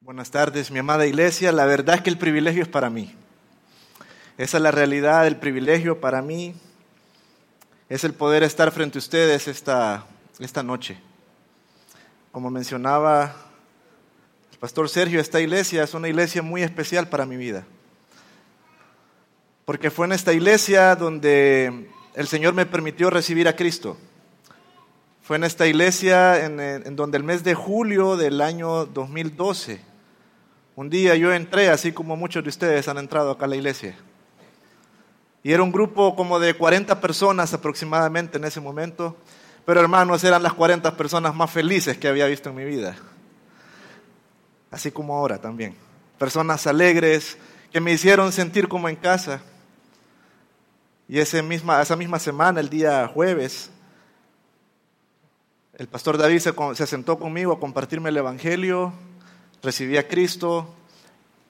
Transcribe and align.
Buenas 0.00 0.30
tardes, 0.30 0.70
mi 0.70 0.78
amada 0.78 1.06
iglesia. 1.06 1.50
La 1.50 1.64
verdad 1.64 1.94
es 1.94 2.02
que 2.02 2.10
el 2.10 2.18
privilegio 2.18 2.62
es 2.62 2.68
para 2.68 2.90
mí. 2.90 3.14
Esa 4.36 4.58
es 4.58 4.62
la 4.62 4.70
realidad, 4.70 5.26
el 5.26 5.36
privilegio 5.36 6.00
para 6.00 6.20
mí 6.20 6.54
es 7.88 8.04
el 8.04 8.12
poder 8.12 8.42
estar 8.42 8.70
frente 8.70 8.98
a 8.98 9.00
ustedes 9.00 9.48
esta, 9.48 10.04
esta 10.38 10.62
noche. 10.62 10.98
Como 12.32 12.50
mencionaba 12.50 13.34
el 14.52 14.58
pastor 14.58 14.88
Sergio, 14.88 15.20
esta 15.20 15.40
iglesia 15.40 15.84
es 15.84 15.94
una 15.94 16.08
iglesia 16.08 16.42
muy 16.42 16.62
especial 16.62 17.08
para 17.08 17.24
mi 17.24 17.36
vida. 17.36 17.64
Porque 19.70 19.92
fue 19.92 20.06
en 20.06 20.10
esta 20.10 20.32
iglesia 20.32 20.96
donde 20.96 21.86
el 22.14 22.26
Señor 22.26 22.54
me 22.54 22.66
permitió 22.66 23.08
recibir 23.08 23.46
a 23.46 23.54
Cristo. 23.54 23.96
Fue 25.22 25.36
en 25.36 25.44
esta 25.44 25.64
iglesia 25.68 26.44
en, 26.44 26.58
en 26.58 26.96
donde 26.96 27.18
el 27.18 27.22
mes 27.22 27.44
de 27.44 27.54
julio 27.54 28.16
del 28.16 28.40
año 28.40 28.84
2012, 28.86 29.80
un 30.74 30.90
día 30.90 31.14
yo 31.14 31.32
entré, 31.32 31.68
así 31.68 31.92
como 31.92 32.16
muchos 32.16 32.42
de 32.42 32.48
ustedes 32.48 32.88
han 32.88 32.98
entrado 32.98 33.30
acá 33.30 33.44
a 33.44 33.48
la 33.48 33.54
iglesia. 33.54 33.96
Y 35.44 35.52
era 35.52 35.62
un 35.62 35.70
grupo 35.70 36.16
como 36.16 36.40
de 36.40 36.54
40 36.54 37.00
personas 37.00 37.54
aproximadamente 37.54 38.38
en 38.38 38.46
ese 38.46 38.60
momento. 38.60 39.16
Pero 39.64 39.80
hermanos, 39.80 40.24
eran 40.24 40.42
las 40.42 40.54
40 40.54 40.96
personas 40.96 41.32
más 41.32 41.48
felices 41.48 41.96
que 41.96 42.08
había 42.08 42.26
visto 42.26 42.48
en 42.50 42.56
mi 42.56 42.64
vida. 42.64 42.96
Así 44.72 44.90
como 44.90 45.16
ahora 45.16 45.38
también. 45.38 45.76
Personas 46.18 46.66
alegres 46.66 47.38
que 47.72 47.80
me 47.80 47.92
hicieron 47.92 48.32
sentir 48.32 48.66
como 48.66 48.88
en 48.88 48.96
casa. 48.96 49.42
Y 51.10 51.18
ese 51.18 51.42
misma, 51.42 51.82
esa 51.82 51.96
misma 51.96 52.20
semana, 52.20 52.60
el 52.60 52.70
día 52.70 53.08
jueves, 53.08 53.68
el 55.76 55.88
pastor 55.88 56.16
David 56.16 56.38
se, 56.38 56.54
se 56.76 56.86
sentó 56.86 57.18
conmigo 57.18 57.52
a 57.52 57.58
compartirme 57.58 58.10
el 58.10 58.16
Evangelio, 58.16 58.92
recibí 59.60 59.96
a 59.96 60.06
Cristo, 60.06 60.72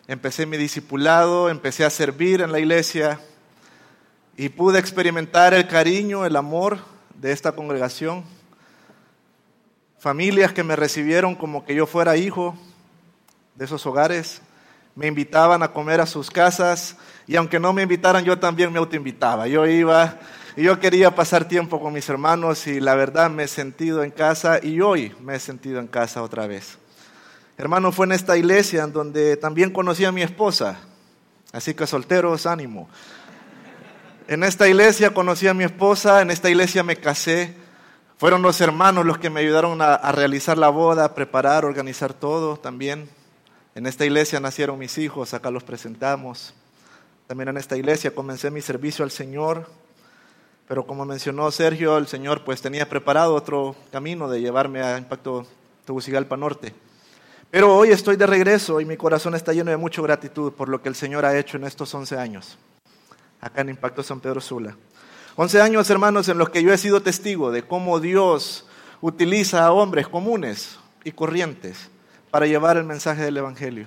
empecé 0.08 0.46
mi 0.46 0.56
discipulado, 0.56 1.50
empecé 1.50 1.84
a 1.84 1.90
servir 1.90 2.40
en 2.40 2.52
la 2.52 2.58
iglesia 2.58 3.20
y 4.34 4.48
pude 4.48 4.78
experimentar 4.78 5.52
el 5.52 5.68
cariño, 5.68 6.24
el 6.24 6.36
amor 6.36 6.78
de 7.16 7.30
esta 7.30 7.52
congregación. 7.52 8.24
Familias 9.98 10.54
que 10.54 10.64
me 10.64 10.74
recibieron 10.74 11.34
como 11.34 11.66
que 11.66 11.74
yo 11.74 11.86
fuera 11.86 12.16
hijo 12.16 12.56
de 13.56 13.66
esos 13.66 13.84
hogares, 13.84 14.40
me 14.94 15.06
invitaban 15.06 15.62
a 15.62 15.74
comer 15.74 16.00
a 16.00 16.06
sus 16.06 16.30
casas 16.30 16.96
y 17.30 17.36
aunque 17.36 17.60
no 17.60 17.72
me 17.72 17.82
invitaran 17.82 18.24
yo 18.24 18.40
también 18.40 18.72
me 18.72 18.80
autoinvitaba. 18.80 19.46
Yo 19.46 19.64
iba 19.64 20.18
y 20.56 20.64
yo 20.64 20.80
quería 20.80 21.14
pasar 21.14 21.46
tiempo 21.46 21.80
con 21.80 21.92
mis 21.92 22.08
hermanos 22.08 22.66
y 22.66 22.80
la 22.80 22.96
verdad 22.96 23.30
me 23.30 23.44
he 23.44 23.48
sentido 23.48 24.02
en 24.02 24.10
casa 24.10 24.58
y 24.60 24.80
hoy 24.80 25.14
me 25.20 25.36
he 25.36 25.38
sentido 25.38 25.78
en 25.78 25.86
casa 25.86 26.24
otra 26.24 26.48
vez. 26.48 26.78
Hermano, 27.56 27.92
fue 27.92 28.06
en 28.06 28.12
esta 28.12 28.36
iglesia 28.36 28.82
en 28.82 28.92
donde 28.92 29.36
también 29.36 29.70
conocí 29.70 30.04
a 30.04 30.10
mi 30.10 30.22
esposa, 30.22 30.80
así 31.52 31.72
que 31.72 31.86
solteros, 31.86 32.46
ánimo. 32.46 32.88
En 34.26 34.42
esta 34.42 34.66
iglesia 34.66 35.14
conocí 35.14 35.46
a 35.46 35.54
mi 35.54 35.62
esposa, 35.62 36.22
en 36.22 36.32
esta 36.32 36.50
iglesia 36.50 36.82
me 36.82 36.96
casé. 36.96 37.54
Fueron 38.18 38.42
los 38.42 38.60
hermanos 38.60 39.06
los 39.06 39.18
que 39.18 39.30
me 39.30 39.38
ayudaron 39.38 39.80
a, 39.82 39.98
realizar 40.10 40.58
la 40.58 40.68
boda, 40.68 41.04
a 41.04 41.14
preparar, 41.14 41.64
organizar 41.64 42.12
todo 42.12 42.56
también. 42.56 43.08
En 43.76 43.86
esta 43.86 44.04
iglesia 44.04 44.40
nacieron 44.40 44.80
mis 44.80 44.98
hijos, 44.98 45.32
acá 45.32 45.52
los 45.52 45.62
presentamos. 45.62 46.54
También 47.30 47.50
en 47.50 47.58
esta 47.58 47.76
iglesia 47.76 48.12
comencé 48.12 48.50
mi 48.50 48.60
servicio 48.60 49.04
al 49.04 49.12
Señor. 49.12 49.68
Pero 50.66 50.84
como 50.84 51.04
mencionó 51.04 51.48
Sergio, 51.52 51.96
el 51.96 52.08
Señor 52.08 52.42
pues 52.42 52.60
tenía 52.60 52.88
preparado 52.88 53.36
otro 53.36 53.76
camino 53.92 54.28
de 54.28 54.40
llevarme 54.40 54.82
a 54.82 54.98
Impacto 54.98 55.46
Tegucigalpa 55.84 56.36
Norte. 56.36 56.74
Pero 57.48 57.76
hoy 57.76 57.90
estoy 57.90 58.16
de 58.16 58.26
regreso 58.26 58.80
y 58.80 58.84
mi 58.84 58.96
corazón 58.96 59.36
está 59.36 59.52
lleno 59.52 59.70
de 59.70 59.76
mucha 59.76 60.02
gratitud 60.02 60.52
por 60.54 60.68
lo 60.68 60.82
que 60.82 60.88
el 60.88 60.96
Señor 60.96 61.24
ha 61.24 61.38
hecho 61.38 61.56
en 61.56 61.62
estos 61.62 61.94
11 61.94 62.18
años 62.18 62.58
acá 63.40 63.60
en 63.60 63.68
Impacto 63.68 64.02
San 64.02 64.18
Pedro 64.18 64.40
Sula. 64.40 64.76
Once 65.36 65.60
años, 65.60 65.88
hermanos, 65.88 66.28
en 66.28 66.36
los 66.36 66.50
que 66.50 66.64
yo 66.64 66.72
he 66.72 66.78
sido 66.78 67.00
testigo 67.00 67.52
de 67.52 67.62
cómo 67.62 68.00
Dios 68.00 68.66
utiliza 69.00 69.64
a 69.64 69.70
hombres 69.70 70.08
comunes 70.08 70.80
y 71.04 71.12
corrientes 71.12 71.90
para 72.32 72.46
llevar 72.46 72.76
el 72.76 72.82
mensaje 72.86 73.22
del 73.22 73.36
Evangelio. 73.36 73.86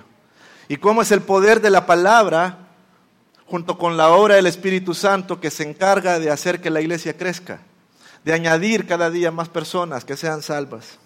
Y 0.66 0.78
cómo 0.78 1.02
es 1.02 1.12
el 1.12 1.20
poder 1.20 1.60
de 1.60 1.68
la 1.68 1.84
palabra 1.84 2.63
junto 3.46 3.78
con 3.78 3.96
la 3.96 4.10
obra 4.10 4.36
del 4.36 4.46
Espíritu 4.46 4.94
Santo 4.94 5.40
que 5.40 5.50
se 5.50 5.62
encarga 5.68 6.18
de 6.18 6.30
hacer 6.30 6.60
que 6.60 6.70
la 6.70 6.80
iglesia 6.80 7.16
crezca, 7.16 7.60
de 8.24 8.32
añadir 8.32 8.86
cada 8.86 9.10
día 9.10 9.30
más 9.30 9.48
personas 9.48 10.04
que 10.04 10.16
sean 10.16 10.42
salvas. 10.42 10.98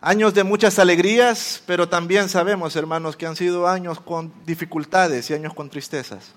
Años 0.00 0.34
de 0.34 0.42
muchas 0.42 0.78
alegrías, 0.78 1.62
pero 1.64 1.88
también 1.88 2.28
sabemos, 2.28 2.74
hermanos, 2.74 3.16
que 3.16 3.26
han 3.26 3.36
sido 3.36 3.68
años 3.68 4.00
con 4.00 4.32
dificultades 4.44 5.30
y 5.30 5.34
años 5.34 5.54
con 5.54 5.70
tristezas. 5.70 6.32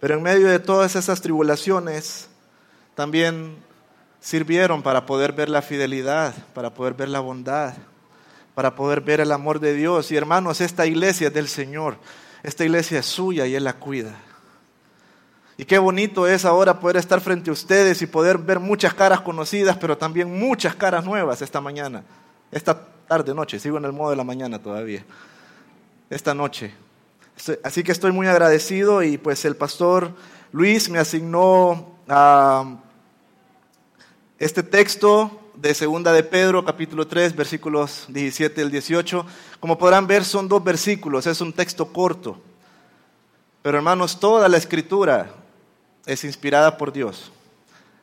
Pero 0.00 0.14
en 0.14 0.22
medio 0.22 0.46
de 0.46 0.60
todas 0.60 0.94
esas 0.94 1.20
tribulaciones, 1.20 2.28
también 2.94 3.56
sirvieron 4.20 4.82
para 4.82 5.04
poder 5.04 5.32
ver 5.32 5.48
la 5.48 5.62
fidelidad, 5.62 6.34
para 6.54 6.72
poder 6.72 6.94
ver 6.94 7.08
la 7.08 7.20
bondad, 7.20 7.74
para 8.58 8.74
poder 8.74 9.02
ver 9.02 9.20
el 9.20 9.30
amor 9.30 9.60
de 9.60 9.72
Dios. 9.72 10.10
Y 10.10 10.16
hermanos, 10.16 10.60
esta 10.60 10.84
iglesia 10.84 11.28
es 11.28 11.32
del 11.32 11.46
Señor, 11.46 11.96
esta 12.42 12.64
iglesia 12.64 12.98
es 12.98 13.06
suya 13.06 13.46
y 13.46 13.54
Él 13.54 13.62
la 13.62 13.74
cuida. 13.74 14.16
Y 15.56 15.64
qué 15.64 15.78
bonito 15.78 16.26
es 16.26 16.44
ahora 16.44 16.80
poder 16.80 16.96
estar 16.96 17.20
frente 17.20 17.50
a 17.50 17.52
ustedes 17.52 18.02
y 18.02 18.08
poder 18.08 18.36
ver 18.36 18.58
muchas 18.58 18.94
caras 18.94 19.20
conocidas, 19.20 19.76
pero 19.76 19.96
también 19.96 20.36
muchas 20.36 20.74
caras 20.74 21.04
nuevas 21.04 21.40
esta 21.40 21.60
mañana, 21.60 22.02
esta 22.50 22.84
tarde, 23.06 23.32
noche, 23.32 23.60
sigo 23.60 23.78
en 23.78 23.84
el 23.84 23.92
modo 23.92 24.10
de 24.10 24.16
la 24.16 24.24
mañana 24.24 24.60
todavía, 24.60 25.04
esta 26.10 26.34
noche. 26.34 26.74
Así 27.62 27.84
que 27.84 27.92
estoy 27.92 28.10
muy 28.10 28.26
agradecido 28.26 29.04
y 29.04 29.18
pues 29.18 29.44
el 29.44 29.54
pastor 29.54 30.16
Luis 30.50 30.90
me 30.90 30.98
asignó 30.98 31.94
este 34.36 34.64
texto 34.64 35.47
de 35.60 35.74
Segunda 35.74 36.12
de 36.12 36.22
Pedro, 36.22 36.64
capítulo 36.64 37.08
3, 37.08 37.34
versículos 37.34 38.04
17 38.08 38.62
al 38.62 38.70
18. 38.70 39.26
Como 39.58 39.76
podrán 39.76 40.06
ver, 40.06 40.24
son 40.24 40.48
dos 40.48 40.62
versículos, 40.62 41.26
es 41.26 41.40
un 41.40 41.52
texto 41.52 41.92
corto. 41.92 42.40
Pero 43.62 43.78
hermanos, 43.78 44.20
toda 44.20 44.48
la 44.48 44.56
escritura 44.56 45.30
es 46.06 46.22
inspirada 46.22 46.76
por 46.76 46.92
Dios, 46.92 47.32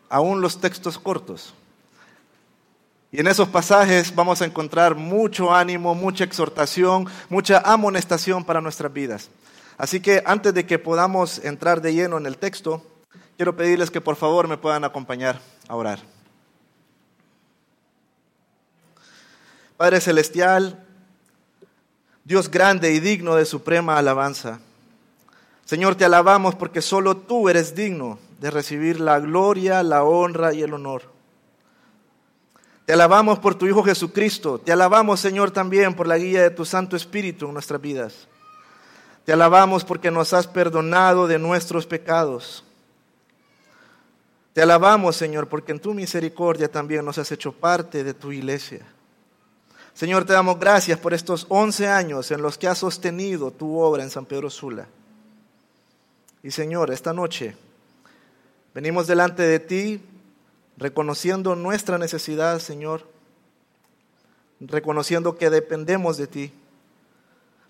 aún 0.10 0.42
los 0.42 0.60
textos 0.60 1.00
cortos. 1.00 1.54
Y 3.10 3.22
en 3.22 3.28
esos 3.28 3.48
pasajes 3.48 4.14
vamos 4.14 4.42
a 4.42 4.46
encontrar 4.46 4.96
mucho 4.96 5.56
ánimo, 5.56 5.96
mucha 5.96 6.26
exhortación, 6.26 7.08
mucha 7.30 7.60
amonestación 7.60 8.44
para 8.44 8.60
nuestras 8.60 8.92
vidas. 8.92 9.30
Así 9.78 10.02
que 10.02 10.22
antes 10.26 10.54
de 10.54 10.66
que 10.66 10.78
podamos 10.78 11.40
entrar 11.46 11.82
de 11.82 11.94
lleno 11.94 12.18
en 12.18 12.26
el 12.26 12.38
texto, 12.38 12.84
quiero 13.38 13.56
pedirles 13.56 13.92
que 13.92 14.02
por 14.02 14.18
favor 14.18 14.50
me 14.50 14.58
puedan 14.58 14.84
acompañar 14.84 15.40
a 15.70 15.76
orar. 15.78 16.15
Padre 19.78 20.00
Celestial, 20.00 20.86
Dios 22.24 22.50
grande 22.50 22.94
y 22.94 23.02
digno 23.02 23.36
de 23.36 23.46
suprema 23.46 23.98
alabanza. 23.98 24.60
Señor, 25.66 25.96
te 25.96 26.06
alabamos 26.06 26.56
porque 26.56 26.82
solo 26.82 27.18
tú 27.18 27.50
eres 27.50 27.76
digno 27.76 28.18
de 28.40 28.52
recibir 28.52 29.02
la 29.02 29.20
gloria, 29.20 29.84
la 29.84 30.04
honra 30.04 30.54
y 30.54 30.62
el 30.62 30.74
honor. 30.74 31.04
Te 32.86 32.94
alabamos 32.94 33.40
por 33.40 33.56
tu 33.56 33.68
Hijo 33.68 33.84
Jesucristo. 33.84 34.60
Te 34.60 34.72
alabamos, 34.72 35.20
Señor, 35.20 35.52
también 35.52 35.94
por 35.94 36.08
la 36.08 36.18
guía 36.18 36.44
de 36.44 36.52
tu 36.52 36.64
Santo 36.64 36.96
Espíritu 36.96 37.48
en 37.48 37.54
nuestras 37.54 37.82
vidas. 37.82 38.28
Te 39.26 39.34
alabamos 39.34 39.84
porque 39.84 40.10
nos 40.10 40.32
has 40.32 40.48
perdonado 40.48 41.28
de 41.28 41.38
nuestros 41.38 41.86
pecados. 41.86 42.64
Te 44.54 44.62
alabamos, 44.62 45.18
Señor, 45.18 45.50
porque 45.50 45.74
en 45.74 45.80
tu 45.80 45.94
misericordia 45.94 46.72
también 46.72 47.04
nos 47.04 47.18
has 47.18 47.30
hecho 47.34 47.52
parte 47.52 48.06
de 48.06 48.14
tu 48.14 48.32
iglesia. 48.32 48.86
Señor, 49.96 50.26
te 50.26 50.34
damos 50.34 50.60
gracias 50.60 51.00
por 51.00 51.14
estos 51.14 51.46
11 51.48 51.88
años 51.88 52.30
en 52.30 52.42
los 52.42 52.58
que 52.58 52.68
has 52.68 52.80
sostenido 52.80 53.50
tu 53.52 53.80
obra 53.80 54.04
en 54.04 54.10
San 54.10 54.26
Pedro 54.26 54.50
Sula. 54.50 54.88
Y 56.44 56.52
Señor, 56.52 56.92
esta 56.92 57.14
noche 57.14 57.56
venimos 58.74 59.08
delante 59.08 59.44
de 59.44 59.58
ti 59.62 60.02
reconociendo 60.76 61.56
nuestra 61.56 61.98
necesidad, 61.98 62.60
Señor, 62.60 63.08
reconociendo 64.60 65.38
que 65.38 65.50
dependemos 65.50 66.18
de 66.18 66.28
ti. 66.28 66.52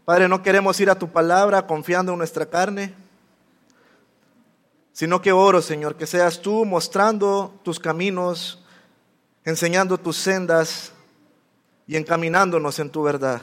Padre, 0.04 0.28
no 0.28 0.42
queremos 0.42 0.80
ir 0.80 0.90
a 0.90 0.98
tu 0.98 1.12
palabra 1.12 1.68
confiando 1.68 2.14
en 2.14 2.18
nuestra 2.18 2.48
carne, 2.48 2.96
sino 4.94 5.22
que 5.22 5.32
oro, 5.32 5.62
Señor, 5.62 5.96
que 5.96 6.08
seas 6.08 6.42
tú 6.42 6.66
mostrando 6.66 7.54
tus 7.62 7.80
caminos, 7.80 8.64
enseñando 9.44 10.00
tus 10.00 10.18
sendas 10.18 10.92
y 11.88 11.96
encaminándonos 11.96 12.80
en 12.80 12.90
tu 12.90 13.04
verdad. 13.04 13.42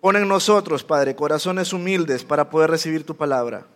Pon 0.00 0.16
en 0.16 0.26
nosotros, 0.26 0.82
Padre, 0.82 1.14
corazones 1.14 1.72
humildes 1.72 2.24
para 2.24 2.48
poder 2.48 2.70
recibir 2.70 3.04
tu 3.04 3.16
palabra. 3.16 3.66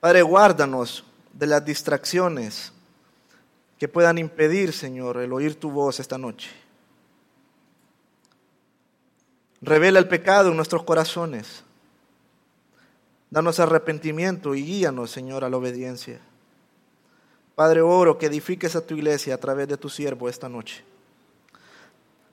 Padre, 0.00 0.22
guárdanos 0.22 1.04
de 1.32 1.46
las 1.46 1.64
distracciones 1.64 2.72
que 3.78 3.88
puedan 3.88 4.18
impedir, 4.18 4.72
Señor, 4.72 5.16
el 5.16 5.32
oír 5.32 5.58
tu 5.58 5.70
voz 5.70 6.00
esta 6.00 6.18
noche. 6.18 6.50
Revela 9.62 9.98
el 9.98 10.08
pecado 10.08 10.50
en 10.50 10.56
nuestros 10.56 10.82
corazones. 10.82 11.64
Danos 13.30 13.58
arrepentimiento 13.58 14.54
y 14.54 14.62
guíanos, 14.62 15.10
Señor, 15.10 15.42
a 15.42 15.48
la 15.48 15.56
obediencia. 15.56 16.20
Padre, 17.54 17.80
oro 17.80 18.18
que 18.18 18.26
edifiques 18.26 18.76
a 18.76 18.86
tu 18.86 18.94
iglesia 18.94 19.34
a 19.34 19.38
través 19.38 19.66
de 19.68 19.78
tu 19.78 19.88
siervo 19.88 20.28
esta 20.28 20.48
noche. 20.48 20.84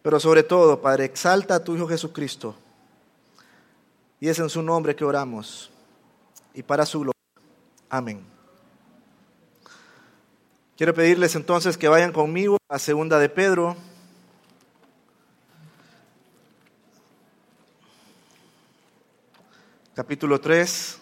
Pero 0.01 0.19
sobre 0.19 0.43
todo, 0.43 0.81
Padre, 0.81 1.05
exalta 1.05 1.55
a 1.55 1.63
tu 1.63 1.75
Hijo 1.75 1.87
Jesucristo. 1.87 2.55
Y 4.19 4.29
es 4.29 4.39
en 4.39 4.49
su 4.49 4.61
nombre 4.61 4.95
que 4.95 5.05
oramos. 5.05 5.69
Y 6.53 6.63
para 6.63 6.85
su 6.85 6.99
gloria. 6.99 7.19
Amén. 7.89 8.23
Quiero 10.77 10.93
pedirles 10.93 11.35
entonces 11.35 11.77
que 11.77 11.87
vayan 11.87 12.11
conmigo 12.11 12.57
a 12.67 12.79
segunda 12.79 13.19
de 13.19 13.29
Pedro. 13.29 13.75
Capítulo 19.93 20.39
3, 20.39 20.97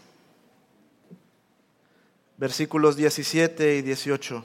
versículos 2.37 2.97
17 2.97 3.77
y 3.77 3.81
18. 3.81 4.43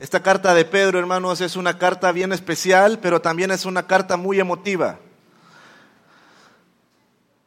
Esta 0.00 0.22
carta 0.22 0.54
de 0.54 0.64
Pedro, 0.64 0.98
hermanos, 0.98 1.42
es 1.42 1.56
una 1.56 1.76
carta 1.76 2.10
bien 2.10 2.32
especial, 2.32 3.00
pero 3.00 3.20
también 3.20 3.50
es 3.50 3.66
una 3.66 3.86
carta 3.86 4.16
muy 4.16 4.40
emotiva. 4.40 4.98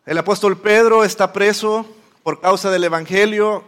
El 0.05 0.19
apóstol 0.19 0.59
Pedro 0.59 1.03
está 1.03 1.33
preso 1.33 1.88
por 2.21 2.41
causa 2.41 2.69
del 2.69 2.83
Evangelio. 2.83 3.63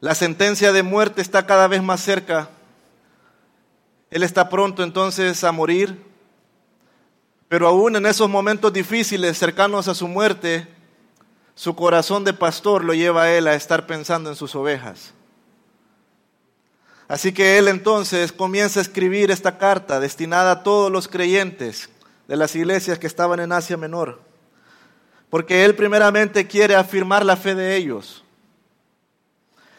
La 0.00 0.16
sentencia 0.16 0.72
de 0.72 0.82
muerte 0.82 1.22
está 1.22 1.46
cada 1.46 1.68
vez 1.68 1.80
más 1.80 2.00
cerca. 2.00 2.50
Él 4.10 4.24
está 4.24 4.48
pronto 4.48 4.82
entonces 4.82 5.44
a 5.44 5.52
morir. 5.52 6.04
Pero 7.46 7.68
aún 7.68 7.94
en 7.94 8.06
esos 8.06 8.28
momentos 8.28 8.72
difíciles, 8.72 9.38
cercanos 9.38 9.86
a 9.86 9.94
su 9.94 10.08
muerte, 10.08 10.66
su 11.54 11.76
corazón 11.76 12.24
de 12.24 12.32
pastor 12.32 12.82
lo 12.82 12.92
lleva 12.92 13.22
a 13.22 13.32
él 13.32 13.46
a 13.46 13.54
estar 13.54 13.86
pensando 13.86 14.30
en 14.30 14.34
sus 14.34 14.56
ovejas. 14.56 15.14
Así 17.08 17.32
que 17.32 17.56
él 17.56 17.68
entonces 17.68 18.32
comienza 18.32 18.80
a 18.80 18.82
escribir 18.82 19.30
esta 19.30 19.56
carta 19.56 19.98
destinada 19.98 20.50
a 20.52 20.62
todos 20.62 20.92
los 20.92 21.08
creyentes 21.08 21.88
de 22.28 22.36
las 22.36 22.54
iglesias 22.54 22.98
que 22.98 23.06
estaban 23.06 23.40
en 23.40 23.50
Asia 23.50 23.78
Menor. 23.78 24.20
Porque 25.30 25.64
él 25.64 25.74
primeramente 25.74 26.46
quiere 26.46 26.76
afirmar 26.76 27.24
la 27.24 27.36
fe 27.36 27.54
de 27.54 27.76
ellos. 27.76 28.22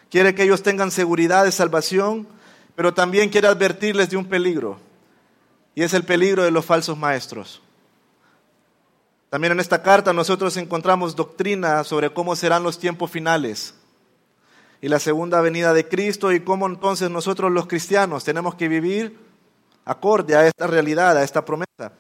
Quiere 0.10 0.34
que 0.34 0.42
ellos 0.42 0.64
tengan 0.64 0.90
seguridad 0.90 1.46
de 1.46 1.52
salvación, 1.52 2.28
pero 2.76 2.96
también 2.96 3.30
quiere 3.30 3.48
advertirles 3.48 4.10
de 4.10 4.18
un 4.18 4.26
peligro. 4.26 4.80
Y 5.76 5.84
es 5.84 5.94
el 5.94 6.04
peligro 6.04 6.44
de 6.44 6.52
los 6.52 6.66
falsos 6.66 6.98
maestros. 6.98 7.62
También 9.30 9.52
en 9.52 9.60
esta 9.60 9.84
carta 9.84 10.14
nosotros 10.14 10.58
encontramos 10.58 11.16
doctrina 11.16 11.84
sobre 11.84 12.12
cómo 12.12 12.36
serán 12.36 12.64
los 12.64 12.80
tiempos 12.80 13.12
finales 13.12 13.76
y 14.82 14.88
la 14.88 15.00
segunda 15.00 15.42
venida 15.42 15.74
de 15.74 15.88
Cristo 15.88 16.32
y 16.32 16.40
cómo 16.40 16.66
entonces 16.68 17.10
nosotros 17.10 17.52
los 17.52 17.68
cristianos 17.68 18.24
tenemos 18.24 18.56
que 18.56 18.68
vivir 18.68 19.18
acorde 19.86 20.36
a 20.36 20.48
esta 20.48 20.68
realidad, 20.68 21.18
a 21.18 21.24
esta 21.24 21.44
promesa. 21.44 21.92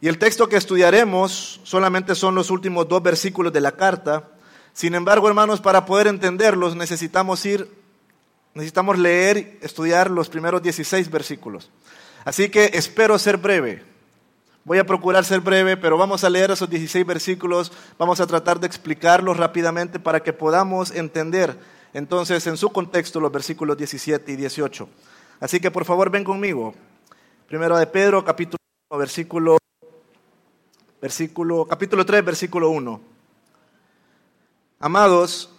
Y 0.00 0.08
el 0.08 0.18
texto 0.18 0.48
que 0.48 0.56
estudiaremos 0.56 1.60
solamente 1.62 2.14
son 2.14 2.34
los 2.34 2.50
últimos 2.50 2.88
dos 2.88 3.02
versículos 3.02 3.52
de 3.52 3.60
la 3.60 3.72
carta. 3.72 4.30
Sin 4.72 4.94
embargo, 4.94 5.28
hermanos, 5.28 5.60
para 5.60 5.84
poder 5.84 6.06
entenderlos 6.06 6.74
necesitamos 6.76 7.44
ir, 7.46 7.70
necesitamos 8.54 8.98
leer, 8.98 9.58
estudiar 9.62 10.10
los 10.10 10.28
primeros 10.28 10.62
16 10.62 11.10
versículos. 11.10 11.70
Así 12.24 12.48
que 12.48 12.70
espero 12.74 13.18
ser 13.18 13.36
breve. 13.36 13.84
Voy 14.64 14.78
a 14.78 14.84
procurar 14.84 15.24
ser 15.24 15.40
breve, 15.40 15.76
pero 15.76 15.96
vamos 15.96 16.24
a 16.24 16.30
leer 16.30 16.50
esos 16.50 16.68
16 16.68 17.06
versículos, 17.06 17.70
vamos 17.98 18.20
a 18.20 18.26
tratar 18.26 18.58
de 18.58 18.66
explicarlos 18.66 19.36
rápidamente 19.36 20.00
para 20.00 20.20
que 20.20 20.32
podamos 20.32 20.90
entender 20.90 21.56
entonces 21.92 22.46
en 22.46 22.56
su 22.56 22.70
contexto 22.70 23.20
los 23.20 23.32
versículos 23.32 23.76
17 23.76 24.32
y 24.32 24.36
18. 24.36 24.88
Así 25.40 25.60
que 25.60 25.70
por 25.70 25.84
favor 25.84 26.10
ven 26.10 26.24
conmigo. 26.24 26.74
Primero 27.48 27.76
de 27.76 27.86
Pedro, 27.86 28.24
capítulo 28.24 28.58
1, 28.90 28.98
versículo, 28.98 29.58
versículo, 31.00 31.66
capítulo 31.66 32.04
3, 32.04 32.24
versículo 32.24 32.70
1. 32.70 33.00
Amados, 34.80 35.50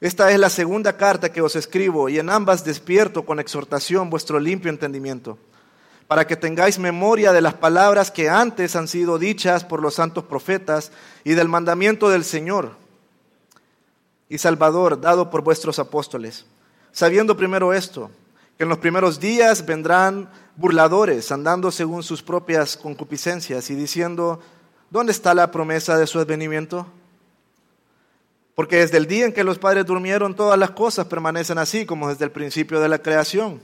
esta 0.00 0.30
es 0.32 0.38
la 0.38 0.50
segunda 0.50 0.96
carta 0.96 1.32
que 1.32 1.42
os 1.42 1.56
escribo 1.56 2.08
y 2.08 2.18
en 2.18 2.30
ambas 2.30 2.64
despierto 2.64 3.24
con 3.24 3.38
exhortación 3.38 4.10
vuestro 4.10 4.40
limpio 4.40 4.70
entendimiento, 4.70 5.38
para 6.08 6.26
que 6.26 6.36
tengáis 6.36 6.78
memoria 6.78 7.32
de 7.32 7.42
las 7.42 7.54
palabras 7.54 8.10
que 8.10 8.28
antes 8.28 8.74
han 8.74 8.88
sido 8.88 9.18
dichas 9.18 9.64
por 9.64 9.82
los 9.82 9.94
santos 9.94 10.24
profetas 10.24 10.90
y 11.22 11.34
del 11.34 11.48
mandamiento 11.48 12.08
del 12.08 12.24
Señor 12.24 12.79
y 14.30 14.38
Salvador 14.38 14.98
dado 15.00 15.28
por 15.28 15.42
vuestros 15.42 15.78
apóstoles, 15.80 16.46
sabiendo 16.92 17.36
primero 17.36 17.74
esto, 17.74 18.10
que 18.56 18.62
en 18.62 18.70
los 18.70 18.78
primeros 18.78 19.18
días 19.18 19.66
vendrán 19.66 20.30
burladores 20.56 21.32
andando 21.32 21.70
según 21.72 22.04
sus 22.04 22.22
propias 22.22 22.76
concupiscencias 22.76 23.68
y 23.70 23.74
diciendo, 23.74 24.40
¿dónde 24.88 25.10
está 25.10 25.34
la 25.34 25.50
promesa 25.50 25.98
de 25.98 26.06
su 26.06 26.20
advenimiento? 26.20 26.86
Porque 28.54 28.76
desde 28.76 28.98
el 28.98 29.06
día 29.06 29.26
en 29.26 29.32
que 29.32 29.42
los 29.42 29.58
padres 29.58 29.84
durmieron, 29.84 30.36
todas 30.36 30.58
las 30.58 30.70
cosas 30.70 31.06
permanecen 31.06 31.58
así 31.58 31.84
como 31.84 32.08
desde 32.08 32.24
el 32.24 32.30
principio 32.30 32.78
de 32.78 32.88
la 32.88 33.00
creación. 33.00 33.60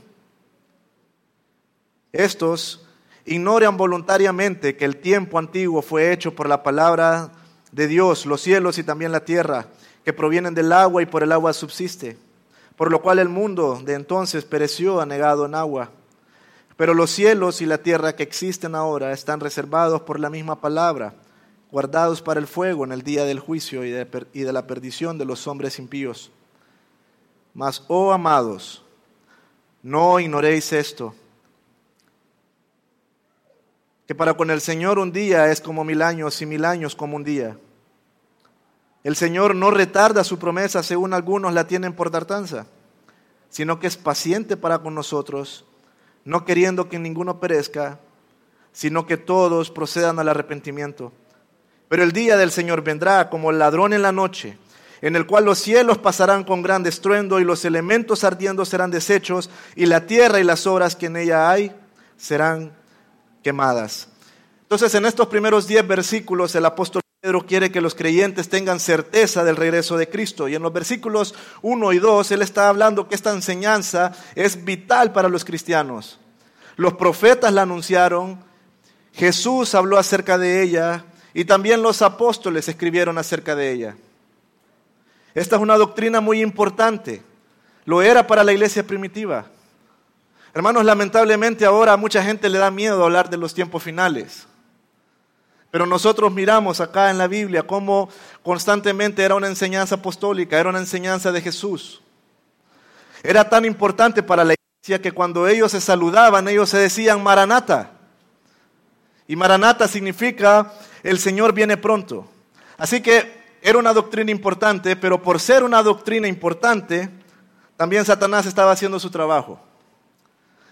Estos 2.12 2.84
ignoran 3.24 3.76
voluntariamente 3.76 4.76
que 4.76 4.84
el 4.84 4.96
tiempo 4.96 5.38
antiguo 5.38 5.80
fue 5.80 6.12
hecho 6.12 6.34
por 6.34 6.48
la 6.48 6.64
palabra 6.64 7.30
de 7.70 7.86
Dios, 7.86 8.26
los 8.26 8.40
cielos 8.40 8.78
y 8.78 8.82
también 8.84 9.12
la 9.12 9.24
tierra 9.24 9.68
que 10.06 10.12
provienen 10.12 10.54
del 10.54 10.70
agua 10.70 11.02
y 11.02 11.06
por 11.06 11.24
el 11.24 11.32
agua 11.32 11.52
subsiste, 11.52 12.16
por 12.76 12.92
lo 12.92 13.02
cual 13.02 13.18
el 13.18 13.28
mundo 13.28 13.82
de 13.84 13.94
entonces 13.94 14.44
pereció 14.44 15.00
anegado 15.00 15.46
en 15.46 15.56
agua. 15.56 15.90
Pero 16.76 16.94
los 16.94 17.10
cielos 17.10 17.60
y 17.60 17.66
la 17.66 17.78
tierra 17.78 18.14
que 18.14 18.22
existen 18.22 18.76
ahora 18.76 19.10
están 19.10 19.40
reservados 19.40 20.02
por 20.02 20.20
la 20.20 20.30
misma 20.30 20.60
palabra, 20.60 21.14
guardados 21.72 22.22
para 22.22 22.38
el 22.38 22.46
fuego 22.46 22.84
en 22.84 22.92
el 22.92 23.02
día 23.02 23.24
del 23.24 23.40
juicio 23.40 23.84
y 23.84 23.90
de, 23.90 24.52
la 24.52 24.68
perdición 24.68 25.18
de 25.18 25.24
los 25.24 25.48
hombres 25.48 25.80
impíos. 25.80 26.30
Mas, 27.52 27.82
oh 27.88 28.12
amados, 28.12 28.84
no 29.82 30.20
ignoréis 30.20 30.72
esto, 30.72 31.16
que 34.06 34.14
para 34.14 34.34
con 34.34 34.52
el 34.52 34.60
Señor 34.60 35.00
un 35.00 35.10
día 35.10 35.50
es 35.50 35.60
como 35.60 35.82
mil 35.82 36.00
años 36.00 36.40
y 36.40 36.46
mil 36.46 36.64
años 36.64 36.94
como 36.94 37.16
un 37.16 37.24
día. 37.24 37.58
El 39.06 39.14
Señor 39.14 39.54
no 39.54 39.70
retarda 39.70 40.24
su 40.24 40.36
promesa 40.36 40.82
según 40.82 41.14
algunos 41.14 41.54
la 41.54 41.68
tienen 41.68 41.92
por 41.92 42.10
tardanza, 42.10 42.66
sino 43.50 43.78
que 43.78 43.86
es 43.86 43.96
paciente 43.96 44.56
para 44.56 44.80
con 44.80 44.96
nosotros, 44.96 45.64
no 46.24 46.44
queriendo 46.44 46.88
que 46.88 46.98
ninguno 46.98 47.38
perezca, 47.38 48.00
sino 48.72 49.06
que 49.06 49.16
todos 49.16 49.70
procedan 49.70 50.18
al 50.18 50.28
arrepentimiento. 50.28 51.12
Pero 51.88 52.02
el 52.02 52.10
día 52.10 52.36
del 52.36 52.50
Señor 52.50 52.82
vendrá 52.82 53.30
como 53.30 53.52
el 53.52 53.60
ladrón 53.60 53.92
en 53.92 54.02
la 54.02 54.10
noche, 54.10 54.58
en 55.00 55.14
el 55.14 55.24
cual 55.24 55.44
los 55.44 55.60
cielos 55.60 55.98
pasarán 55.98 56.42
con 56.42 56.62
gran 56.62 56.84
estruendo 56.84 57.38
y 57.38 57.44
los 57.44 57.64
elementos 57.64 58.24
ardiendo 58.24 58.64
serán 58.64 58.90
deshechos 58.90 59.50
y 59.76 59.86
la 59.86 60.04
tierra 60.08 60.40
y 60.40 60.42
las 60.42 60.66
obras 60.66 60.96
que 60.96 61.06
en 61.06 61.16
ella 61.16 61.48
hay 61.48 61.72
serán 62.16 62.72
quemadas. 63.44 64.08
Entonces 64.62 64.92
en 64.96 65.06
estos 65.06 65.28
primeros 65.28 65.68
diez 65.68 65.86
versículos 65.86 66.56
el 66.56 66.66
apóstol 66.66 67.02
Pedro 67.26 67.44
quiere 67.44 67.72
que 67.72 67.80
los 67.80 67.96
creyentes 67.96 68.48
tengan 68.48 68.78
certeza 68.78 69.42
del 69.42 69.56
regreso 69.56 69.96
de 69.96 70.08
Cristo. 70.08 70.46
Y 70.46 70.54
en 70.54 70.62
los 70.62 70.72
versículos 70.72 71.34
1 71.60 71.92
y 71.92 71.98
2, 71.98 72.30
él 72.30 72.40
está 72.40 72.68
hablando 72.68 73.08
que 73.08 73.16
esta 73.16 73.32
enseñanza 73.32 74.12
es 74.36 74.64
vital 74.64 75.12
para 75.12 75.28
los 75.28 75.44
cristianos. 75.44 76.20
Los 76.76 76.92
profetas 76.92 77.52
la 77.52 77.62
anunciaron, 77.62 78.38
Jesús 79.12 79.74
habló 79.74 79.98
acerca 79.98 80.38
de 80.38 80.62
ella 80.62 81.04
y 81.34 81.44
también 81.46 81.82
los 81.82 82.00
apóstoles 82.00 82.68
escribieron 82.68 83.18
acerca 83.18 83.56
de 83.56 83.72
ella. 83.72 83.96
Esta 85.34 85.56
es 85.56 85.62
una 85.62 85.76
doctrina 85.76 86.20
muy 86.20 86.40
importante. 86.40 87.24
Lo 87.86 88.02
era 88.02 88.28
para 88.28 88.44
la 88.44 88.52
iglesia 88.52 88.86
primitiva. 88.86 89.46
Hermanos, 90.54 90.84
lamentablemente 90.84 91.64
ahora 91.64 91.94
a 91.94 91.96
mucha 91.96 92.22
gente 92.22 92.48
le 92.48 92.58
da 92.58 92.70
miedo 92.70 93.02
hablar 93.02 93.30
de 93.30 93.36
los 93.36 93.52
tiempos 93.52 93.82
finales. 93.82 94.46
Pero 95.76 95.84
nosotros 95.84 96.32
miramos 96.32 96.80
acá 96.80 97.10
en 97.10 97.18
la 97.18 97.28
Biblia 97.28 97.66
cómo 97.66 98.08
constantemente 98.42 99.22
era 99.22 99.34
una 99.34 99.48
enseñanza 99.48 99.96
apostólica, 99.96 100.58
era 100.58 100.70
una 100.70 100.78
enseñanza 100.78 101.30
de 101.32 101.42
Jesús. 101.42 102.00
Era 103.22 103.50
tan 103.50 103.66
importante 103.66 104.22
para 104.22 104.42
la 104.42 104.54
iglesia 104.54 105.02
que 105.02 105.12
cuando 105.12 105.46
ellos 105.46 105.72
se 105.72 105.82
saludaban, 105.82 106.48
ellos 106.48 106.70
se 106.70 106.78
decían 106.78 107.22
Maranata. 107.22 107.90
Y 109.28 109.36
Maranata 109.36 109.86
significa 109.86 110.72
el 111.02 111.18
Señor 111.18 111.52
viene 111.52 111.76
pronto. 111.76 112.26
Así 112.78 113.02
que 113.02 113.58
era 113.60 113.76
una 113.76 113.92
doctrina 113.92 114.30
importante, 114.30 114.96
pero 114.96 115.22
por 115.22 115.38
ser 115.38 115.62
una 115.62 115.82
doctrina 115.82 116.26
importante, 116.26 117.10
también 117.76 118.06
Satanás 118.06 118.46
estaba 118.46 118.72
haciendo 118.72 118.98
su 118.98 119.10
trabajo. 119.10 119.60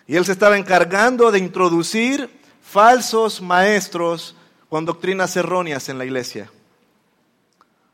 Y 0.06 0.16
él 0.16 0.24
se 0.24 0.32
estaba 0.32 0.56
encargando 0.56 1.30
de 1.30 1.40
introducir 1.40 2.40
falsos 2.62 3.42
maestros 3.42 4.34
con 4.74 4.84
doctrinas 4.84 5.36
erróneas 5.36 5.88
en 5.88 5.98
la 5.98 6.04
iglesia. 6.04 6.50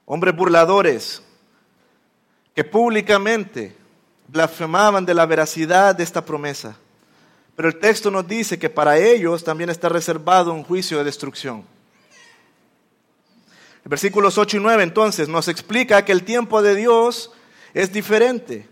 Hombres 0.06 0.34
burladores 0.34 1.22
que 2.54 2.64
públicamente 2.64 3.76
blasfemaban 4.28 5.04
de 5.04 5.12
la 5.12 5.26
veracidad 5.26 5.94
de 5.94 6.04
esta 6.04 6.24
promesa. 6.24 6.78
Pero 7.54 7.68
el 7.68 7.78
texto 7.78 8.10
nos 8.10 8.26
dice 8.26 8.58
que 8.58 8.70
para 8.70 8.96
ellos 8.96 9.44
también 9.44 9.68
está 9.68 9.90
reservado 9.90 10.54
un 10.54 10.64
juicio 10.64 10.96
de 10.96 11.04
destrucción. 11.04 11.66
Versículos 13.84 14.38
8 14.38 14.56
y 14.56 14.60
9 14.60 14.82
entonces 14.82 15.28
nos 15.28 15.48
explica 15.48 16.02
que 16.06 16.12
el 16.12 16.24
tiempo 16.24 16.62
de 16.62 16.76
Dios 16.76 17.30
es 17.74 17.92
diferente. 17.92 18.66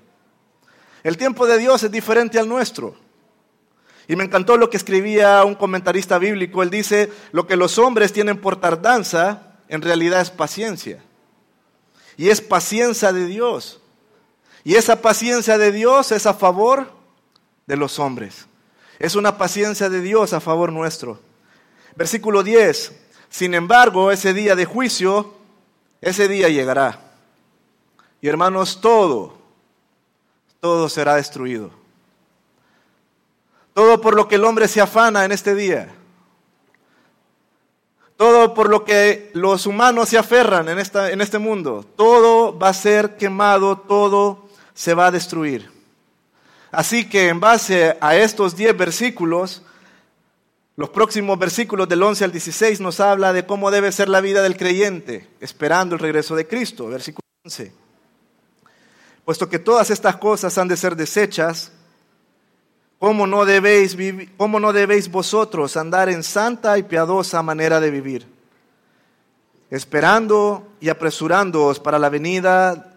El 1.02 1.18
tiempo 1.18 1.46
de 1.46 1.58
Dios 1.58 1.82
es 1.82 1.90
diferente 1.90 2.38
al 2.38 2.48
nuestro. 2.48 2.96
Y 4.08 4.16
me 4.16 4.24
encantó 4.24 4.56
lo 4.56 4.70
que 4.70 4.78
escribía 4.78 5.44
un 5.44 5.54
comentarista 5.54 6.18
bíblico. 6.18 6.62
Él 6.62 6.70
dice, 6.70 7.12
lo 7.30 7.46
que 7.46 7.56
los 7.56 7.78
hombres 7.78 8.12
tienen 8.12 8.40
por 8.40 8.56
tardanza, 8.56 9.58
en 9.68 9.82
realidad 9.82 10.22
es 10.22 10.30
paciencia. 10.30 11.04
Y 12.16 12.30
es 12.30 12.40
paciencia 12.40 13.12
de 13.12 13.26
Dios. 13.26 13.80
Y 14.64 14.76
esa 14.76 15.02
paciencia 15.02 15.58
de 15.58 15.72
Dios 15.72 16.10
es 16.10 16.26
a 16.26 16.32
favor 16.32 16.90
de 17.66 17.76
los 17.76 17.98
hombres. 17.98 18.46
Es 18.98 19.14
una 19.14 19.36
paciencia 19.36 19.90
de 19.90 20.00
Dios 20.00 20.32
a 20.32 20.40
favor 20.40 20.72
nuestro. 20.72 21.20
Versículo 21.94 22.42
10. 22.42 22.92
Sin 23.28 23.52
embargo, 23.52 24.10
ese 24.10 24.32
día 24.32 24.56
de 24.56 24.64
juicio, 24.64 25.34
ese 26.00 26.28
día 26.28 26.48
llegará. 26.48 27.12
Y 28.22 28.28
hermanos, 28.28 28.80
todo, 28.80 29.38
todo 30.60 30.88
será 30.88 31.16
destruido. 31.16 31.77
Todo 33.78 34.00
por 34.00 34.16
lo 34.16 34.26
que 34.26 34.34
el 34.34 34.44
hombre 34.44 34.66
se 34.66 34.80
afana 34.80 35.24
en 35.24 35.30
este 35.30 35.54
día. 35.54 35.94
Todo 38.16 38.52
por 38.52 38.68
lo 38.68 38.84
que 38.84 39.30
los 39.34 39.66
humanos 39.66 40.08
se 40.08 40.18
aferran 40.18 40.68
en, 40.68 40.80
esta, 40.80 41.12
en 41.12 41.20
este 41.20 41.38
mundo. 41.38 41.86
Todo 41.94 42.58
va 42.58 42.70
a 42.70 42.74
ser 42.74 43.16
quemado, 43.16 43.78
todo 43.78 44.48
se 44.74 44.94
va 44.94 45.06
a 45.06 45.10
destruir. 45.12 45.70
Así 46.72 47.08
que 47.08 47.28
en 47.28 47.38
base 47.38 47.96
a 48.00 48.16
estos 48.16 48.56
10 48.56 48.76
versículos, 48.76 49.62
los 50.74 50.90
próximos 50.90 51.38
versículos 51.38 51.88
del 51.88 52.02
11 52.02 52.24
al 52.24 52.32
16 52.32 52.80
nos 52.80 52.98
habla 52.98 53.32
de 53.32 53.46
cómo 53.46 53.70
debe 53.70 53.92
ser 53.92 54.08
la 54.08 54.20
vida 54.20 54.42
del 54.42 54.56
creyente, 54.56 55.28
esperando 55.38 55.94
el 55.94 56.00
regreso 56.00 56.34
de 56.34 56.48
Cristo. 56.48 56.88
Versículo 56.88 57.22
11. 57.44 57.72
Puesto 59.24 59.48
que 59.48 59.60
todas 59.60 59.90
estas 59.90 60.16
cosas 60.16 60.58
han 60.58 60.66
de 60.66 60.76
ser 60.76 60.96
desechas, 60.96 61.70
¿cómo 62.98 63.26
no 63.26 63.44
debéis, 63.44 63.96
cómo 64.36 64.60
no 64.60 64.72
debéis 64.72 65.10
vosotros 65.10 65.76
andar 65.76 66.08
en 66.08 66.22
santa 66.22 66.78
y 66.78 66.82
piadosa 66.82 67.42
manera 67.42 67.80
de 67.80 67.90
vivir? 67.90 68.26
Esperando 69.70 70.66
y 70.80 70.88
apresurándoos 70.88 71.78
para 71.78 71.98
la 71.98 72.08
venida 72.08 72.94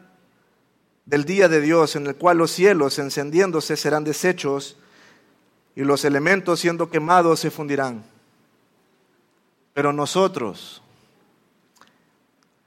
del 1.06 1.26
día 1.26 1.50
de 1.50 1.62
Dios, 1.62 1.96
en 1.96 2.08
el 2.08 2.16
cual 2.16 2.38
los 2.38 2.52
cielos 2.52 2.98
encendiéndose 3.00 3.76
serán 3.76 4.04
deshechos 4.04 4.78
y 5.76 5.82
los 5.82 6.06
elementos 6.06 6.60
siendo 6.60 6.90
quemados 6.90 7.40
se 7.40 7.52
fundirán. 7.52 8.04
Pero 9.74 9.94
nosotros, 9.94 10.82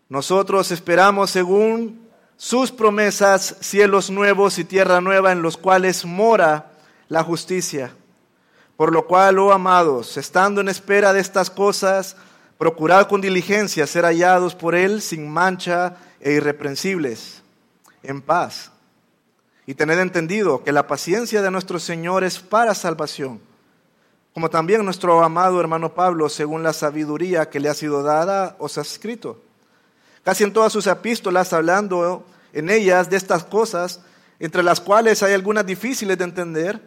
nosotros 0.08 0.70
esperamos 0.70 1.30
según 1.30 2.08
sus 2.36 2.70
promesas 2.72 3.56
cielos 3.60 4.10
nuevos 4.10 4.58
y 4.58 4.64
tierra 4.64 5.00
nueva 5.00 5.32
en 5.32 5.42
los 5.42 5.56
cuales 5.56 6.04
mora 6.04 6.74
la 7.08 7.23
justicia. 7.23 7.94
Por 8.76 8.92
lo 8.92 9.06
cual, 9.06 9.38
oh 9.38 9.52
amados, 9.52 10.16
estando 10.16 10.61
en 10.61 10.68
espera 10.68 11.12
de 11.12 11.20
estas 11.20 11.50
cosas, 11.50 12.16
procurad 12.58 13.08
con 13.08 13.20
diligencia 13.20 13.87
ser 13.87 14.04
hallados 14.04 14.54
por 14.54 14.75
Él 14.75 15.00
sin 15.00 15.30
mancha 15.30 15.96
e 16.20 16.32
irreprensibles, 16.32 17.42
en 18.02 18.20
paz 18.20 18.70
y 19.66 19.75
tened 19.75 19.99
entendido 19.99 20.62
que 20.62 20.73
la 20.73 20.87
paciencia 20.87 21.42
de 21.42 21.50
nuestro 21.50 21.78
Señor 21.78 22.25
es 22.25 22.38
para 22.38 22.75
salvación, 22.75 23.40
como 24.34 24.50
también 24.50 24.84
nuestro 24.84 25.23
amado 25.23 25.61
hermano 25.61 25.94
Pablo, 25.94 26.28
según 26.28 26.62
la 26.62 26.73
sabiduría 26.73 27.49
que 27.49 27.61
le 27.61 27.68
ha 27.68 27.75
sido 27.75 28.02
dada, 28.02 28.56
os 28.58 28.76
ha 28.78 28.82
escrito. 28.82 29.40
Casi 30.23 30.44
en 30.44 30.52
todas 30.52 30.73
sus 30.73 30.87
epístolas, 30.87 31.52
hablando 31.52 32.26
en 32.52 32.68
ellas 32.68 33.08
de 33.08 33.16
estas 33.16 33.44
cosas, 33.44 34.00
entre 34.38 34.62
las 34.62 34.80
cuales 34.80 35.23
hay 35.23 35.32
algunas 35.32 35.64
difíciles 35.64 36.18
de 36.18 36.25
entender, 36.25 36.82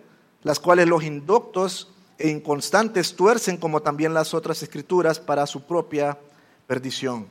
las 0.47 0.61
cuales 0.61 0.87
los 0.87 1.03
indoctos 1.03 1.89
e 2.17 2.29
inconstantes 2.29 3.17
tuercen, 3.17 3.57
como 3.57 3.81
también 3.81 4.13
las 4.13 4.33
otras 4.33 4.63
escrituras, 4.63 5.19
para 5.19 5.45
su 5.45 5.63
propia 5.67 6.17
perdición. 6.65 7.27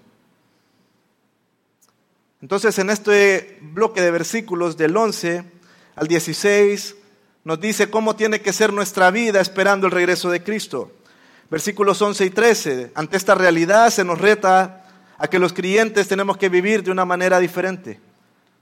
Entonces, 2.43 2.79
en 2.79 2.91
este 2.91 3.59
bloque 3.63 4.03
de 4.03 4.11
versículos 4.11 4.77
del 4.77 4.95
11 4.95 5.45
al 5.95 6.07
16, 6.07 6.95
nos 7.45 7.59
dice 7.59 7.89
cómo 7.89 8.17
tiene 8.17 8.43
que 8.43 8.53
ser 8.53 8.71
nuestra 8.71 9.11
vida 9.11 9.41
esperando 9.41 9.87
el 9.87 9.95
regreso 9.95 10.29
de 10.29 10.43
Cristo. 10.43 10.93
Versículos 11.49 12.03
11 12.03 12.23
y 12.27 12.31
13, 12.31 12.93
ante 12.95 13.17
esta 13.17 13.35
realidad 13.35 13.89
se 13.89 14.05
nos 14.05 14.21
reta 14.21 14.85
a 15.17 15.27
que 15.27 15.39
los 15.39 15.55
creyentes 15.55 16.07
tenemos 16.07 16.37
que 16.37 16.51
vivir 16.51 16.83
de 16.83 16.91
una 16.91 17.07
manera 17.07 17.39
diferente. 17.39 17.99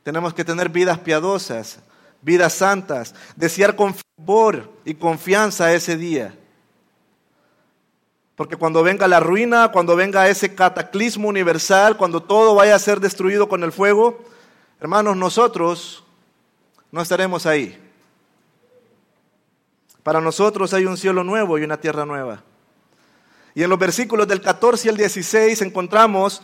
Tenemos 0.05 0.33
que 0.33 0.45
tener 0.45 0.69
vidas 0.69 1.01
piadosas, 1.01 1.81
vidas 2.25 2.55
santas, 2.55 3.15
desear 3.37 3.77
con 3.77 3.95
favor 3.95 4.73
y 4.85 4.95
confianza 4.95 5.73
ese 5.75 5.97
día. 5.97 6.35
Porque 8.35 8.57
cuando 8.57 8.83
venga 8.83 9.07
la 9.07 9.21
ruina, 9.21 9.71
cuando 9.71 9.95
venga 9.95 10.29
ese 10.29 10.55
cataclismo 10.55 11.29
universal, 11.29 11.97
cuando 11.97 12.23
todo 12.23 12.55
vaya 12.55 12.75
a 12.75 12.81
ser 12.81 12.99
destruido 12.99 13.49
con 13.49 13.63
el 13.63 13.71
fuego, 13.71 14.25
hermanos, 14.81 15.17
nosotros 15.17 16.03
no 16.91 17.01
estaremos 17.01 17.47
ahí. 17.47 17.81
Para 20.03 20.21
nosotros 20.21 20.75
hay 20.75 20.85
un 20.85 20.97
cielo 20.97 21.23
nuevo 21.23 21.59
y 21.59 21.65
una 21.65 21.77
tierra 21.81 22.05
nueva. 22.05 22.43
Y 23.55 23.63
en 23.63 23.71
los 23.71 23.79
versículos 23.79 24.27
del 24.27 24.41
14 24.41 24.89
al 24.89 24.97
16 24.97 25.63
encontramos 25.63 26.43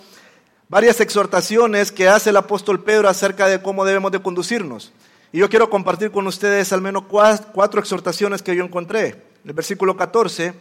varias 0.68 1.00
exhortaciones 1.00 1.90
que 1.90 2.08
hace 2.08 2.30
el 2.30 2.37
apóstol 2.37 2.84
Pedro 2.84 3.08
acerca 3.08 3.49
de 3.49 3.60
cómo 3.60 3.84
debemos 3.84 4.12
de 4.12 4.22
conducirnos. 4.22 4.92
Y 5.32 5.38
yo 5.38 5.49
quiero 5.49 5.70
compartir 5.70 6.10
con 6.10 6.26
ustedes 6.26 6.72
al 6.72 6.82
menos 6.82 7.04
cuatro 7.04 7.80
exhortaciones 7.80 8.42
que 8.42 8.56
yo 8.56 8.64
encontré. 8.64 9.08
En 9.08 9.50
el 9.50 9.52
versículo 9.52 9.96
14 9.96 10.54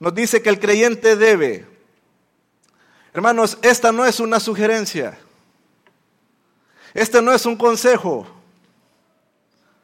nos 0.00 0.14
dice 0.14 0.42
que 0.42 0.48
el 0.48 0.58
creyente 0.58 1.16
debe. 1.16 1.66
Hermanos, 3.12 3.58
esta 3.62 3.92
no 3.92 4.04
es 4.04 4.20
una 4.20 4.40
sugerencia. 4.40 5.18
Este 6.92 7.22
no 7.22 7.32
es 7.32 7.46
un 7.46 7.56
consejo. 7.56 8.26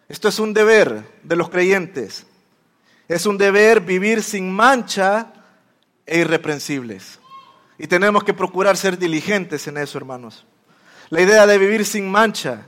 Esto 0.08 0.28
es 0.28 0.38
un 0.38 0.52
deber 0.52 1.04
de 1.22 1.36
los 1.36 1.48
creyentes. 1.48 2.26
Es 3.08 3.26
un 3.26 3.38
deber 3.38 3.80
vivir 3.80 4.22
sin 4.22 4.50
mancha 4.50 5.32
e 6.06 6.18
irreprensibles. 6.18 7.20
Y 7.78 7.86
tenemos 7.86 8.24
que 8.24 8.34
procurar 8.34 8.76
ser 8.76 8.98
diligentes 8.98 9.66
en 9.66 9.78
eso, 9.78 9.98
hermanos. 9.98 10.44
La 11.10 11.20
idea 11.20 11.46
de 11.46 11.58
vivir 11.58 11.84
sin 11.84 12.10
mancha 12.10 12.66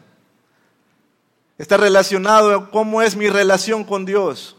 está 1.59 1.77
relacionado 1.77 2.55
a 2.55 2.71
cómo 2.71 3.03
es 3.03 3.17
mi 3.17 3.29
relación 3.29 3.85
con 3.85 4.05
Dios. 4.05 4.57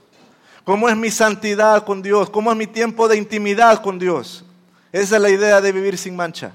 ¿Cómo 0.63 0.89
es 0.89 0.97
mi 0.97 1.11
santidad 1.11 1.85
con 1.85 2.01
Dios? 2.01 2.29
¿Cómo 2.29 2.51
es 2.51 2.57
mi 2.57 2.67
tiempo 2.67 3.07
de 3.07 3.17
intimidad 3.17 3.81
con 3.81 3.99
Dios? 3.99 4.43
Esa 4.91 5.15
es 5.15 5.21
la 5.21 5.29
idea 5.29 5.61
de 5.61 5.71
vivir 5.71 5.97
sin 5.97 6.15
mancha. 6.15 6.53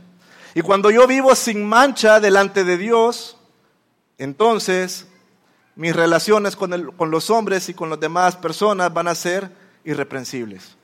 Y 0.55 0.61
cuando 0.61 0.91
yo 0.91 1.07
vivo 1.07 1.35
sin 1.35 1.65
mancha 1.65 2.21
delante 2.21 2.65
de 2.65 2.77
Dios, 2.77 3.39
entonces 4.19 5.07
mis 5.77 5.97
relaciones 5.97 6.57
con, 6.57 6.93
con, 6.93 7.11
los 7.11 7.31
hombres 7.31 7.69
y 7.71 7.75
con 7.75 7.89
las 7.89 8.01
demás 8.01 8.37
personas 8.37 8.93
van 8.93 9.09
a 9.09 9.15
ser 9.15 9.51
irreprensibles. 9.85 10.77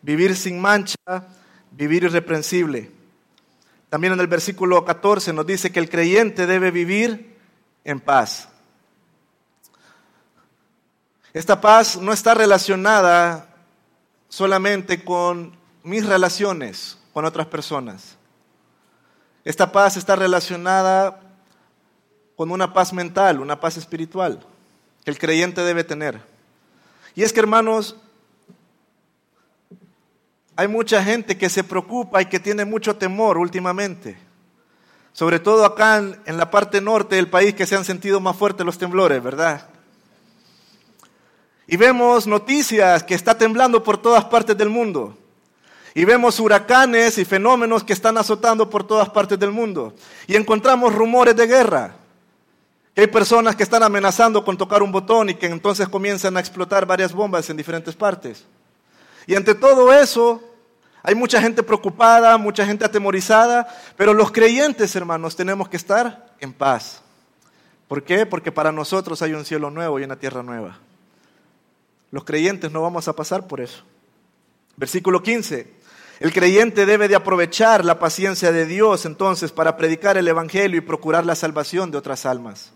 Vivir 0.00 0.34
sin 0.34 0.60
mancha, 0.60 0.96
vivir 1.70 2.02
irreprensible. 2.04 2.90
También 3.88 4.14
en 4.14 4.20
el 4.20 4.26
versículo 4.26 4.84
14 4.84 5.32
nos 5.32 5.46
dice 5.46 5.70
que 5.70 5.78
el 5.78 5.88
creyente 5.88 6.46
debe 6.46 6.72
vivir 6.72 7.36
en 7.84 8.00
paz. 8.00 8.48
Esta 11.32 11.60
paz 11.60 11.96
no 11.96 12.12
está 12.12 12.34
relacionada 12.34 13.48
solamente 14.28 15.04
con 15.04 15.56
mis 15.82 16.06
relaciones 16.06 16.98
con 17.12 17.24
otras 17.24 17.46
personas. 17.46 18.16
Esta 19.44 19.72
paz 19.72 19.96
está 19.96 20.16
relacionada 20.16 21.20
con 22.36 22.50
una 22.50 22.72
paz 22.72 22.92
mental, 22.92 23.40
una 23.40 23.60
paz 23.60 23.76
espiritual. 23.76 24.44
que 25.04 25.10
el 25.10 25.18
creyente 25.18 25.62
debe 25.62 25.82
tener. 25.82 26.20
Y 27.16 27.24
es 27.24 27.32
que, 27.32 27.40
hermanos, 27.40 27.96
hay 30.54 30.68
mucha 30.68 31.02
gente 31.02 31.36
que 31.36 31.48
se 31.48 31.64
preocupa 31.64 32.22
y 32.22 32.26
que 32.26 32.38
tiene 32.38 32.64
mucho 32.64 32.96
temor 32.96 33.36
últimamente. 33.36 34.16
Sobre 35.12 35.40
todo 35.40 35.64
acá 35.64 35.98
en, 35.98 36.36
la 36.36 36.50
parte 36.50 36.80
norte 36.80 37.16
del 37.16 37.28
país 37.28 37.54
que 37.54 37.66
se 37.66 37.74
han 37.74 37.84
sentido 37.84 38.20
más 38.20 38.36
fuertes 38.36 38.64
los 38.64 38.78
temblores, 38.78 39.22
¿verdad? 39.22 39.68
Y 41.72 41.78
vemos 41.78 42.26
noticias 42.26 43.02
que 43.02 43.14
está 43.14 43.38
temblando 43.38 43.82
por 43.82 43.96
todas 43.96 44.26
partes 44.26 44.58
del 44.58 44.68
mundo. 44.68 45.16
Y 45.94 46.04
vemos 46.04 46.38
huracanes 46.38 47.16
y 47.16 47.24
fenómenos 47.24 47.82
que 47.82 47.94
están 47.94 48.18
azotando 48.18 48.68
por 48.68 48.86
todas 48.86 49.08
partes 49.08 49.38
del 49.38 49.52
mundo. 49.52 49.94
Y 50.26 50.36
encontramos 50.36 50.94
rumores 50.94 51.34
de 51.34 51.46
guerra. 51.46 51.96
hay 52.94 53.06
personas 53.06 53.56
que 53.56 53.62
están 53.62 53.82
amenazando 53.82 54.44
con 54.44 54.58
tocar 54.58 54.82
un 54.82 54.92
botón 54.92 55.30
y 55.30 55.34
que 55.34 55.46
entonces 55.46 55.88
comienzan 55.88 56.36
a 56.36 56.40
explotar 56.40 56.84
varias 56.84 57.14
bombas 57.14 57.48
en 57.48 57.56
diferentes 57.56 57.94
partes. 57.94 58.44
Y 59.26 59.34
ante 59.34 59.54
todo 59.54 59.94
eso, 59.94 60.42
hay 61.02 61.14
mucha 61.14 61.40
gente 61.40 61.62
preocupada, 61.62 62.36
mucha 62.36 62.66
gente 62.66 62.84
atemorizada, 62.84 63.66
pero 63.96 64.12
los 64.12 64.30
creyentes, 64.30 64.94
hermanos, 64.94 65.36
tenemos 65.36 65.70
que 65.70 65.78
estar 65.78 66.34
en 66.38 66.52
paz. 66.52 67.00
¿Por 67.88 68.02
qué? 68.02 68.26
Porque 68.26 68.52
para 68.52 68.72
nosotros 68.72 69.22
hay 69.22 69.32
un 69.32 69.46
cielo 69.46 69.70
nuevo 69.70 69.98
y 69.98 70.04
una 70.04 70.16
tierra 70.16 70.42
nueva. 70.42 70.78
Los 72.12 72.24
creyentes 72.24 72.70
no 72.70 72.82
vamos 72.82 73.08
a 73.08 73.14
pasar 73.14 73.48
por 73.48 73.60
eso. 73.60 73.82
Versículo 74.76 75.22
15. 75.22 75.82
El 76.20 76.32
creyente 76.32 76.86
debe 76.86 77.08
de 77.08 77.16
aprovechar 77.16 77.84
la 77.84 77.98
paciencia 77.98 78.52
de 78.52 78.66
Dios 78.66 79.06
entonces 79.06 79.50
para 79.50 79.76
predicar 79.76 80.16
el 80.16 80.28
Evangelio 80.28 80.78
y 80.78 80.82
procurar 80.82 81.26
la 81.26 81.34
salvación 81.34 81.90
de 81.90 81.98
otras 81.98 82.26
almas. 82.26 82.70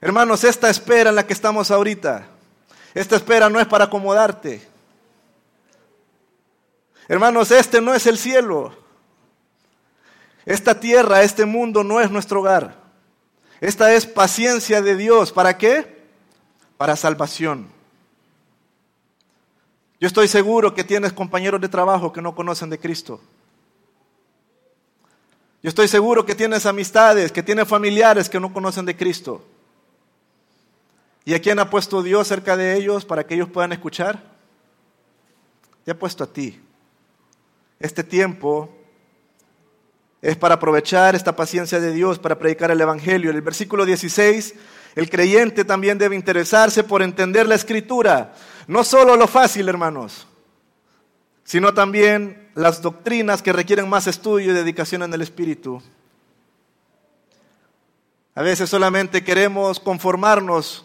Hermanos, 0.00 0.44
esta 0.44 0.70
espera 0.70 1.10
en 1.10 1.16
la 1.16 1.26
que 1.26 1.32
estamos 1.32 1.72
ahorita, 1.72 2.28
esta 2.94 3.16
espera 3.16 3.50
no 3.50 3.60
es 3.60 3.66
para 3.66 3.86
acomodarte. 3.86 4.66
Hermanos, 7.08 7.50
este 7.50 7.80
no 7.80 7.92
es 7.92 8.06
el 8.06 8.18
cielo. 8.18 8.72
Esta 10.46 10.78
tierra, 10.78 11.22
este 11.22 11.44
mundo 11.44 11.82
no 11.82 12.00
es 12.00 12.10
nuestro 12.10 12.40
hogar. 12.40 12.76
Esta 13.60 13.92
es 13.92 14.06
paciencia 14.06 14.80
de 14.80 14.96
Dios. 14.96 15.32
¿Para 15.32 15.58
qué? 15.58 15.97
Para 16.78 16.96
salvación. 16.96 17.68
Yo 20.00 20.06
estoy 20.06 20.28
seguro 20.28 20.74
que 20.74 20.84
tienes 20.84 21.12
compañeros 21.12 21.60
de 21.60 21.68
trabajo 21.68 22.12
que 22.12 22.22
no 22.22 22.34
conocen 22.34 22.70
de 22.70 22.78
Cristo. 22.78 23.20
Yo 25.62 25.68
estoy 25.68 25.88
seguro 25.88 26.24
que 26.24 26.36
tienes 26.36 26.66
amistades, 26.66 27.32
que 27.32 27.42
tienes 27.42 27.66
familiares 27.66 28.28
que 28.28 28.38
no 28.38 28.52
conocen 28.52 28.86
de 28.86 28.96
Cristo. 28.96 29.44
¿Y 31.24 31.34
a 31.34 31.42
quién 31.42 31.58
ha 31.58 31.68
puesto 31.68 32.02
Dios 32.02 32.28
cerca 32.28 32.56
de 32.56 32.76
ellos 32.76 33.04
para 33.04 33.26
que 33.26 33.34
ellos 33.34 33.48
puedan 33.48 33.72
escuchar? 33.72 34.22
Te 35.84 35.90
ha 35.90 35.98
puesto 35.98 36.22
a 36.24 36.32
ti. 36.32 36.60
Este 37.80 38.04
tiempo 38.04 38.70
es 40.22 40.36
para 40.36 40.54
aprovechar 40.54 41.14
esta 41.14 41.34
paciencia 41.34 41.80
de 41.80 41.92
Dios 41.92 42.18
para 42.18 42.38
predicar 42.38 42.70
el 42.70 42.80
Evangelio. 42.80 43.30
En 43.30 43.36
el 43.36 43.42
versículo 43.42 43.84
16, 43.84 44.54
el 44.98 45.08
creyente 45.08 45.64
también 45.64 45.96
debe 45.96 46.16
interesarse 46.16 46.82
por 46.82 47.02
entender 47.02 47.46
la 47.46 47.54
escritura. 47.54 48.34
No 48.66 48.82
solo 48.82 49.14
lo 49.14 49.28
fácil, 49.28 49.68
hermanos, 49.68 50.26
sino 51.44 51.72
también 51.72 52.50
las 52.56 52.82
doctrinas 52.82 53.40
que 53.40 53.52
requieren 53.52 53.88
más 53.88 54.08
estudio 54.08 54.50
y 54.50 54.54
dedicación 54.54 55.04
en 55.04 55.14
el 55.14 55.22
Espíritu. 55.22 55.80
A 58.34 58.42
veces 58.42 58.68
solamente 58.68 59.22
queremos 59.22 59.78
conformarnos 59.78 60.84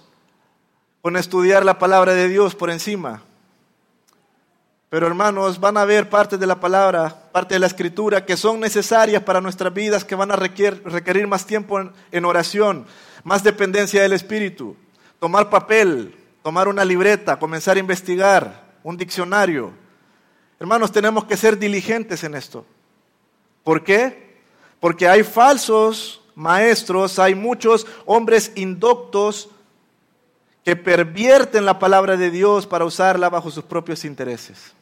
con 1.01 1.17
estudiar 1.17 1.65
la 1.65 1.79
palabra 1.79 2.13
de 2.13 2.27
Dios 2.29 2.53
por 2.53 2.69
encima. 2.69 3.23
Pero 4.93 5.07
hermanos, 5.07 5.59
van 5.59 5.75
a 5.77 5.81
haber 5.81 6.07
partes 6.07 6.39
de 6.39 6.45
la 6.45 6.59
palabra, 6.59 7.27
parte 7.31 7.55
de 7.55 7.59
la 7.59 7.65
escritura 7.65 8.23
que 8.27 8.37
son 8.37 8.59
necesarias 8.59 9.23
para 9.23 9.41
nuestras 9.41 9.73
vidas, 9.73 10.05
que 10.05 10.13
van 10.13 10.29
a 10.29 10.35
requerir, 10.35 11.25
más 11.25 11.47
tiempo 11.47 11.81
en, 12.11 12.25
oración, 12.25 12.85
más 13.23 13.43
dependencia 13.43 14.03
del 14.03 14.13
Espíritu. 14.13 14.75
Tomar 15.19 15.49
papel, 15.49 16.15
tomar 16.43 16.67
una 16.67 16.85
libreta, 16.85 17.39
comenzar 17.39 17.75
a 17.75 17.79
investigar, 17.79 18.71
un 18.83 18.95
diccionario. 18.95 19.71
Hermanos, 20.59 20.91
tenemos 20.91 21.25
que 21.25 21.37
ser 21.37 21.57
diligentes 21.57 22.23
en 22.23 22.35
esto. 22.35 22.63
¿Por 23.63 23.83
qué? 23.83 24.43
Porque 24.79 25.07
hay 25.07 25.23
falsos 25.23 26.21
maestros, 26.35 27.17
hay 27.17 27.33
muchos 27.33 27.87
hombres 28.05 28.51
indoctos 28.53 29.49
que 30.63 30.75
pervierten 30.75 31.65
la 31.65 31.79
palabra 31.79 32.15
de 32.15 32.29
Dios 32.29 32.67
para 32.67 32.85
usarla 32.85 33.31
bajo 33.31 33.49
sus 33.49 33.63
propios 33.63 34.05
intereses. 34.05 34.75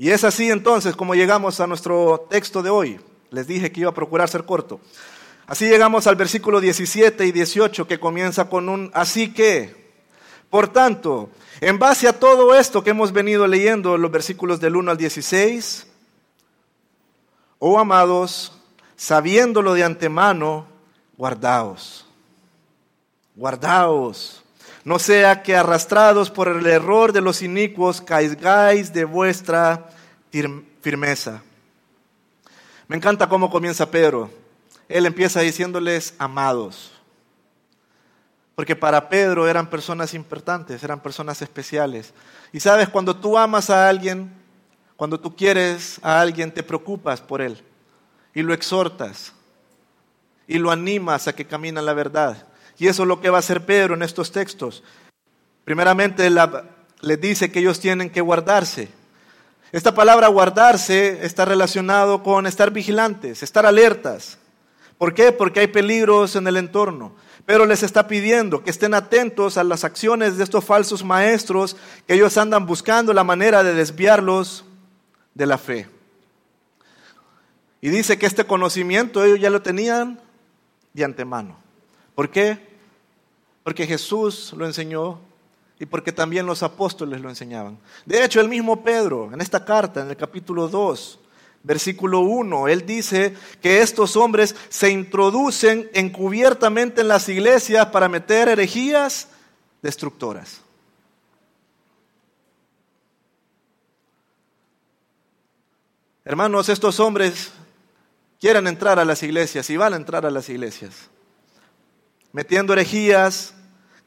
Y 0.00 0.12
es 0.12 0.24
así 0.24 0.50
entonces 0.50 0.96
como 0.96 1.14
llegamos 1.14 1.60
a 1.60 1.66
nuestro 1.66 2.26
texto 2.30 2.62
de 2.62 2.70
hoy. 2.70 2.98
Les 3.28 3.46
dije 3.46 3.70
que 3.70 3.80
iba 3.80 3.90
a 3.90 3.94
procurar 3.94 4.30
ser 4.30 4.46
corto. 4.46 4.80
Así 5.46 5.68
llegamos 5.68 6.06
al 6.06 6.16
versículo 6.16 6.58
17 6.58 7.26
y 7.26 7.32
18 7.32 7.86
que 7.86 8.00
comienza 8.00 8.48
con 8.48 8.70
un 8.70 8.90
así 8.94 9.34
que. 9.34 9.92
Por 10.48 10.68
tanto, 10.68 11.28
en 11.60 11.78
base 11.78 12.08
a 12.08 12.18
todo 12.18 12.54
esto 12.54 12.82
que 12.82 12.88
hemos 12.88 13.12
venido 13.12 13.46
leyendo, 13.46 13.98
los 13.98 14.10
versículos 14.10 14.58
del 14.58 14.76
1 14.76 14.90
al 14.90 14.96
16, 14.96 15.86
oh 17.58 17.78
amados, 17.78 18.58
sabiéndolo 18.96 19.74
de 19.74 19.84
antemano, 19.84 20.66
guardaos. 21.18 22.06
Guardaos 23.36 24.39
no 24.84 24.98
sea 24.98 25.42
que 25.42 25.56
arrastrados 25.56 26.30
por 26.30 26.48
el 26.48 26.66
error 26.66 27.12
de 27.12 27.20
los 27.20 27.42
inicuos 27.42 28.00
caigáis 28.00 28.92
de 28.92 29.04
vuestra 29.04 29.90
firmeza. 30.80 31.42
Me 32.88 32.96
encanta 32.96 33.28
cómo 33.28 33.50
comienza 33.50 33.90
Pedro. 33.90 34.30
Él 34.88 35.06
empieza 35.06 35.40
diciéndoles 35.40 36.14
amados. 36.18 36.92
Porque 38.54 38.74
para 38.74 39.08
Pedro 39.08 39.48
eran 39.48 39.70
personas 39.70 40.12
importantes, 40.12 40.82
eran 40.82 41.00
personas 41.00 41.40
especiales. 41.40 42.12
Y 42.52 42.60
sabes, 42.60 42.88
cuando 42.88 43.16
tú 43.16 43.38
amas 43.38 43.70
a 43.70 43.88
alguien, 43.88 44.30
cuando 44.96 45.20
tú 45.20 45.34
quieres 45.34 45.98
a 46.02 46.20
alguien, 46.20 46.52
te 46.52 46.62
preocupas 46.62 47.20
por 47.20 47.40
él. 47.40 47.62
Y 48.34 48.42
lo 48.42 48.52
exhortas. 48.52 49.32
Y 50.46 50.58
lo 50.58 50.70
animas 50.70 51.28
a 51.28 51.34
que 51.34 51.46
camine 51.46 51.80
la 51.80 51.94
verdad. 51.94 52.48
Y 52.80 52.88
eso 52.88 53.02
es 53.02 53.08
lo 53.08 53.20
que 53.20 53.28
va 53.28 53.36
a 53.36 53.40
hacer 53.40 53.66
Pedro 53.66 53.94
en 53.94 54.02
estos 54.02 54.32
textos. 54.32 54.82
Primeramente 55.66 56.30
les 57.02 57.20
dice 57.20 57.52
que 57.52 57.58
ellos 57.58 57.78
tienen 57.78 58.08
que 58.08 58.22
guardarse. 58.22 58.88
Esta 59.70 59.94
palabra 59.94 60.28
guardarse 60.28 61.26
está 61.26 61.44
relacionado 61.44 62.22
con 62.22 62.46
estar 62.46 62.70
vigilantes, 62.70 63.42
estar 63.42 63.66
alertas. 63.66 64.38
¿Por 64.96 65.12
qué? 65.12 65.30
Porque 65.30 65.60
hay 65.60 65.66
peligros 65.66 66.36
en 66.36 66.46
el 66.46 66.56
entorno. 66.56 67.14
Pero 67.44 67.66
les 67.66 67.82
está 67.82 68.08
pidiendo 68.08 68.64
que 68.64 68.70
estén 68.70 68.94
atentos 68.94 69.58
a 69.58 69.64
las 69.64 69.84
acciones 69.84 70.38
de 70.38 70.44
estos 70.44 70.64
falsos 70.64 71.04
maestros 71.04 71.76
que 72.06 72.14
ellos 72.14 72.38
andan 72.38 72.64
buscando 72.64 73.12
la 73.12 73.24
manera 73.24 73.62
de 73.62 73.74
desviarlos 73.74 74.64
de 75.34 75.44
la 75.44 75.58
fe. 75.58 75.86
Y 77.82 77.90
dice 77.90 78.18
que 78.18 78.24
este 78.24 78.46
conocimiento 78.46 79.22
ellos 79.22 79.38
ya 79.38 79.50
lo 79.50 79.60
tenían 79.60 80.18
de 80.94 81.04
antemano. 81.04 81.58
¿Por 82.14 82.30
qué? 82.30 82.69
Porque 83.62 83.86
Jesús 83.86 84.52
lo 84.56 84.66
enseñó 84.66 85.18
y 85.78 85.86
porque 85.86 86.12
también 86.12 86.46
los 86.46 86.62
apóstoles 86.62 87.20
lo 87.20 87.28
enseñaban. 87.28 87.78
De 88.04 88.22
hecho, 88.24 88.40
el 88.40 88.48
mismo 88.48 88.82
Pedro, 88.82 89.32
en 89.32 89.40
esta 89.40 89.64
carta, 89.64 90.02
en 90.02 90.10
el 90.10 90.16
capítulo 90.16 90.68
2, 90.68 91.18
versículo 91.62 92.20
1, 92.20 92.68
él 92.68 92.86
dice 92.86 93.34
que 93.60 93.80
estos 93.80 94.16
hombres 94.16 94.54
se 94.68 94.90
introducen 94.90 95.90
encubiertamente 95.94 97.02
en 97.02 97.08
las 97.08 97.28
iglesias 97.28 97.86
para 97.86 98.08
meter 98.08 98.48
herejías 98.48 99.28
destructoras. 99.82 100.60
Hermanos, 106.24 106.68
estos 106.68 107.00
hombres 107.00 107.50
quieren 108.38 108.66
entrar 108.66 108.98
a 108.98 109.04
las 109.04 109.22
iglesias 109.22 109.68
y 109.70 109.76
van 109.76 109.94
a 109.94 109.96
entrar 109.96 110.26
a 110.26 110.30
las 110.30 110.48
iglesias 110.48 111.10
metiendo 112.32 112.72
herejías 112.72 113.54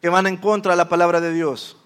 que 0.02 0.10
van 0.10 0.28
en 0.28 0.38
contra 0.38 0.74
de 0.74 0.78
la 0.78 0.90
palabra 0.90 1.22
de 1.22 1.34
Dios. 1.34 1.78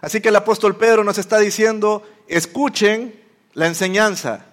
Así 0.00 0.20
que 0.20 0.28
el 0.28 0.36
apóstol 0.36 0.76
Pedro 0.76 1.04
nos 1.04 1.18
está 1.18 1.38
diciendo, 1.38 2.02
escuchen 2.28 3.18
la 3.54 3.66
enseñanza. 3.66 4.46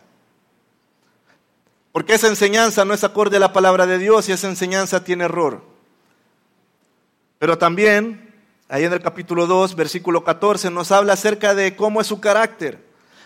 Porque 1.91 2.13
esa 2.13 2.27
enseñanza 2.27 2.85
no 2.85 2.93
es 2.93 3.03
acorde 3.03 3.37
a 3.37 3.41
la 3.41 3.51
palabra 3.51 3.85
de 3.85 3.97
Dios 3.97 4.29
y 4.29 4.31
esa 4.31 4.47
enseñanza 4.47 5.03
tiene 5.03 5.25
error. 5.25 5.61
Pero 7.37 7.57
también, 7.57 8.33
ahí 8.69 8.85
en 8.85 8.93
el 8.93 9.01
capítulo 9.01 9.47
2, 9.47 9.75
versículo 9.75 10.23
14, 10.23 10.69
nos 10.69 10.91
habla 10.91 11.13
acerca 11.13 11.53
de 11.53 11.75
cómo 11.75 11.99
es 11.99 12.07
su 12.07 12.21
carácter. 12.21 12.79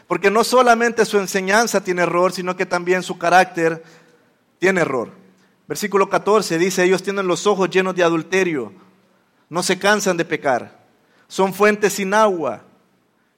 Porque 0.08 0.32
no 0.32 0.44
solamente 0.44 1.06
su 1.06 1.20
enseñanza 1.20 1.84
tiene 1.84 2.04
error, 2.04 2.32
sino 2.32 2.56
que 2.56 2.66
también 2.66 3.04
su 3.04 3.18
carácter 3.18 3.84
tiene 4.58 4.82
error. 4.82 5.12
Versículo 5.68 6.10
14 6.10 6.58
dice, 6.58 6.84
ellos 6.84 7.02
tienen 7.02 7.28
los 7.28 7.48
ojos 7.48 7.70
llenos 7.70 7.96
de 7.96 8.04
adulterio, 8.04 8.72
no 9.50 9.64
se 9.64 9.80
cansan 9.80 10.18
de 10.18 10.26
pecar, 10.26 10.86
son 11.28 11.54
fuentes 11.54 11.94
sin 11.94 12.14
agua, 12.14 12.64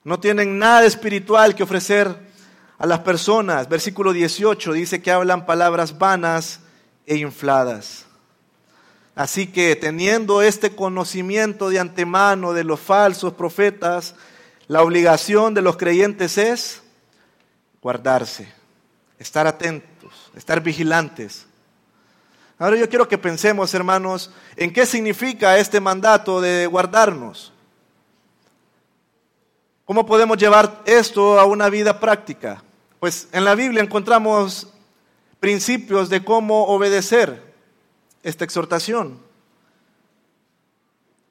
no 0.03 0.19
tienen 0.19 0.59
nada 0.59 0.85
espiritual 0.85 1.55
que 1.55 1.63
ofrecer 1.63 2.27
a 2.77 2.85
las 2.85 2.99
personas. 2.99 3.67
Versículo 3.67 4.13
18 4.13 4.73
dice 4.73 5.01
que 5.01 5.11
hablan 5.11 5.45
palabras 5.45 5.97
vanas 5.97 6.61
e 7.05 7.17
infladas. 7.17 8.05
Así 9.15 9.47
que 9.47 9.75
teniendo 9.75 10.41
este 10.41 10.75
conocimiento 10.75 11.69
de 11.69 11.79
antemano 11.79 12.53
de 12.53 12.63
los 12.63 12.79
falsos 12.79 13.33
profetas, 13.33 14.15
la 14.67 14.83
obligación 14.83 15.53
de 15.53 15.61
los 15.61 15.75
creyentes 15.75 16.37
es 16.37 16.83
guardarse, 17.81 18.53
estar 19.17 19.47
atentos, 19.47 20.31
estar 20.35 20.61
vigilantes. 20.61 21.47
Ahora 22.59 22.75
yo 22.75 22.89
quiero 22.89 23.07
que 23.07 23.19
pensemos, 23.19 23.73
hermanos, 23.75 24.31
en 24.55 24.73
qué 24.73 24.87
significa 24.87 25.59
este 25.59 25.79
mandato 25.79 26.41
de 26.41 26.65
guardarnos. 26.65 27.53
¿Cómo 29.85 30.05
podemos 30.05 30.37
llevar 30.37 30.81
esto 30.85 31.39
a 31.39 31.45
una 31.45 31.69
vida 31.69 31.99
práctica? 31.99 32.63
Pues 32.99 33.27
en 33.31 33.45
la 33.45 33.53
Biblia 33.53 33.83
encontramos 33.83 34.73
principios 35.39 36.09
de 36.09 36.23
cómo 36.23 36.65
obedecer 36.65 37.53
esta 38.23 38.43
exhortación. 38.43 39.19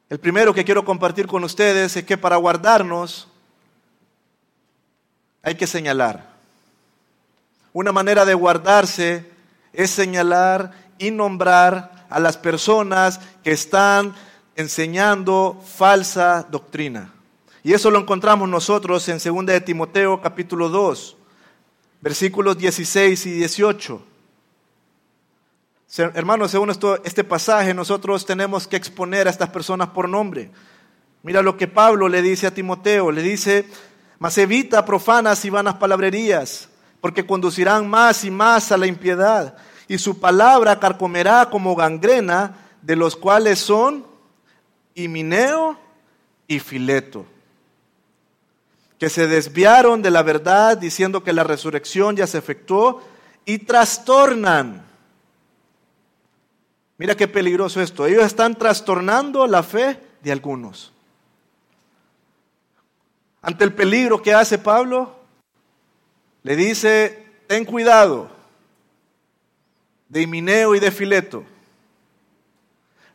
El 0.09 0.21
primero 0.21 0.55
que 0.55 0.65
quiero 0.65 0.85
compartir 0.85 1.27
con 1.27 1.43
ustedes 1.43 1.97
es 1.97 2.05
que 2.05 2.17
para 2.17 2.37
guardarnos 2.37 3.27
hay 5.43 5.57
que 5.57 5.67
señalar. 5.67 6.37
Una 7.73 7.91
manera 7.91 8.25
de 8.25 8.35
guardarse 8.35 9.29
es 9.73 9.91
señalar 9.91 10.86
y 10.99 11.11
nombrar 11.11 12.07
a 12.09 12.21
las 12.21 12.37
personas 12.37 13.21
que 13.43 13.53
están 13.53 14.15
enseñando 14.55 15.63
falsa 15.65 16.47
doctrina. 16.51 17.13
Y 17.63 17.73
eso 17.73 17.91
lo 17.91 17.99
encontramos 17.99 18.49
nosotros 18.49 19.09
en 19.09 19.19
2 19.19 19.47
de 19.47 19.61
Timoteo 19.61 20.21
capítulo 20.21 20.69
2, 20.69 21.17
versículos 22.01 22.57
16 22.57 23.27
y 23.27 23.31
18. 23.33 24.03
Hermanos, 26.15 26.51
según 26.51 26.71
esto, 26.71 27.03
este 27.05 27.25
pasaje, 27.25 27.73
nosotros 27.73 28.27
tenemos 28.27 28.67
que 28.67 28.77
exponer 28.77 29.27
a 29.27 29.31
estas 29.31 29.51
personas 29.51 29.89
por 29.89 30.09
nombre. 30.09 30.51
Mira 31.23 31.43
lo 31.43 31.57
que 31.57 31.69
Pablo 31.69 32.09
le 32.09 32.23
dice 32.23 32.47
a 32.47 32.55
Timoteo, 32.55 33.11
le 33.11 33.23
dice, 33.23 33.67
mas 34.19 34.37
evita 34.39 34.85
profanas 34.85 35.45
y 35.45 35.51
vanas 35.51 35.75
palabrerías, 35.75 36.69
porque 37.01 37.27
conducirán 37.27 37.89
más 37.89 38.25
y 38.25 38.31
más 38.31 38.71
a 38.73 38.77
la 38.77 38.87
impiedad, 38.87 39.57
y 39.89 39.99
su 39.99 40.19
palabra 40.21 40.81
carcomerá 40.81 41.49
como 41.51 41.75
gangrena, 41.77 42.57
de 42.83 42.97
los 42.97 43.17
cuales 43.17 43.59
son 43.59 44.07
Himineo 44.95 45.79
y 46.49 46.59
Fileto, 46.59 47.27
que 48.99 49.09
se 49.09 49.27
desviaron 49.27 50.03
de 50.03 50.11
la 50.11 50.23
verdad 50.23 50.77
diciendo 50.77 51.23
que 51.23 51.33
la 51.33 51.45
resurrección 51.45 52.17
ya 52.17 52.27
se 52.27 52.39
efectuó 52.39 53.03
y 53.45 53.59
trastornan 53.59 54.87
Mira 56.99 57.15
qué 57.15 57.29
peligroso 57.29 57.81
esto. 57.81 58.07
Ellos 58.07 58.25
están 58.25 58.55
trastornando 58.55 59.47
la 59.47 59.63
fe 59.63 60.01
de 60.23 60.33
algunos. 60.33 60.93
Ante 63.43 63.65
el 63.65 63.75
peligro 63.75 64.23
que 64.23 64.35
hace 64.35 64.59
Pablo, 64.59 65.15
le 66.43 66.57
dice, 66.57 67.27
ten 67.47 67.65
cuidado 67.65 68.31
de 70.09 70.23
Himineo 70.23 70.75
y 70.75 70.81
de 70.81 70.91
Fileto. 70.91 71.45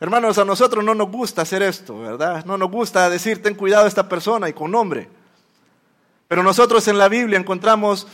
Hermanos, 0.00 0.36
a 0.38 0.44
nosotros 0.44 0.84
no 0.84 0.94
nos 0.94 1.10
gusta 1.10 1.42
hacer 1.42 1.62
esto, 1.62 1.98
¿verdad? 2.00 2.44
No 2.44 2.58
nos 2.58 2.70
gusta 2.70 3.08
decir, 3.08 3.40
ten 3.40 3.54
cuidado 3.54 3.84
de 3.84 3.88
esta 3.88 4.08
persona 4.08 4.48
y 4.48 4.52
con 4.52 4.70
nombre. 4.70 5.08
Pero 6.26 6.42
nosotros 6.42 6.88
en 6.88 6.98
la 6.98 7.08
Biblia 7.08 7.38
encontramos 7.38 8.08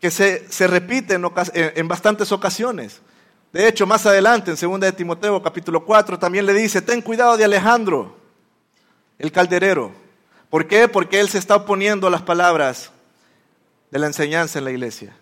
que 0.00 0.10
se, 0.10 0.50
se 0.50 0.66
repite 0.66 1.14
en, 1.14 1.30
en 1.54 1.88
bastantes 1.88 2.32
ocasiones. 2.32 3.00
De 3.52 3.68
hecho, 3.68 3.86
más 3.86 4.04
adelante, 4.06 4.50
en 4.50 4.56
2 4.56 4.80
de 4.80 4.92
Timoteo 4.92 5.40
capítulo 5.40 5.84
4, 5.84 6.18
también 6.18 6.46
le 6.46 6.52
dice, 6.52 6.82
ten 6.82 7.00
cuidado 7.00 7.36
de 7.36 7.44
Alejandro, 7.44 8.16
el 9.18 9.30
calderero. 9.30 9.92
¿Por 10.50 10.66
qué? 10.66 10.88
Porque 10.88 11.20
él 11.20 11.28
se 11.28 11.38
está 11.38 11.54
oponiendo 11.54 12.08
a 12.08 12.10
las 12.10 12.22
palabras 12.22 12.90
de 13.92 13.98
la 14.00 14.08
enseñanza 14.08 14.58
en 14.58 14.64
la 14.64 14.72
iglesia. 14.72 15.16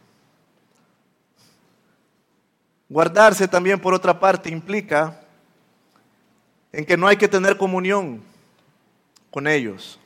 Guardarse 2.93 3.49
también, 3.49 3.81
por 3.81 3.95
otra 3.95 4.21
parte, 4.21 4.51
implica 4.51 5.19
en 6.73 6.85
que 6.85 6.99
no 6.99 7.09
hay 7.09 7.17
que 7.17 7.27
tener 7.27 7.57
comunión 7.57 8.23
con 9.31 9.47
ellos. 9.47 9.99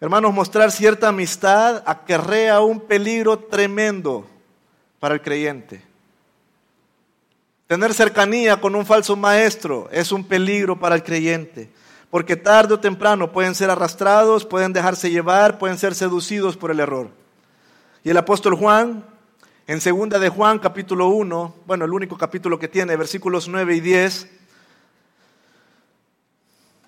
Hermanos, 0.00 0.32
mostrar 0.32 0.72
cierta 0.72 1.08
amistad 1.08 1.82
acarrea 1.84 2.60
un 2.60 2.80
peligro 2.80 3.38
tremendo 3.38 4.26
para 4.98 5.12
el 5.12 5.20
creyente. 5.20 5.82
Tener 7.66 7.92
cercanía 7.92 8.58
con 8.62 8.74
un 8.74 8.86
falso 8.86 9.14
maestro 9.14 9.90
es 9.92 10.10
un 10.10 10.24
peligro 10.24 10.80
para 10.80 10.94
el 10.94 11.02
creyente, 11.02 11.70
porque 12.08 12.34
tarde 12.34 12.72
o 12.72 12.80
temprano 12.80 13.30
pueden 13.30 13.54
ser 13.54 13.68
arrastrados, 13.68 14.46
pueden 14.46 14.72
dejarse 14.72 15.10
llevar, 15.10 15.58
pueden 15.58 15.76
ser 15.76 15.94
seducidos 15.94 16.56
por 16.56 16.70
el 16.70 16.80
error. 16.80 17.10
Y 18.02 18.08
el 18.08 18.16
apóstol 18.16 18.54
Juan, 18.54 19.04
en 19.68 19.82
segunda 19.82 20.18
de 20.18 20.30
Juan 20.30 20.58
capítulo 20.58 21.08
1, 21.08 21.56
bueno, 21.66 21.84
el 21.84 21.92
único 21.92 22.16
capítulo 22.16 22.58
que 22.58 22.68
tiene, 22.68 22.96
versículos 22.96 23.48
9 23.48 23.76
y 23.76 23.80
10, 23.80 24.26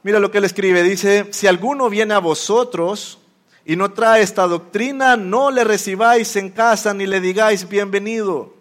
mira 0.02 0.18
lo 0.18 0.30
que 0.30 0.38
él 0.38 0.44
escribe, 0.44 0.82
dice, 0.82 1.28
si 1.30 1.46
alguno 1.46 1.90
viene 1.90 2.14
a 2.14 2.20
vosotros 2.20 3.18
y 3.66 3.76
no 3.76 3.92
trae 3.92 4.22
esta 4.22 4.46
doctrina, 4.46 5.18
no 5.18 5.50
le 5.50 5.62
recibáis 5.62 6.34
en 6.36 6.48
casa 6.48 6.94
ni 6.94 7.06
le 7.06 7.20
digáis 7.20 7.68
bienvenido, 7.68 8.54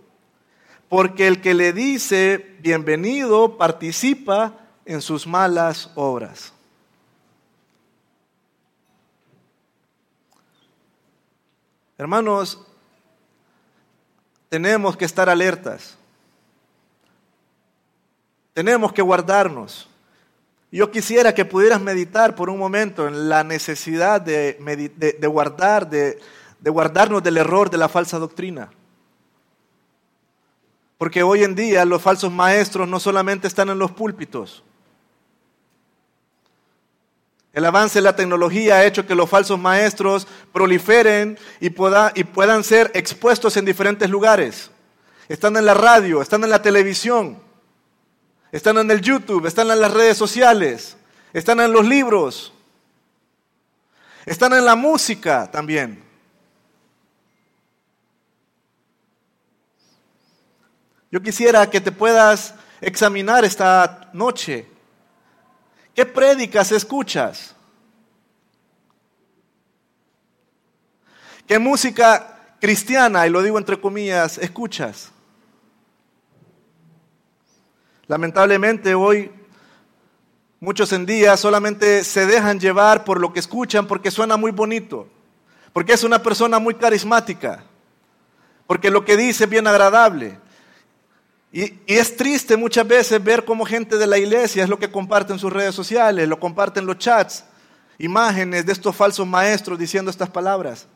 porque 0.90 1.26
el 1.26 1.40
que 1.40 1.54
le 1.54 1.72
dice 1.72 2.58
bienvenido 2.60 3.58
participa 3.58 4.54
en 4.84 5.02
sus 5.02 5.28
malas 5.28 5.92
obras. 5.96 6.52
Hermanos, 11.98 12.69
tenemos 14.50 14.98
que 14.98 15.06
estar 15.06 15.30
alertas. 15.30 15.96
Tenemos 18.54 18.92
que 18.92 19.02
guardarnos. 19.02 19.88
Yo 20.72 20.92
quisiera 20.92 21.34
que 21.34 21.46
pudieras 21.46 21.80
meditar 21.80 22.36
por 22.36 22.50
un 22.50 22.60
momento 22.60 23.08
en 23.08 23.30
la 23.30 23.44
necesidad 23.44 24.22
de, 24.22 24.58
guardar, 25.22 25.90
de, 25.90 26.20
de 26.60 26.70
guardarnos 26.70 27.24
del 27.24 27.38
error 27.38 27.70
de 27.70 27.78
la 27.78 27.90
falsa 27.90 28.20
doctrina. 28.20 28.70
Porque 30.98 31.24
hoy 31.24 31.44
en 31.44 31.56
día 31.56 31.86
los 31.86 32.02
falsos 32.02 32.32
maestros 32.32 32.88
no 32.88 33.00
solamente 33.00 33.48
están 33.48 33.70
en 33.70 33.80
los 33.80 33.92
púlpitos. 33.92 34.64
El 37.54 37.66
avance 37.66 38.00
de 38.00 38.04
la 38.04 38.16
tecnología 38.16 38.76
ha 38.76 38.86
hecho 38.86 39.08
que 39.08 39.16
los 39.16 39.30
falsos 39.30 39.60
maestros 39.60 40.28
proliferen 40.54 41.38
y, 41.60 41.68
y 41.68 42.24
puedan 42.24 42.64
ser 42.64 42.92
expuestos 42.94 43.58
en 43.58 43.66
diferentes 43.66 44.10
lugares. 44.10 44.72
Están 45.28 45.58
en 45.58 45.66
la 45.66 45.74
radio, 45.74 46.22
están 46.22 46.44
en 46.44 46.52
la 46.52 46.62
televisión. 46.62 47.50
Están 48.52 48.78
en 48.78 48.90
el 48.90 49.02
YouTube, 49.02 49.46
están 49.46 49.70
en 49.70 49.80
las 49.80 49.94
redes 49.94 50.18
sociales, 50.18 50.98
están 51.34 51.60
en 51.60 51.72
los 51.72 51.86
libros, 51.86 52.52
están 54.26 54.54
en 54.54 54.66
la 54.66 54.76
música 54.76 55.50
también. 55.52 56.04
Yo 61.12 61.22
quisiera 61.22 61.70
que 61.70 61.82
te 61.82 61.92
puedas 61.92 62.56
examinar 62.82 63.46
esta 63.46 64.10
noche. 64.14 64.68
¿Qué 65.96 66.06
prédicas 66.06 66.72
escuchas? 66.72 67.56
¿Qué 71.48 71.58
música 71.58 72.56
cristiana, 72.60 73.26
y 73.26 73.30
lo 73.30 73.42
digo 73.42 73.58
entre 73.58 73.80
comillas, 73.82 74.38
escuchas? 74.38 75.12
Lamentablemente 78.08 78.96
hoy 78.96 79.32
muchos 80.60 80.92
en 80.94 81.06
día 81.06 81.38
solamente 81.38 82.04
se 82.04 82.26
dejan 82.26 82.60
llevar 82.60 83.04
por 83.04 83.20
lo 83.20 83.34
que 83.34 83.40
escuchan 83.40 83.88
porque 83.88 84.12
suena 84.12 84.38
muy 84.38 84.52
bonito, 84.52 85.08
porque 85.74 85.94
es 85.94 86.04
una 86.04 86.22
persona 86.22 86.60
muy 86.60 86.76
carismática, 86.76 87.64
porque 88.68 88.92
lo 88.92 89.06
que 89.06 89.18
dice 89.18 89.46
es 89.46 89.50
bien 89.50 89.68
agradable. 89.68 90.40
Y, 91.52 91.80
es 91.88 92.16
triste 92.16 92.58
muchas 92.58 92.88
veces 92.88 93.24
ver 93.24 93.44
cómo 93.44 93.66
gente 93.66 93.98
de 93.98 94.08
la 94.08 94.18
iglesia 94.18 94.64
es 94.64 94.70
lo 94.70 94.80
que 94.80 94.92
comparte 94.92 95.34
en 95.34 95.40
sus 95.40 95.52
redes 95.52 95.74
sociales, 95.74 96.28
lo 96.28 96.40
comparten 96.40 96.86
los 96.86 96.98
chats, 96.98 97.46
imágenes 97.98 98.66
de 98.66 98.72
estos 98.72 98.96
falsos 98.96 99.26
maestros 99.26 99.80
diciendo 99.80 100.12
estas 100.12 100.30
palabras. 100.30 100.88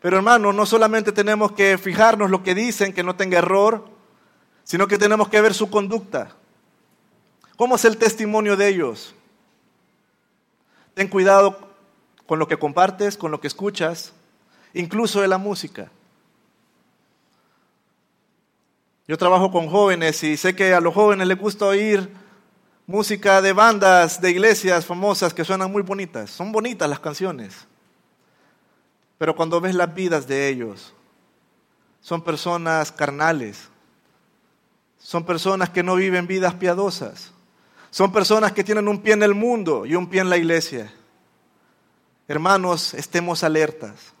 Pero 0.00 0.18
hermano, 0.18 0.52
no 0.52 0.66
solamente 0.66 1.12
tenemos 1.12 1.52
que 1.52 1.78
fijarnos 1.78 2.30
lo 2.30 2.42
que 2.42 2.54
dicen, 2.54 2.92
que 2.92 3.02
no 3.02 3.16
tenga 3.16 3.38
error, 3.38 3.88
sino 4.64 4.86
que 4.86 4.98
tenemos 4.98 5.28
que 5.28 5.40
ver 5.40 5.54
su 5.54 5.70
conducta. 5.70 6.36
¿Cómo 7.56 7.76
es 7.76 7.84
el 7.86 7.96
testimonio 7.96 8.56
de 8.56 8.68
ellos? 8.68 9.14
Ten 10.94 11.08
cuidado 11.08 11.58
con 12.26 12.38
lo 12.38 12.46
que 12.46 12.58
compartes, 12.58 13.16
con 13.16 13.30
lo 13.30 13.40
que 13.40 13.46
escuchas, 13.46 14.12
incluso 14.74 15.22
de 15.22 15.28
la 15.28 15.38
música. 15.38 15.90
Yo 19.08 19.16
trabajo 19.16 19.52
con 19.52 19.68
jóvenes 19.68 20.22
y 20.24 20.36
sé 20.36 20.56
que 20.56 20.74
a 20.74 20.80
los 20.80 20.92
jóvenes 20.92 21.28
les 21.28 21.38
gusta 21.38 21.66
oír 21.66 22.12
música 22.86 23.40
de 23.40 23.52
bandas, 23.52 24.20
de 24.20 24.30
iglesias 24.30 24.84
famosas 24.84 25.32
que 25.32 25.44
suenan 25.44 25.70
muy 25.70 25.82
bonitas. 25.82 26.30
Son 26.30 26.50
bonitas 26.50 26.90
las 26.90 26.98
canciones. 26.98 27.66
Pero 29.18 29.36
cuando 29.36 29.60
ves 29.60 29.74
las 29.76 29.94
vidas 29.94 30.26
de 30.26 30.48
ellos, 30.48 30.92
son 32.00 32.22
personas 32.22 32.90
carnales. 32.90 33.68
Son 34.98 35.24
personas 35.24 35.70
que 35.70 35.84
no 35.84 35.94
viven 35.94 36.26
vidas 36.26 36.54
piadosas. 36.54 37.32
Son 37.90 38.12
personas 38.12 38.52
que 38.52 38.64
tienen 38.64 38.88
un 38.88 39.00
pie 39.00 39.14
en 39.14 39.22
el 39.22 39.34
mundo 39.34 39.86
y 39.86 39.94
un 39.94 40.08
pie 40.08 40.20
en 40.20 40.30
la 40.30 40.36
iglesia. 40.36 40.92
Hermanos, 42.26 42.92
estemos 42.92 43.44
alertas. 43.44 44.15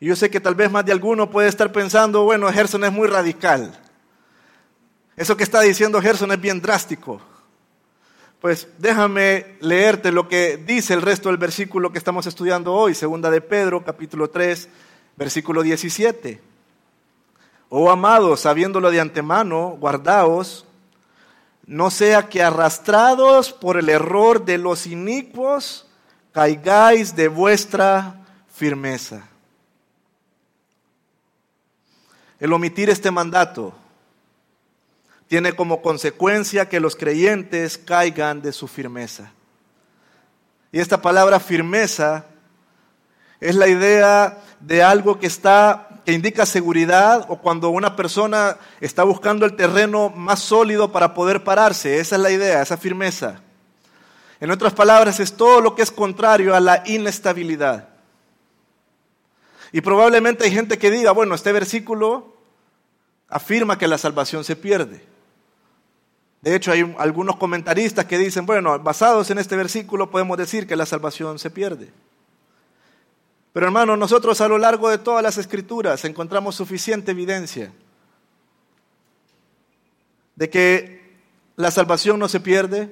Y 0.00 0.06
yo 0.06 0.16
sé 0.16 0.30
que 0.30 0.40
tal 0.40 0.54
vez 0.54 0.70
más 0.70 0.84
de 0.84 0.92
alguno 0.92 1.30
puede 1.30 1.48
estar 1.48 1.72
pensando, 1.72 2.22
bueno, 2.24 2.50
Gerson 2.52 2.84
es 2.84 2.92
muy 2.92 3.08
radical. 3.08 3.76
Eso 5.16 5.36
que 5.36 5.42
está 5.42 5.60
diciendo 5.60 6.00
Gerson 6.00 6.30
es 6.30 6.40
bien 6.40 6.60
drástico. 6.60 7.20
Pues 8.40 8.68
déjame 8.78 9.56
leerte 9.60 10.12
lo 10.12 10.28
que 10.28 10.56
dice 10.56 10.94
el 10.94 11.02
resto 11.02 11.28
del 11.28 11.38
versículo 11.38 11.90
que 11.90 11.98
estamos 11.98 12.24
estudiando 12.26 12.72
hoy, 12.72 12.94
segunda 12.94 13.30
de 13.30 13.40
Pedro, 13.40 13.82
capítulo 13.82 14.30
3, 14.30 14.68
versículo 15.16 15.62
17. 15.62 16.40
Oh 17.68 17.90
amados, 17.90 18.40
sabiéndolo 18.40 18.92
de 18.92 19.00
antemano, 19.00 19.76
guardaos, 19.80 20.64
no 21.66 21.90
sea 21.90 22.28
que 22.28 22.40
arrastrados 22.40 23.52
por 23.52 23.76
el 23.76 23.88
error 23.88 24.44
de 24.44 24.56
los 24.56 24.86
inicuos, 24.86 25.88
caigáis 26.30 27.16
de 27.16 27.26
vuestra 27.26 28.24
firmeza. 28.54 29.28
El 32.40 32.52
omitir 32.52 32.90
este 32.90 33.10
mandato 33.10 33.74
tiene 35.26 35.52
como 35.54 35.82
consecuencia 35.82 36.68
que 36.68 36.80
los 36.80 36.96
creyentes 36.96 37.78
caigan 37.78 38.40
de 38.40 38.52
su 38.52 38.66
firmeza. 38.68 39.32
Y 40.72 40.80
esta 40.80 41.02
palabra 41.02 41.40
firmeza 41.40 42.26
es 43.40 43.54
la 43.54 43.68
idea 43.68 44.38
de 44.60 44.82
algo 44.82 45.18
que 45.18 45.26
está 45.26 45.88
que 46.08 46.14
indica 46.14 46.46
seguridad 46.46 47.26
o 47.28 47.36
cuando 47.36 47.68
una 47.68 47.94
persona 47.94 48.56
está 48.80 49.04
buscando 49.04 49.44
el 49.44 49.56
terreno 49.56 50.08
más 50.08 50.40
sólido 50.40 50.90
para 50.90 51.12
poder 51.12 51.44
pararse. 51.44 52.00
Esa 52.00 52.16
es 52.16 52.22
la 52.22 52.30
idea, 52.30 52.62
esa 52.62 52.78
firmeza. 52.78 53.42
En 54.40 54.50
otras 54.50 54.72
palabras, 54.72 55.20
es 55.20 55.36
todo 55.36 55.60
lo 55.60 55.74
que 55.74 55.82
es 55.82 55.90
contrario 55.90 56.54
a 56.54 56.60
la 56.60 56.82
inestabilidad. 56.86 57.88
Y 59.72 59.80
probablemente 59.80 60.44
hay 60.44 60.50
gente 60.50 60.78
que 60.78 60.90
diga, 60.90 61.12
bueno, 61.12 61.34
este 61.34 61.52
versículo 61.52 62.34
afirma 63.28 63.78
que 63.78 63.88
la 63.88 63.98
salvación 63.98 64.44
se 64.44 64.56
pierde. 64.56 65.04
De 66.40 66.54
hecho, 66.54 66.72
hay 66.72 66.94
algunos 66.98 67.36
comentaristas 67.36 68.06
que 68.06 68.16
dicen, 68.16 68.46
bueno, 68.46 68.78
basados 68.78 69.30
en 69.30 69.38
este 69.38 69.56
versículo 69.56 70.10
podemos 70.10 70.38
decir 70.38 70.66
que 70.66 70.76
la 70.76 70.86
salvación 70.86 71.38
se 71.38 71.50
pierde. 71.50 71.90
Pero 73.52 73.66
hermano, 73.66 73.96
nosotros 73.96 74.40
a 74.40 74.48
lo 74.48 74.56
largo 74.56 74.88
de 74.88 74.98
todas 74.98 75.22
las 75.22 75.36
escrituras 75.36 76.04
encontramos 76.04 76.54
suficiente 76.54 77.10
evidencia 77.10 77.72
de 80.36 80.48
que 80.48 81.16
la 81.56 81.72
salvación 81.72 82.20
no 82.20 82.28
se 82.28 82.38
pierde. 82.38 82.88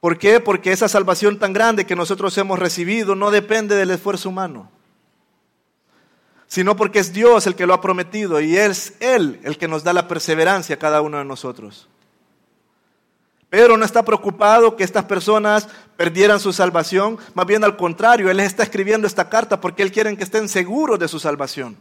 ¿Por 0.00 0.18
qué? 0.18 0.40
Porque 0.40 0.72
esa 0.72 0.88
salvación 0.88 1.38
tan 1.38 1.54
grande 1.54 1.86
que 1.86 1.96
nosotros 1.96 2.36
hemos 2.36 2.58
recibido 2.58 3.14
no 3.14 3.30
depende 3.30 3.74
del 3.76 3.90
esfuerzo 3.90 4.28
humano 4.28 4.70
sino 6.50 6.74
porque 6.74 6.98
es 6.98 7.12
Dios 7.12 7.46
el 7.46 7.54
que 7.54 7.64
lo 7.64 7.74
ha 7.74 7.80
prometido 7.80 8.40
y 8.40 8.56
es 8.56 8.94
Él 8.98 9.38
el 9.44 9.56
que 9.56 9.68
nos 9.68 9.84
da 9.84 9.92
la 9.92 10.08
perseverancia 10.08 10.74
a 10.74 10.78
cada 10.80 11.00
uno 11.00 11.18
de 11.18 11.24
nosotros. 11.24 11.88
Pedro 13.48 13.76
no 13.76 13.84
está 13.84 14.04
preocupado 14.04 14.74
que 14.74 14.82
estas 14.82 15.04
personas 15.04 15.68
perdieran 15.96 16.40
su 16.40 16.52
salvación, 16.52 17.18
más 17.34 17.46
bien 17.46 17.62
al 17.62 17.76
contrario, 17.76 18.28
Él 18.28 18.40
está 18.40 18.64
escribiendo 18.64 19.06
esta 19.06 19.28
carta 19.28 19.60
porque 19.60 19.84
Él 19.84 19.92
quiere 19.92 20.16
que 20.16 20.24
estén 20.24 20.48
seguros 20.48 20.98
de 20.98 21.06
su 21.06 21.20
salvación. 21.20 21.76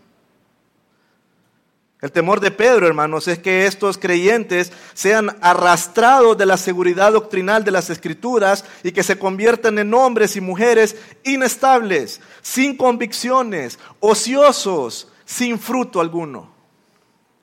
El 2.01 2.13
temor 2.13 2.39
de 2.39 2.51
Pedro, 2.51 2.87
hermanos, 2.87 3.27
es 3.27 3.39
que 3.39 3.65
estos 3.65 3.97
creyentes 3.97 4.71
sean 4.93 5.37
arrastrados 5.41 6.37
de 6.37 6.45
la 6.45 6.55
seguridad 6.55 7.11
doctrinal 7.11 7.65
de 7.65 7.71
las 7.71 7.89
escrituras 7.89 8.63
y 8.83 8.93
que 8.93 9.03
se 9.03 9.19
conviertan 9.19 9.77
en 9.79 9.93
hombres 9.93 10.37
y 10.37 10.41
mujeres 10.41 10.95
inestables, 11.23 12.21
sin 12.41 12.77
convicciones, 12.77 13.79
ociosos, 13.99 15.09
sin 15.25 15.59
fruto 15.59 15.99
alguno. 15.99 16.49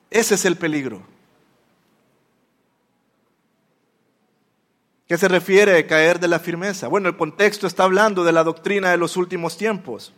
Ese 0.09 0.33
es 0.33 0.45
el 0.45 0.57
peligro. 0.57 1.03
¿Qué 5.07 5.19
se 5.19 5.27
refiere 5.27 5.77
a 5.77 5.87
caer 5.87 6.19
de 6.19 6.27
la 6.27 6.39
firmeza? 6.39 6.87
Bueno, 6.87 7.07
el 7.09 7.15
contexto 7.15 7.67
está 7.67 7.83
hablando 7.83 8.23
de 8.23 8.31
la 8.31 8.43
doctrina 8.43 8.89
de 8.89 8.97
los 8.97 9.15
últimos 9.17 9.55
tiempos. 9.55 10.13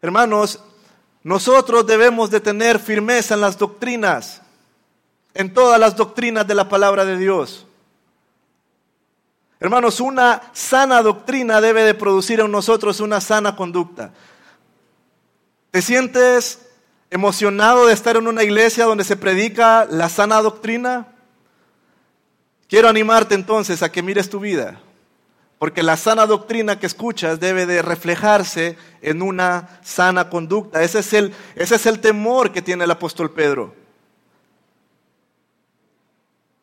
Hermanos, 0.00 0.62
nosotros 1.24 1.86
debemos 1.86 2.30
de 2.30 2.40
tener 2.40 2.78
firmeza 2.78 3.34
en 3.34 3.40
las 3.40 3.56
doctrinas, 3.58 4.42
en 5.34 5.54
todas 5.54 5.78
las 5.78 5.96
doctrinas 5.96 6.46
de 6.46 6.54
la 6.54 6.68
palabra 6.68 7.04
de 7.04 7.16
Dios. 7.16 7.66
Hermanos, 9.60 10.00
una 10.00 10.42
sana 10.52 11.02
doctrina 11.02 11.60
debe 11.60 11.84
de 11.84 11.94
producir 11.94 12.40
en 12.40 12.50
nosotros 12.50 12.98
una 12.98 13.20
sana 13.20 13.54
conducta. 13.54 14.12
¿Te 15.70 15.80
sientes 15.80 16.66
emocionado 17.10 17.86
de 17.86 17.94
estar 17.94 18.16
en 18.16 18.26
una 18.26 18.42
iglesia 18.42 18.84
donde 18.84 19.04
se 19.04 19.16
predica 19.16 19.86
la 19.88 20.08
sana 20.08 20.42
doctrina? 20.42 21.06
Quiero 22.68 22.88
animarte 22.88 23.36
entonces 23.36 23.82
a 23.82 23.92
que 23.92 24.02
mires 24.02 24.28
tu 24.28 24.40
vida. 24.40 24.80
Porque 25.62 25.84
la 25.84 25.96
sana 25.96 26.26
doctrina 26.26 26.80
que 26.80 26.86
escuchas 26.86 27.38
debe 27.38 27.66
de 27.66 27.82
reflejarse 27.82 28.76
en 29.00 29.22
una 29.22 29.78
sana 29.84 30.28
conducta. 30.28 30.82
Ese 30.82 30.98
es 30.98 31.12
el, 31.12 31.32
ese 31.54 31.76
es 31.76 31.86
el 31.86 32.00
temor 32.00 32.50
que 32.50 32.62
tiene 32.62 32.82
el 32.82 32.90
apóstol 32.90 33.30
Pedro. 33.30 33.72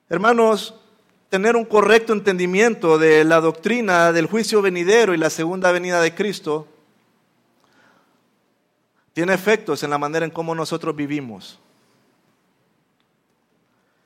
Hermanos, 0.10 0.76
tener 1.30 1.56
un 1.56 1.64
correcto 1.64 2.12
entendimiento 2.12 2.98
de 2.98 3.24
la 3.24 3.40
doctrina 3.40 4.12
del 4.12 4.26
juicio 4.26 4.62
venidero 4.62 5.14
y 5.14 5.18
la 5.18 5.30
segunda 5.30 5.72
venida 5.72 6.02
de 6.02 6.14
Cristo 6.14 6.68
tiene 9.14 9.34
efectos 9.34 9.82
en 9.82 9.92
la 9.92 9.98
manera 9.98 10.26
en 10.26 10.32
cómo 10.32 10.54
nosotros 10.54 10.94
vivimos, 10.94 11.58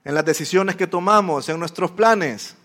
en 0.06 0.14
las 0.14 0.24
decisiones 0.24 0.76
que 0.76 0.86
tomamos, 0.86 1.50
en 1.50 1.58
nuestros 1.58 1.90
planes. 1.90 2.58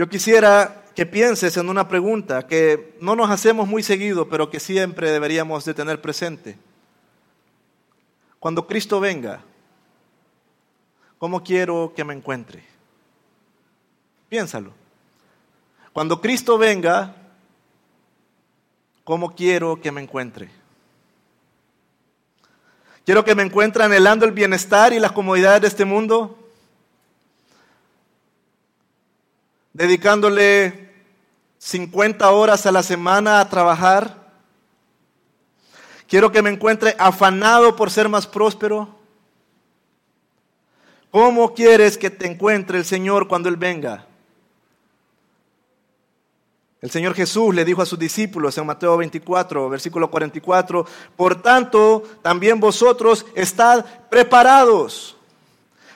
Yo 0.00 0.08
quisiera 0.08 0.82
que 0.94 1.04
pienses 1.04 1.58
en 1.58 1.68
una 1.68 1.86
pregunta 1.86 2.46
que 2.46 2.96
no 3.02 3.14
nos 3.14 3.28
hacemos 3.28 3.68
muy 3.68 3.82
seguido, 3.82 4.30
pero 4.30 4.48
que 4.48 4.58
siempre 4.58 5.10
deberíamos 5.10 5.66
de 5.66 5.74
tener 5.74 6.00
presente. 6.00 6.56
Cuando 8.38 8.66
Cristo 8.66 8.98
venga, 8.98 9.42
¿cómo 11.18 11.44
quiero 11.44 11.92
que 11.94 12.02
me 12.04 12.14
encuentre? 12.14 12.64
Piénsalo. 14.30 14.72
Cuando 15.92 16.18
Cristo 16.22 16.56
venga, 16.56 17.14
¿cómo 19.04 19.34
quiero 19.34 19.82
que 19.82 19.92
me 19.92 20.00
encuentre? 20.00 20.48
¿Quiero 23.04 23.22
que 23.22 23.34
me 23.34 23.42
encuentre 23.42 23.84
anhelando 23.84 24.24
el 24.24 24.32
bienestar 24.32 24.94
y 24.94 24.98
las 24.98 25.12
comodidades 25.12 25.60
de 25.60 25.68
este 25.68 25.84
mundo? 25.84 26.39
Dedicándole 29.80 30.90
50 31.58 32.30
horas 32.30 32.66
a 32.66 32.72
la 32.72 32.82
semana 32.82 33.40
a 33.40 33.48
trabajar. 33.48 34.30
Quiero 36.06 36.30
que 36.30 36.42
me 36.42 36.50
encuentre 36.50 36.94
afanado 36.98 37.76
por 37.76 37.90
ser 37.90 38.08
más 38.08 38.26
próspero. 38.26 38.94
¿Cómo 41.10 41.54
quieres 41.54 41.96
que 41.96 42.10
te 42.10 42.26
encuentre 42.26 42.76
el 42.76 42.84
Señor 42.84 43.26
cuando 43.26 43.48
Él 43.48 43.56
venga? 43.56 44.06
El 46.82 46.90
Señor 46.90 47.14
Jesús 47.14 47.54
le 47.54 47.64
dijo 47.64 47.80
a 47.80 47.86
sus 47.86 47.98
discípulos 47.98 48.56
en 48.58 48.66
Mateo 48.66 48.96
24, 48.98 49.68
versículo 49.70 50.10
44, 50.10 50.86
por 51.16 51.40
tanto, 51.40 52.02
también 52.22 52.60
vosotros 52.60 53.24
estad 53.34 53.84
preparados 54.10 55.16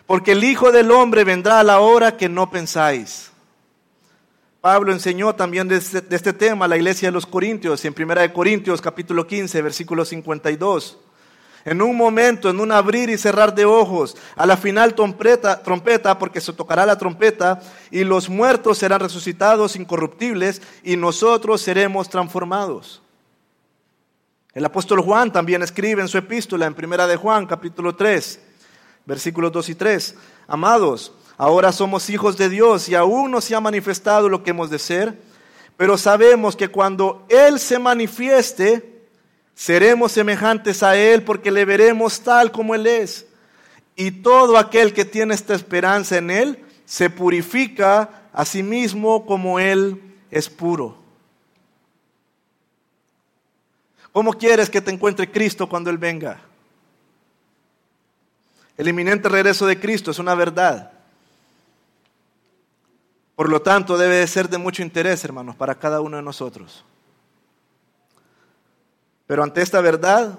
porque 0.06 0.32
el 0.32 0.44
Hijo 0.44 0.70
del 0.70 0.90
Hombre 0.90 1.24
vendrá 1.24 1.60
a 1.60 1.64
la 1.64 1.80
hora 1.80 2.16
que 2.16 2.28
no 2.28 2.50
pensáis. 2.50 3.32
Pablo 4.64 4.92
enseñó 4.92 5.34
también 5.34 5.68
de 5.68 5.76
este, 5.76 6.00
de 6.00 6.16
este 6.16 6.32
tema 6.32 6.64
a 6.64 6.68
la 6.68 6.78
iglesia 6.78 7.08
de 7.08 7.12
los 7.12 7.26
Corintios, 7.26 7.84
en 7.84 7.94
1 7.94 8.32
Corintios 8.32 8.80
capítulo 8.80 9.26
15, 9.26 9.60
versículo 9.60 10.06
52 10.06 10.96
en 11.66 11.82
un 11.82 11.94
momento, 11.94 12.48
en 12.48 12.58
un 12.58 12.72
abrir 12.72 13.10
y 13.10 13.18
cerrar 13.18 13.54
de 13.54 13.66
ojos, 13.66 14.16
a 14.36 14.46
la 14.46 14.56
final 14.56 14.94
trompeta, 14.94 15.62
trompeta, 15.62 16.18
porque 16.18 16.40
se 16.40 16.54
tocará 16.54 16.86
la 16.86 16.96
trompeta, 16.96 17.60
y 17.90 18.04
los 18.04 18.30
muertos 18.30 18.78
serán 18.78 19.00
resucitados 19.00 19.76
incorruptibles, 19.76 20.62
y 20.82 20.96
nosotros 20.96 21.60
seremos 21.60 22.08
transformados. 22.08 23.02
El 24.54 24.64
apóstol 24.64 25.02
Juan 25.02 25.30
también 25.30 25.62
escribe 25.62 26.00
en 26.00 26.08
su 26.08 26.16
epístola, 26.16 26.64
en 26.64 26.74
primera 26.74 27.06
de 27.06 27.16
Juan, 27.16 27.46
capítulo 27.46 27.94
3, 27.94 28.40
versículos 29.04 29.52
2 29.52 29.68
y 29.68 29.74
3, 29.74 30.16
Amados, 30.46 31.12
ahora 31.36 31.72
somos 31.72 32.10
hijos 32.10 32.36
de 32.36 32.48
Dios 32.48 32.88
y 32.88 32.94
aún 32.94 33.30
no 33.30 33.40
se 33.40 33.54
ha 33.54 33.60
manifestado 33.60 34.28
lo 34.28 34.42
que 34.42 34.50
hemos 34.50 34.70
de 34.70 34.78
ser, 34.78 35.18
pero 35.76 35.98
sabemos 35.98 36.56
que 36.56 36.68
cuando 36.68 37.26
Él 37.28 37.58
se 37.58 37.78
manifieste, 37.78 38.94
Seremos 39.54 40.12
semejantes 40.12 40.82
a 40.82 40.96
Él 40.96 41.22
porque 41.22 41.50
le 41.50 41.64
veremos 41.64 42.20
tal 42.20 42.50
como 42.50 42.74
Él 42.74 42.86
es. 42.86 43.26
Y 43.96 44.10
todo 44.10 44.58
aquel 44.58 44.92
que 44.92 45.04
tiene 45.04 45.34
esta 45.34 45.54
esperanza 45.54 46.18
en 46.18 46.30
Él 46.30 46.64
se 46.84 47.08
purifica 47.08 48.28
a 48.32 48.44
sí 48.44 48.62
mismo 48.62 49.24
como 49.24 49.60
Él 49.60 50.00
es 50.30 50.48
puro. 50.50 50.98
¿Cómo 54.10 54.32
quieres 54.32 54.68
que 54.70 54.80
te 54.80 54.90
encuentre 54.90 55.30
Cristo 55.30 55.68
cuando 55.68 55.90
Él 55.90 55.98
venga? 55.98 56.40
El 58.76 58.88
inminente 58.88 59.28
regreso 59.28 59.66
de 59.66 59.78
Cristo 59.78 60.10
es 60.10 60.18
una 60.18 60.34
verdad. 60.34 60.90
Por 63.36 63.48
lo 63.48 63.62
tanto, 63.62 63.98
debe 63.98 64.16
de 64.16 64.26
ser 64.26 64.48
de 64.48 64.58
mucho 64.58 64.82
interés, 64.82 65.24
hermanos, 65.24 65.56
para 65.56 65.74
cada 65.74 66.00
uno 66.00 66.16
de 66.16 66.22
nosotros. 66.22 66.84
Pero 69.26 69.42
ante 69.42 69.62
esta 69.62 69.80
verdad 69.80 70.38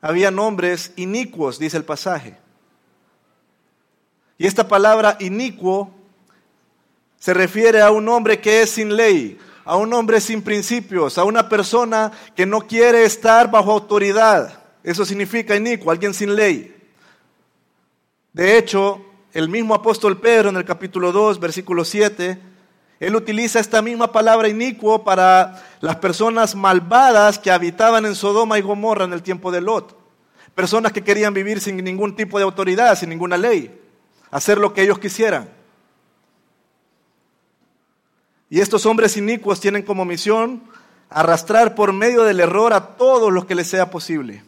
había 0.00 0.30
nombres 0.30 0.92
inicuos, 0.96 1.58
dice 1.58 1.76
el 1.76 1.84
pasaje. 1.84 2.38
Y 4.38 4.46
esta 4.46 4.68
palabra 4.68 5.16
inicuo 5.20 5.90
se 7.18 7.34
refiere 7.34 7.80
a 7.80 7.90
un 7.90 8.08
hombre 8.08 8.40
que 8.40 8.62
es 8.62 8.70
sin 8.70 8.94
ley, 8.96 9.38
a 9.64 9.76
un 9.76 9.92
hombre 9.92 10.20
sin 10.20 10.42
principios, 10.42 11.18
a 11.18 11.24
una 11.24 11.48
persona 11.48 12.12
que 12.34 12.46
no 12.46 12.66
quiere 12.66 13.04
estar 13.04 13.50
bajo 13.50 13.72
autoridad. 13.72 14.62
Eso 14.82 15.04
significa 15.04 15.56
inicuo, 15.56 15.90
alguien 15.90 16.14
sin 16.14 16.36
ley. 16.36 16.72
De 18.32 18.58
hecho, 18.58 19.04
el 19.36 19.50
mismo 19.50 19.74
apóstol 19.74 20.18
Pedro 20.18 20.48
en 20.48 20.56
el 20.56 20.64
capítulo 20.64 21.12
2, 21.12 21.38
versículo 21.40 21.84
7, 21.84 22.38
él 23.00 23.14
utiliza 23.14 23.60
esta 23.60 23.82
misma 23.82 24.10
palabra 24.10 24.48
inicuo 24.48 25.04
para 25.04 25.62
las 25.82 25.96
personas 25.96 26.54
malvadas 26.54 27.38
que 27.38 27.50
habitaban 27.50 28.06
en 28.06 28.14
Sodoma 28.14 28.58
y 28.58 28.62
Gomorra 28.62 29.04
en 29.04 29.12
el 29.12 29.22
tiempo 29.22 29.52
de 29.52 29.60
Lot. 29.60 29.94
Personas 30.54 30.90
que 30.92 31.04
querían 31.04 31.34
vivir 31.34 31.60
sin 31.60 31.76
ningún 31.84 32.16
tipo 32.16 32.38
de 32.38 32.44
autoridad, 32.44 32.96
sin 32.98 33.10
ninguna 33.10 33.36
ley, 33.36 33.78
hacer 34.30 34.56
lo 34.56 34.72
que 34.72 34.80
ellos 34.80 34.98
quisieran. 34.98 35.50
Y 38.48 38.60
estos 38.60 38.86
hombres 38.86 39.18
inicuos 39.18 39.60
tienen 39.60 39.82
como 39.82 40.06
misión 40.06 40.62
arrastrar 41.10 41.74
por 41.74 41.92
medio 41.92 42.24
del 42.24 42.40
error 42.40 42.72
a 42.72 42.96
todos 42.96 43.30
los 43.30 43.44
que 43.44 43.54
les 43.54 43.68
sea 43.68 43.90
posible. 43.90 44.42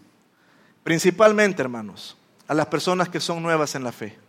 Principalmente, 0.83 1.61
hermanos, 1.61 2.17
a 2.47 2.55
las 2.55 2.69
personas 2.69 3.11
que 3.11 3.21
son 3.21 3.43
nuevas 3.43 3.75
en 3.75 3.85
la 3.85 3.93
fe. 3.93 4.28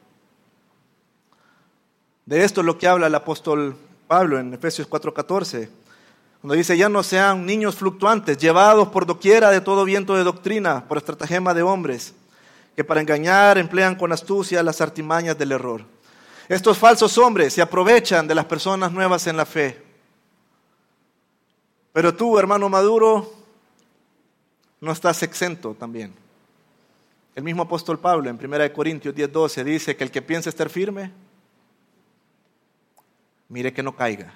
De 2.29 2.43
esto 2.43 2.61
es 2.61 2.67
lo 2.67 2.77
que 2.77 2.87
habla 2.87 3.07
el 3.07 3.15
apóstol 3.15 3.75
Pablo 4.05 4.37
en 4.37 4.53
Efesios 4.53 4.87
4:14, 4.87 5.67
cuando 6.41 6.53
dice, 6.53 6.77
ya 6.77 6.87
no 6.87 7.01
sean 7.01 7.43
niños 7.43 7.75
fluctuantes, 7.75 8.37
llevados 8.37 8.89
por 8.89 9.07
doquiera 9.07 9.49
de 9.49 9.61
todo 9.61 9.83
viento 9.83 10.13
de 10.13 10.23
doctrina, 10.23 10.87
por 10.87 10.99
estratagema 10.99 11.55
de 11.55 11.63
hombres, 11.63 12.13
que 12.75 12.83
para 12.83 13.01
engañar 13.01 13.57
emplean 13.57 13.95
con 13.95 14.11
astucia 14.11 14.61
las 14.61 14.79
artimañas 14.79 15.39
del 15.39 15.53
error. 15.53 15.83
Estos 16.47 16.77
falsos 16.77 17.17
hombres 17.17 17.51
se 17.51 17.63
aprovechan 17.63 18.27
de 18.27 18.35
las 18.35 18.45
personas 18.45 18.91
nuevas 18.91 19.25
en 19.25 19.35
la 19.35 19.47
fe. 19.47 19.81
Pero 21.91 22.13
tú, 22.13 22.37
hermano 22.37 22.69
Maduro, 22.69 23.33
no 24.81 24.91
estás 24.91 25.23
exento 25.23 25.73
también. 25.73 26.13
El 27.33 27.41
mismo 27.41 27.63
apóstol 27.63 27.97
Pablo 27.97 28.29
en 28.29 28.37
1 28.37 28.71
Corintios 28.71 29.15
10:12 29.15 29.63
dice 29.63 29.95
que 29.95 30.03
el 30.03 30.11
que 30.11 30.21
piensa 30.21 30.51
estar 30.51 30.69
firme, 30.69 31.11
mire 33.49 33.73
que 33.73 33.83
no 33.83 33.95
caiga. 33.95 34.33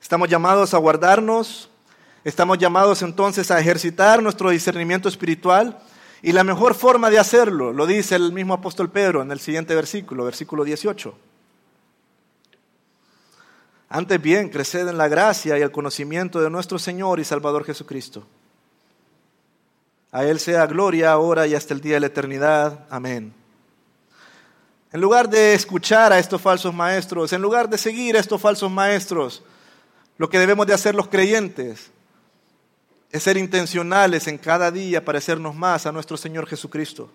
Estamos 0.00 0.28
llamados 0.28 0.74
a 0.74 0.78
guardarnos, 0.78 1.70
estamos 2.24 2.58
llamados 2.58 3.02
entonces 3.02 3.50
a 3.50 3.60
ejercitar 3.60 4.22
nuestro 4.22 4.50
discernimiento 4.50 5.08
espiritual 5.08 5.78
y 6.22 6.32
la 6.32 6.44
mejor 6.44 6.74
forma 6.74 7.10
de 7.10 7.18
hacerlo, 7.18 7.72
lo 7.72 7.86
dice 7.86 8.16
el 8.16 8.32
mismo 8.32 8.54
apóstol 8.54 8.90
Pedro 8.90 9.22
en 9.22 9.30
el 9.30 9.38
siguiente 9.38 9.74
versículo, 9.74 10.24
versículo 10.24 10.64
18. 10.64 11.14
Antes 13.90 14.20
bien, 14.20 14.48
creced 14.48 14.88
en 14.88 14.98
la 14.98 15.08
gracia 15.08 15.58
y 15.58 15.62
el 15.62 15.70
conocimiento 15.70 16.40
de 16.40 16.50
nuestro 16.50 16.78
Señor 16.78 17.20
y 17.20 17.24
Salvador 17.24 17.64
Jesucristo. 17.64 18.26
A 20.10 20.24
Él 20.24 20.40
sea 20.40 20.66
gloria 20.66 21.12
ahora 21.12 21.46
y 21.46 21.54
hasta 21.54 21.74
el 21.74 21.80
día 21.80 21.94
de 21.94 22.00
la 22.00 22.06
eternidad. 22.06 22.86
Amén. 22.90 23.32
En 24.90 25.00
lugar 25.02 25.28
de 25.28 25.52
escuchar 25.52 26.12
a 26.12 26.18
estos 26.18 26.40
falsos 26.40 26.72
maestros, 26.72 27.32
en 27.34 27.42
lugar 27.42 27.68
de 27.68 27.76
seguir 27.76 28.16
a 28.16 28.20
estos 28.20 28.40
falsos 28.40 28.70
maestros, 28.70 29.42
lo 30.16 30.30
que 30.30 30.38
debemos 30.38 30.66
de 30.66 30.72
hacer 30.72 30.94
los 30.94 31.08
creyentes 31.08 31.90
es 33.10 33.22
ser 33.22 33.36
intencionales 33.36 34.26
en 34.28 34.38
cada 34.38 34.70
día 34.70 35.04
parecernos 35.04 35.54
más 35.54 35.84
a 35.84 35.92
nuestro 35.92 36.16
Señor 36.16 36.46
Jesucristo. 36.46 37.10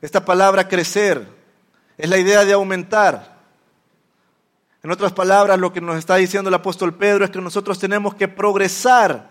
Esta 0.00 0.24
palabra 0.24 0.68
crecer 0.68 1.26
es 1.96 2.10
la 2.10 2.18
idea 2.18 2.44
de 2.44 2.52
aumentar. 2.52 3.34
En 4.82 4.90
otras 4.90 5.12
palabras, 5.12 5.58
lo 5.58 5.72
que 5.72 5.80
nos 5.80 5.96
está 5.96 6.16
diciendo 6.16 6.48
el 6.48 6.54
apóstol 6.54 6.94
Pedro 6.94 7.24
es 7.24 7.30
que 7.30 7.40
nosotros 7.40 7.78
tenemos 7.78 8.14
que 8.14 8.28
progresar 8.28 9.30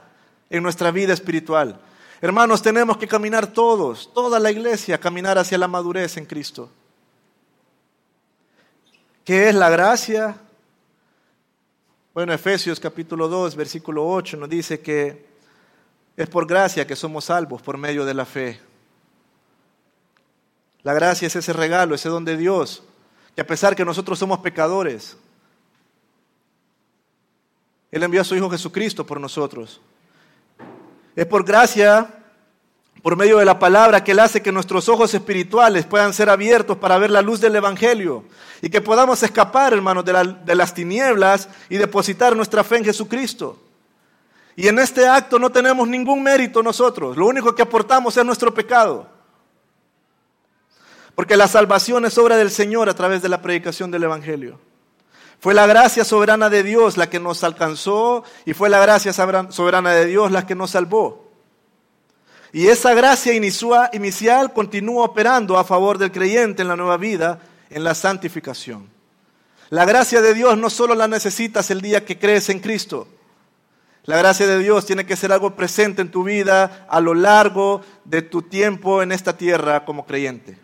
en 0.49 0.63
nuestra 0.63 0.89
vida 0.89 1.13
espiritual. 1.13 1.79
Hermanos, 2.21 2.61
tenemos 2.61 2.97
que 2.97 3.07
caminar 3.07 3.47
todos, 3.47 4.11
toda 4.13 4.39
la 4.39 4.51
iglesia, 4.51 4.99
caminar 4.99 5.37
hacia 5.37 5.57
la 5.57 5.67
madurez 5.67 6.15
en 6.15 6.25
Cristo. 6.25 6.71
¿Qué 9.23 9.47
es 9.47 9.55
la 9.55 9.69
gracia? 9.69 10.35
Bueno, 12.13 12.33
Efesios 12.33 12.77
capítulo 12.77 13.29
2, 13.29 13.55
versículo 13.55 14.05
8 14.05 14.35
nos 14.35 14.49
dice 14.49 14.81
que 14.81 15.25
es 16.17 16.27
por 16.27 16.45
gracia 16.45 16.85
que 16.85 16.97
somos 16.97 17.25
salvos 17.25 17.61
por 17.61 17.77
medio 17.77 18.03
de 18.03 18.13
la 18.13 18.25
fe. 18.25 18.59
La 20.81 20.93
gracia 20.93 21.27
es 21.27 21.35
ese 21.37 21.53
regalo, 21.53 21.95
ese 21.95 22.09
don 22.09 22.25
de 22.25 22.35
Dios, 22.35 22.83
que 23.33 23.41
a 23.41 23.47
pesar 23.47 23.77
que 23.77 23.85
nosotros 23.85 24.19
somos 24.19 24.39
pecadores, 24.39 25.15
Él 27.91 28.03
envió 28.03 28.19
a 28.19 28.25
su 28.25 28.35
Hijo 28.35 28.49
Jesucristo 28.49 29.05
por 29.05 29.21
nosotros. 29.21 29.79
Es 31.15 31.25
por 31.25 31.45
gracia 31.45 32.22
por 33.03 33.17
medio 33.17 33.37
de 33.37 33.45
la 33.45 33.59
palabra 33.59 34.01
que 34.01 34.13
Él 34.13 34.19
hace 34.19 34.41
que 34.41 34.53
nuestros 34.53 34.87
ojos 34.87 35.13
espirituales 35.13 35.85
puedan 35.85 36.13
ser 36.13 36.29
abiertos 36.29 36.77
para 36.77 36.97
ver 36.97 37.11
la 37.11 37.21
luz 37.21 37.41
del 37.41 37.53
Evangelio 37.53 38.23
y 38.61 38.69
que 38.69 38.79
podamos 38.79 39.21
escapar, 39.23 39.73
hermanos, 39.73 40.05
de, 40.05 40.35
de, 40.45 40.55
las 40.55 40.73
tinieblas 40.73 41.49
y 41.67 41.75
depositar 41.75 42.33
nuestra 42.33 42.63
fe 42.63 42.77
en 42.77 42.85
Jesucristo. 42.85 43.59
Y 44.55 44.69
en 44.69 44.79
este 44.79 45.05
acto 45.05 45.37
no 45.37 45.51
tenemos 45.51 45.85
ningún 45.85 46.23
mérito 46.23 46.63
nosotros, 46.63 47.17
lo 47.17 47.27
único 47.27 47.53
que 47.53 47.63
aportamos 47.63 48.15
es 48.15 48.23
nuestro 48.23 48.53
pecado. 48.53 49.05
Porque 51.13 51.35
la 51.35 51.49
salvación 51.49 52.05
es 52.05 52.17
obra 52.17 52.37
del 52.37 52.51
Señor 52.51 52.87
a 52.87 52.95
través 52.95 53.21
de 53.21 53.27
la 53.27 53.41
predicación 53.41 53.91
del 53.91 54.03
Evangelio. 54.03 54.61
Fue 55.41 55.53
la 55.53 55.67
gracia 55.67 56.05
soberana 56.05 56.49
de 56.49 56.63
Dios 56.63 56.95
la 56.95 57.09
que 57.09 57.19
nos 57.19 57.43
alcanzó 57.43 58.23
y 58.45 58.53
fue 58.53 58.69
la 58.69 58.79
gracia 58.79 59.11
soberana 59.11 59.91
de 59.91 60.05
Dios 60.05 60.31
la 60.31 60.47
que 60.47 60.55
nos 60.55 60.71
salvó. 60.71 61.32
Y 62.53 62.67
esa 62.67 62.93
gracia 62.93 63.33
inicial 63.33 64.53
continúa 64.53 65.05
operando 65.05 65.57
a 65.57 65.63
favor 65.63 65.97
del 65.97 66.11
creyente 66.11 66.61
en 66.61 66.67
la 66.67 66.75
nueva 66.75 66.97
vida, 66.97 67.39
en 67.71 67.83
la 67.83 67.95
santificación. 67.95 68.87
La 69.71 69.85
gracia 69.85 70.21
de 70.21 70.35
Dios 70.35 70.55
no 70.55 70.69
solo 70.69 70.93
la 70.93 71.07
necesitas 71.07 71.71
el 71.71 71.81
día 71.81 72.05
que 72.05 72.19
crees 72.19 72.49
en 72.49 72.59
Cristo. 72.59 73.07
La 74.03 74.17
gracia 74.17 74.45
de 74.45 74.59
Dios 74.59 74.85
tiene 74.85 75.03
que 75.03 75.15
ser 75.15 75.31
algo 75.31 75.55
presente 75.55 76.03
en 76.03 76.11
tu 76.11 76.23
vida 76.23 76.85
a 76.89 77.01
lo 77.01 77.15
largo 77.15 77.81
de 78.05 78.21
tu 78.21 78.43
tiempo 78.43 79.01
en 79.01 79.11
esta 79.11 79.35
tierra 79.35 79.83
como 79.83 80.05
creyente. 80.05 80.62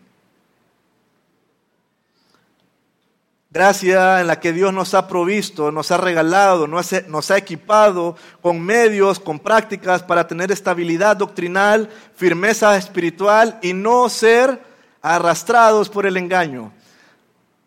Gracia 3.51 4.21
en 4.21 4.27
la 4.27 4.39
que 4.39 4.53
Dios 4.53 4.71
nos 4.71 4.93
ha 4.93 5.07
provisto, 5.07 5.71
nos 5.71 5.89
ha 5.89 5.97
regalado, 5.97 6.67
nos 6.67 7.31
ha 7.31 7.37
equipado 7.37 8.15
con 8.41 8.61
medios, 8.61 9.19
con 9.19 9.39
prácticas 9.39 10.03
para 10.03 10.27
tener 10.27 10.51
estabilidad 10.51 11.17
doctrinal, 11.17 11.89
firmeza 12.15 12.77
espiritual 12.77 13.57
y 13.63 13.73
no 13.73 14.07
ser 14.07 14.61
arrastrados 15.01 15.89
por 15.89 16.05
el 16.05 16.17
engaño. 16.17 16.71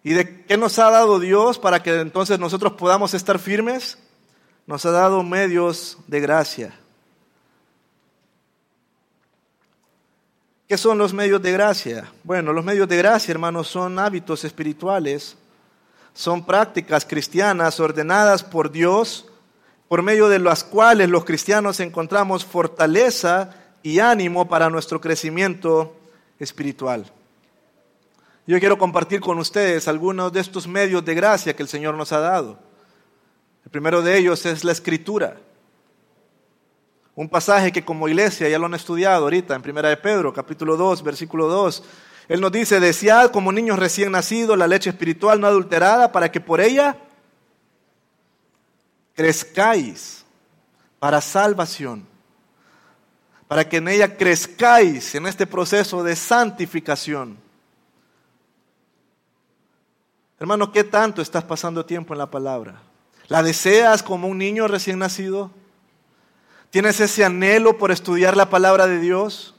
¿Y 0.04 0.12
de 0.12 0.44
qué 0.44 0.56
nos 0.56 0.78
ha 0.78 0.88
dado 0.88 1.18
Dios 1.18 1.58
para 1.58 1.82
que 1.82 2.00
entonces 2.00 2.38
nosotros 2.38 2.74
podamos 2.74 3.12
estar 3.14 3.40
firmes? 3.40 3.98
Nos 4.68 4.86
ha 4.86 4.92
dado 4.92 5.24
medios 5.24 5.98
de 6.06 6.20
gracia. 6.20 6.74
¿Qué 10.68 10.78
son 10.78 10.96
los 10.96 11.12
medios 11.12 11.42
de 11.42 11.50
gracia? 11.50 12.12
Bueno, 12.22 12.52
los 12.52 12.64
medios 12.64 12.88
de 12.88 12.96
gracia, 12.98 13.32
hermanos, 13.32 13.66
son 13.66 13.98
hábitos 13.98 14.44
espirituales, 14.44 15.36
son 16.14 16.44
prácticas 16.44 17.04
cristianas 17.04 17.80
ordenadas 17.80 18.42
por 18.42 18.70
Dios, 18.70 19.26
por 19.88 20.02
medio 20.02 20.28
de 20.28 20.38
las 20.38 20.64
cuales 20.64 21.08
los 21.08 21.24
cristianos 21.24 21.80
encontramos 21.80 22.44
fortaleza 22.44 23.50
y 23.82 23.98
ánimo 23.98 24.48
para 24.48 24.70
nuestro 24.70 25.00
crecimiento 25.00 25.96
espiritual. 26.38 27.10
Yo 28.46 28.58
quiero 28.58 28.76
compartir 28.76 29.20
con 29.20 29.38
ustedes 29.38 29.86
algunos 29.86 30.32
de 30.32 30.40
estos 30.40 30.66
medios 30.66 31.04
de 31.04 31.14
gracia 31.14 31.54
que 31.54 31.62
el 31.62 31.68
Señor 31.68 31.94
nos 31.94 32.12
ha 32.12 32.20
dado. 32.20 32.58
El 33.64 33.70
primero 33.70 34.02
de 34.02 34.18
ellos 34.18 34.44
es 34.46 34.64
la 34.64 34.72
escritura. 34.72 35.36
Un 37.14 37.28
pasaje 37.28 37.70
que 37.70 37.84
como 37.84 38.08
iglesia 38.08 38.48
ya 38.48 38.58
lo 38.58 38.66
han 38.66 38.74
estudiado 38.74 39.24
ahorita 39.24 39.54
en 39.54 39.62
Primera 39.62 39.90
de 39.90 39.96
Pedro, 39.96 40.32
capítulo 40.32 40.76
2, 40.76 41.02
versículo 41.02 41.46
2. 41.46 41.84
Él 42.28 42.40
nos 42.40 42.52
dice, 42.52 42.80
desead 42.80 43.30
como 43.30 43.52
niños 43.52 43.78
recién 43.78 44.12
nacidos 44.12 44.56
la 44.56 44.66
leche 44.66 44.90
espiritual 44.90 45.40
no 45.40 45.46
adulterada 45.46 46.12
para 46.12 46.30
que 46.30 46.40
por 46.40 46.60
ella 46.60 46.96
crezcáis 49.14 50.24
para 50.98 51.20
salvación, 51.20 52.06
para 53.48 53.68
que 53.68 53.78
en 53.78 53.88
ella 53.88 54.16
crezcáis 54.16 55.14
en 55.14 55.26
este 55.26 55.46
proceso 55.46 56.02
de 56.04 56.14
santificación. 56.16 57.36
Hermano, 60.38 60.72
¿qué 60.72 60.84
tanto 60.84 61.22
estás 61.22 61.44
pasando 61.44 61.84
tiempo 61.84 62.14
en 62.14 62.18
la 62.18 62.30
palabra? 62.30 62.82
¿La 63.28 63.42
deseas 63.42 64.02
como 64.02 64.28
un 64.28 64.38
niño 64.38 64.66
recién 64.68 64.98
nacido? 64.98 65.50
¿Tienes 66.70 67.00
ese 67.00 67.24
anhelo 67.24 67.78
por 67.78 67.92
estudiar 67.92 68.36
la 68.36 68.48
palabra 68.48 68.86
de 68.86 68.98
Dios? 68.98 69.51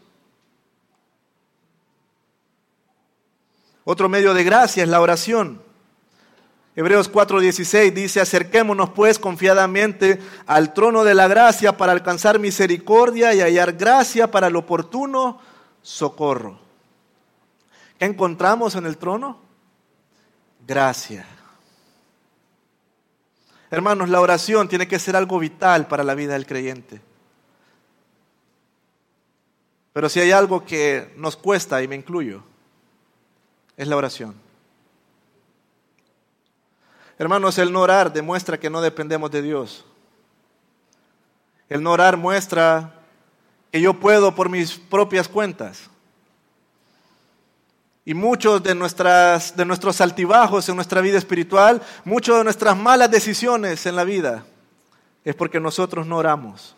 Otro 3.86 4.10
medio 4.10 4.34
de 4.34 4.44
gracia 4.44 4.84
es 4.84 4.90
la 4.90 5.02
oración. 5.02 5.62
Hebreos 6.76 7.12
4:16 7.12 7.94
dice, 7.94 8.22
acerquémonos 8.22 8.90
pues 8.92 9.20
confiadamente 9.20 10.20
al 10.48 10.74
trono 10.74 11.04
de 11.04 11.14
la 11.14 11.28
gracia 11.28 11.78
para 11.78 11.92
alcanzar 11.92 12.40
misericordia 12.40 13.34
y 13.34 13.42
hallar 13.42 13.74
gracia 13.74 14.32
para 14.32 14.48
el 14.48 14.56
oportuno 14.56 15.40
socorro. 15.82 16.60
¿Qué 18.00 18.06
encontramos 18.06 18.76
en 18.76 18.86
el 18.86 18.98
trono? 18.98 19.44
gracia. 20.66 21.26
Hermanos, 23.70 24.10
la 24.10 24.22
oración 24.22 24.68
tiene 24.68 24.88
que 24.88 25.00
ser 25.00 25.16
algo 25.16 25.40
vital 25.40 25.88
para 25.88 26.04
la 26.04 26.16
vida 26.16 26.34
del 26.34 26.46
creyente. 26.46 27.02
Pero 29.94 30.10
si 30.10 30.20
hay 30.20 30.32
algo 30.32 30.66
que 30.66 31.14
nos 31.18 31.36
cuesta, 31.36 31.82
y 31.82 31.88
me 31.88 31.96
incluyo, 31.96 32.44
es 33.78 33.88
la 33.88 33.98
oración. 33.98 34.36
Hermanos, 37.18 37.58
el 37.58 37.72
no 37.72 37.82
orar 37.82 38.12
demuestra 38.12 38.60
que 38.60 38.70
no 38.70 38.82
dependemos 38.82 39.32
de 39.32 39.42
Dios. 39.42 39.86
El 41.70 41.82
no 41.82 41.92
orar 41.92 42.18
muestra 42.18 42.94
que 43.72 43.82
yo 43.82 43.94
puedo 44.00 44.36
por 44.36 44.50
mis 44.50 44.78
propias 44.78 45.28
cuentas. 45.28 45.90
Y 48.06 48.14
muchos 48.14 48.62
de, 48.62 48.76
nuestras, 48.76 49.56
de 49.56 49.66
nuestros 49.66 50.02
altibajos 50.02 50.68
en 50.68 50.76
nuestra 50.76 51.02
vida 51.02 51.18
espiritual, 51.18 51.82
muchas 52.04 52.38
de 52.38 52.44
nuestras 52.44 52.76
malas 52.76 53.10
decisiones 53.10 53.86
en 53.86 53.96
la 53.96 54.04
vida, 54.04 54.46
es 55.24 55.36
porque 55.36 55.60
nosotros 55.60 56.06
no 56.06 56.18
oramos. 56.18 56.76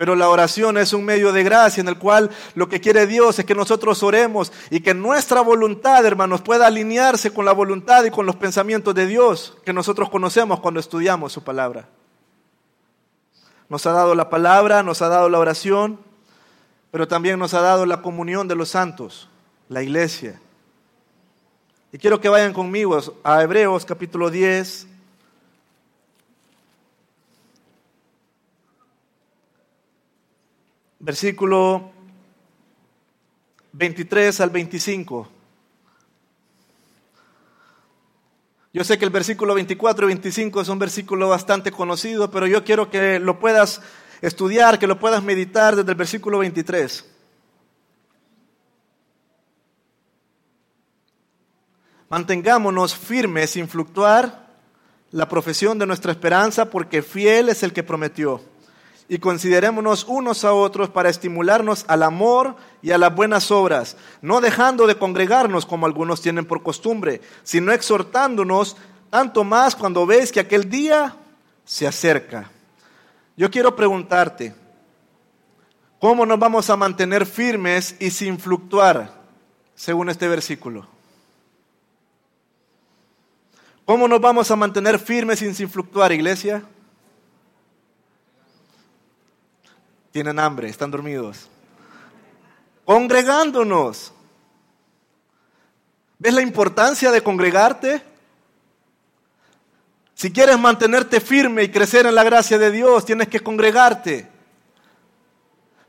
Pero 0.00 0.16
la 0.16 0.30
oración 0.30 0.78
es 0.78 0.94
un 0.94 1.04
medio 1.04 1.30
de 1.30 1.42
gracia 1.42 1.82
en 1.82 1.88
el 1.88 1.98
cual 1.98 2.30
lo 2.54 2.70
que 2.70 2.80
quiere 2.80 3.06
Dios 3.06 3.38
es 3.38 3.44
que 3.44 3.54
nosotros 3.54 4.02
oremos 4.02 4.50
y 4.70 4.80
que 4.80 4.94
nuestra 4.94 5.42
voluntad, 5.42 6.06
hermanos, 6.06 6.40
pueda 6.40 6.68
alinearse 6.68 7.34
con 7.34 7.44
la 7.44 7.52
voluntad 7.52 8.02
y 8.04 8.10
con 8.10 8.24
los 8.24 8.34
pensamientos 8.34 8.94
de 8.94 9.06
Dios 9.06 9.58
que 9.62 9.74
nosotros 9.74 10.08
conocemos 10.08 10.60
cuando 10.60 10.80
estudiamos 10.80 11.34
su 11.34 11.44
palabra. 11.44 11.86
Nos 13.68 13.84
ha 13.84 13.92
dado 13.92 14.14
la 14.14 14.30
palabra, 14.30 14.82
nos 14.82 15.02
ha 15.02 15.08
dado 15.08 15.28
la 15.28 15.38
oración, 15.38 16.00
pero 16.90 17.06
también 17.06 17.38
nos 17.38 17.52
ha 17.52 17.60
dado 17.60 17.84
la 17.84 18.00
comunión 18.00 18.48
de 18.48 18.54
los 18.54 18.70
santos 18.70 19.28
la 19.68 19.82
iglesia. 19.82 20.40
Y 21.92 21.98
quiero 21.98 22.22
que 22.22 22.30
vayan 22.30 22.54
conmigo 22.54 22.98
a 23.22 23.42
Hebreos 23.42 23.84
capítulo 23.84 24.30
10. 24.30 24.86
Versículo 31.00 31.90
23 33.72 34.40
al 34.40 34.50
25. 34.50 35.28
Yo 38.72 38.84
sé 38.84 38.98
que 38.98 39.04
el 39.04 39.10
versículo 39.10 39.54
24 39.54 40.04
y 40.04 40.08
25 40.08 40.60
es 40.60 40.68
un 40.68 40.78
versículo 40.78 41.28
bastante 41.28 41.72
conocido, 41.72 42.30
pero 42.30 42.46
yo 42.46 42.62
quiero 42.64 42.90
que 42.90 43.18
lo 43.18 43.40
puedas 43.40 43.80
estudiar, 44.20 44.78
que 44.78 44.86
lo 44.86 45.00
puedas 45.00 45.22
meditar 45.24 45.74
desde 45.74 45.90
el 45.90 45.96
versículo 45.96 46.38
23. 46.38 47.04
Mantengámonos 52.10 52.94
firmes 52.94 53.50
sin 53.50 53.68
fluctuar 53.68 54.50
la 55.12 55.28
profesión 55.28 55.78
de 55.78 55.86
nuestra 55.86 56.12
esperanza, 56.12 56.70
porque 56.70 57.02
fiel 57.02 57.48
es 57.48 57.62
el 57.62 57.72
que 57.72 57.82
prometió. 57.82 58.40
Y 59.12 59.18
considerémonos 59.18 60.04
unos 60.06 60.44
a 60.44 60.52
otros 60.52 60.88
para 60.88 61.08
estimularnos 61.08 61.84
al 61.88 62.04
amor 62.04 62.54
y 62.80 62.92
a 62.92 62.98
las 62.98 63.12
buenas 63.12 63.50
obras, 63.50 63.96
no 64.22 64.40
dejando 64.40 64.86
de 64.86 64.98
congregarnos 64.98 65.66
como 65.66 65.84
algunos 65.84 66.22
tienen 66.22 66.44
por 66.44 66.62
costumbre, 66.62 67.20
sino 67.42 67.72
exhortándonos 67.72 68.76
tanto 69.10 69.42
más 69.42 69.74
cuando 69.74 70.06
veis 70.06 70.30
que 70.30 70.38
aquel 70.38 70.70
día 70.70 71.16
se 71.64 71.88
acerca. 71.88 72.52
Yo 73.36 73.50
quiero 73.50 73.74
preguntarte, 73.74 74.54
¿cómo 75.98 76.24
nos 76.24 76.38
vamos 76.38 76.70
a 76.70 76.76
mantener 76.76 77.26
firmes 77.26 77.96
y 77.98 78.12
sin 78.12 78.38
fluctuar 78.38 79.12
según 79.74 80.08
este 80.08 80.28
versículo? 80.28 80.86
¿Cómo 83.84 84.06
nos 84.06 84.20
vamos 84.20 84.52
a 84.52 84.54
mantener 84.54 85.00
firmes 85.00 85.40
sin, 85.40 85.52
sin 85.52 85.68
fluctuar, 85.68 86.12
iglesia? 86.12 86.62
Tienen 90.12 90.38
hambre, 90.38 90.68
están 90.68 90.90
dormidos. 90.90 91.48
Congregándonos. 92.84 94.12
¿Ves 96.18 96.34
la 96.34 96.42
importancia 96.42 97.10
de 97.10 97.22
congregarte? 97.22 98.02
Si 100.14 100.30
quieres 100.32 100.58
mantenerte 100.58 101.20
firme 101.20 101.62
y 101.62 101.70
crecer 101.70 102.06
en 102.06 102.14
la 102.14 102.24
gracia 102.24 102.58
de 102.58 102.70
Dios, 102.70 103.04
tienes 103.04 103.28
que 103.28 103.40
congregarte. 103.40 104.28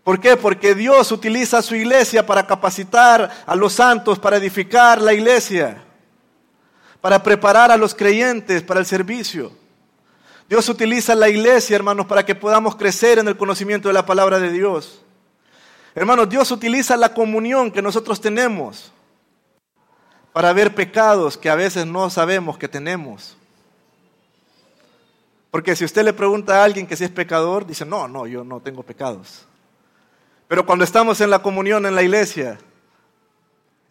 ¿Por 0.03 0.19
qué? 0.19 0.37
Porque 0.37 0.73
Dios 0.73 1.11
utiliza 1.11 1.61
su 1.61 1.75
iglesia 1.75 2.25
para 2.25 2.47
capacitar 2.47 3.29
a 3.45 3.55
los 3.55 3.73
santos, 3.73 4.19
para 4.19 4.37
edificar 4.37 5.01
la 5.01 5.13
iglesia 5.13 5.83
para 7.01 7.23
preparar 7.23 7.71
a 7.71 7.77
los 7.77 7.95
creyentes 7.95 8.61
para 8.61 8.79
el 8.79 8.85
servicio. 8.85 9.51
Dios 10.51 10.67
utiliza 10.67 11.15
la 11.15 11.29
iglesia, 11.29 11.77
hermanos, 11.77 12.07
para 12.07 12.25
que 12.25 12.35
podamos 12.35 12.75
crecer 12.75 13.19
en 13.19 13.27
el 13.29 13.37
conocimiento 13.37 13.87
de 13.87 13.93
la 13.93 14.05
palabra 14.05 14.37
de 14.37 14.51
Dios. 14.51 15.01
Hermanos, 15.95 16.27
Dios 16.27 16.51
utiliza 16.51 16.97
la 16.97 17.13
comunión 17.13 17.71
que 17.71 17.81
nosotros 17.81 18.19
tenemos 18.19 18.91
para 20.33 20.51
ver 20.51 20.75
pecados 20.75 21.37
que 21.37 21.49
a 21.49 21.55
veces 21.55 21.85
no 21.85 22.09
sabemos 22.09 22.57
que 22.57 22.67
tenemos. 22.67 23.37
Porque 25.51 25.73
si 25.73 25.85
usted 25.85 26.03
le 26.03 26.11
pregunta 26.11 26.59
a 26.59 26.65
alguien 26.65 26.85
que 26.85 26.97
si 26.97 27.05
es 27.05 27.11
pecador, 27.11 27.65
dice, 27.65 27.85
no, 27.85 28.09
no, 28.09 28.27
yo 28.27 28.43
no 28.43 28.59
tengo 28.59 28.83
pecados. 28.83 29.45
Pero 30.49 30.65
cuando 30.65 30.83
estamos 30.83 31.21
en 31.21 31.29
la 31.29 31.41
comunión 31.41 31.85
en 31.85 31.95
la 31.95 32.03
iglesia, 32.03 32.59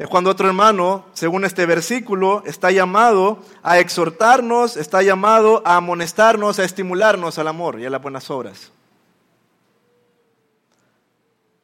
es 0.01 0.09
cuando 0.09 0.31
otro 0.31 0.49
hermano, 0.49 1.05
según 1.13 1.45
este 1.45 1.67
versículo, 1.67 2.43
está 2.47 2.71
llamado 2.71 3.39
a 3.63 3.81
exhortarnos, 3.81 4.79
está 4.79 5.03
llamado 5.03 5.61
a 5.67 5.77
amonestarnos, 5.77 6.59
a 6.59 6.65
estimularnos 6.65 7.39
al 7.39 7.49
amor 7.49 7.79
y 7.79 7.85
a 7.85 7.91
las 7.91 8.01
buenas 8.01 8.31
obras. 8.31 8.73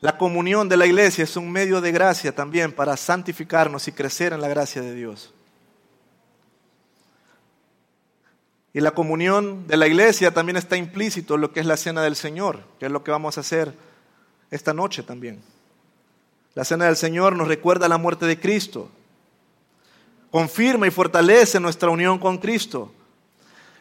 La 0.01 0.19
comunión 0.19 0.69
de 0.69 0.77
la 0.77 0.85
iglesia 0.85 1.25
es 1.25 1.35
un 1.39 1.51
medio 1.51 1.81
de 1.81 1.93
gracia 1.93 2.35
también 2.35 2.73
para 2.73 2.99
santificarnos 2.99 3.89
y 3.89 3.93
crecer 3.93 4.35
en 4.35 4.43
la 4.43 4.49
gracia 4.49 4.83
de 4.83 4.93
Dios. 4.93 5.33
Y 8.75 8.81
la 8.81 8.91
comunión 8.91 9.67
de 9.67 9.79
la 9.79 9.87
iglesia 9.87 10.35
también 10.35 10.59
está 10.59 10.77
implícito 10.77 11.37
en 11.37 11.41
lo 11.41 11.55
que 11.55 11.61
es 11.61 11.67
la 11.67 11.79
cena 11.79 12.03
del 12.03 12.17
Señor, 12.17 12.65
que 12.79 12.85
es 12.85 12.93
lo 12.93 13.03
que 13.03 13.13
vamos 13.13 13.39
a 13.39 13.41
hacer 13.41 13.73
esta 14.51 14.75
noche 14.75 15.03
también. 15.03 15.56
La 16.57 16.65
cena 16.65 16.87
del 16.87 16.97
Señor 16.97 17.37
nos 17.37 17.49
recuerda 17.49 17.87
la 17.87 17.99
muerte 17.99 18.25
de 18.25 18.41
Cristo. 18.41 18.89
Confirma 20.31 20.87
y 20.87 20.91
fortalece 20.91 21.61
nuestra 21.61 21.91
unión 21.91 22.19
con 22.19 22.39
Cristo. 22.39 22.91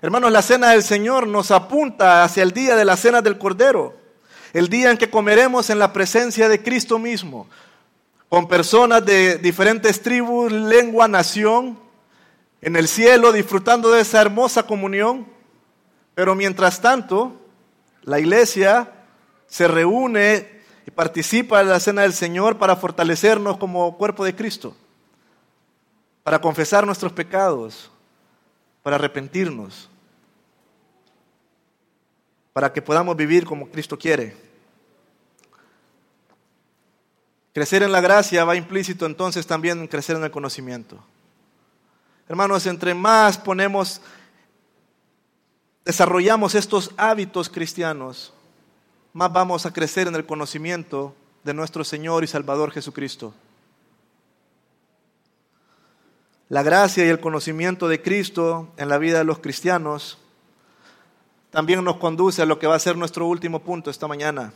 Hermanos, 0.02 0.30
la 0.30 0.42
cena 0.42 0.72
del 0.72 0.84
Señor 0.84 1.26
nos 1.26 1.52
apunta 1.52 2.26
hacia 2.26 2.44
el 2.44 2.52
día 2.52 2.76
de 2.76 2.84
la 2.84 2.98
cena 2.98 3.22
del 3.22 3.38
Cordero, 3.38 3.96
el 4.52 4.68
día 4.68 4.92
en 4.92 4.98
que 4.98 5.10
comeremos 5.10 5.70
en 5.70 5.80
la 5.80 5.94
presencia 5.94 6.50
de 6.50 6.62
Cristo 6.62 7.00
mismo, 7.00 7.48
con 8.28 8.50
personas 8.50 9.06
de 9.06 9.38
diferentes 9.38 10.02
tribus, 10.02 10.52
lengua, 10.52 11.08
nación, 11.08 11.80
en 12.62 12.76
el 12.76 12.90
cielo, 12.90 13.32
disfrutando 13.32 13.90
de 13.90 14.02
esa 14.02 14.20
hermosa 14.20 14.64
comunión. 14.64 15.26
Pero 16.14 16.36
mientras 16.36 16.82
tanto, 16.82 17.40
la 18.04 18.20
iglesia 18.20 18.92
se 19.48 19.66
reúne 19.70 20.55
y 20.86 20.92
participa 20.92 21.62
en 21.62 21.70
la 21.70 21.80
cena 21.80 22.04
del 22.04 22.14
Señor 22.14 22.58
para 22.58 22.76
fortalecernos 22.76 23.58
como 23.58 23.98
cuerpo 23.98 24.24
de 24.24 24.36
Cristo, 24.36 24.76
para 26.24 26.40
confesar 26.40 26.86
nuestros 26.86 27.12
pecados, 27.12 27.90
para 28.84 28.98
arrepentirnos, 28.98 29.90
para 32.54 32.72
que 32.72 32.82
podamos 32.82 33.16
vivir 33.16 33.46
como 33.46 33.68
Cristo 33.68 33.98
quiere. 33.98 34.38
Crecer 37.52 37.84
en 37.84 37.92
la 37.92 38.02
gracia 38.02 38.46
va 38.46 38.56
implícito 38.56 39.06
entonces 39.06 39.48
también 39.48 39.80
en 39.80 39.88
crecer 39.88 40.18
en 40.18 40.24
el 40.24 40.32
conocimiento. 40.32 41.04
Hermanos, 42.28 42.66
entre 42.68 42.94
más 42.94 43.38
ponemos, 43.38 44.02
desarrollamos 45.84 46.54
estos 46.54 46.92
hábitos 46.98 47.50
cristianos, 47.50 48.34
más 49.16 49.32
vamos 49.32 49.66
a 49.66 49.72
crecer 49.72 50.09
en 50.09 50.16
el 50.16 50.26
conocimiento 50.26 51.16
de 51.45 51.53
nuestro 51.53 51.86
Señor 51.86 52.26
y 52.26 52.28
Salvador 52.28 52.72
Jesucristo. 52.72 53.34
La 56.49 56.63
gracia 56.63 57.05
y 57.05 57.07
el 57.07 57.22
conocimiento 57.22 57.88
de 57.88 58.01
Cristo 58.01 58.74
en 58.76 58.89
la 58.89 58.97
vida 58.97 59.20
de 59.20 59.24
los 59.24 59.39
cristianos 59.39 60.18
también 61.49 61.82
nos 61.82 61.95
conduce 61.95 62.41
a 62.41 62.45
lo 62.45 62.59
que 62.59 62.68
va 62.68 62.76
a 62.76 62.80
ser 62.80 62.97
nuestro 62.97 63.26
último 63.26 63.59
punto 63.59 63.89
esta 63.89 64.05
mañana. 64.05 64.51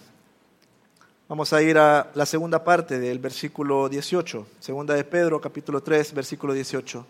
Vamos 1.29 1.53
a 1.53 1.61
ir 1.61 1.77
a 1.77 2.11
la 2.13 2.25
segunda 2.25 2.61
parte 2.61 2.99
del 2.99 3.19
versículo 3.19 3.87
18, 3.87 4.45
segunda 4.59 4.93
de 4.93 5.05
Pedro, 5.05 5.39
capítulo 5.39 5.81
3, 5.81 6.13
versículo 6.13 6.51
18. 6.51 7.05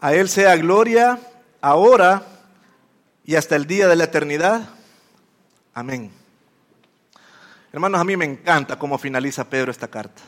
A 0.00 0.14
Él 0.14 0.28
sea 0.28 0.56
gloria 0.56 1.18
ahora 1.60 2.22
y 3.24 3.34
hasta 3.34 3.56
el 3.56 3.66
día 3.66 3.86
de 3.86 3.96
la 3.96 4.04
eternidad. 4.04 4.68
Amén. 5.74 6.10
Hermanos, 7.72 8.00
a 8.00 8.04
mí 8.04 8.16
me 8.16 8.24
encanta 8.24 8.78
cómo 8.78 8.98
finaliza 8.98 9.48
Pedro 9.48 9.70
esta 9.70 9.88
carta. 9.88 10.22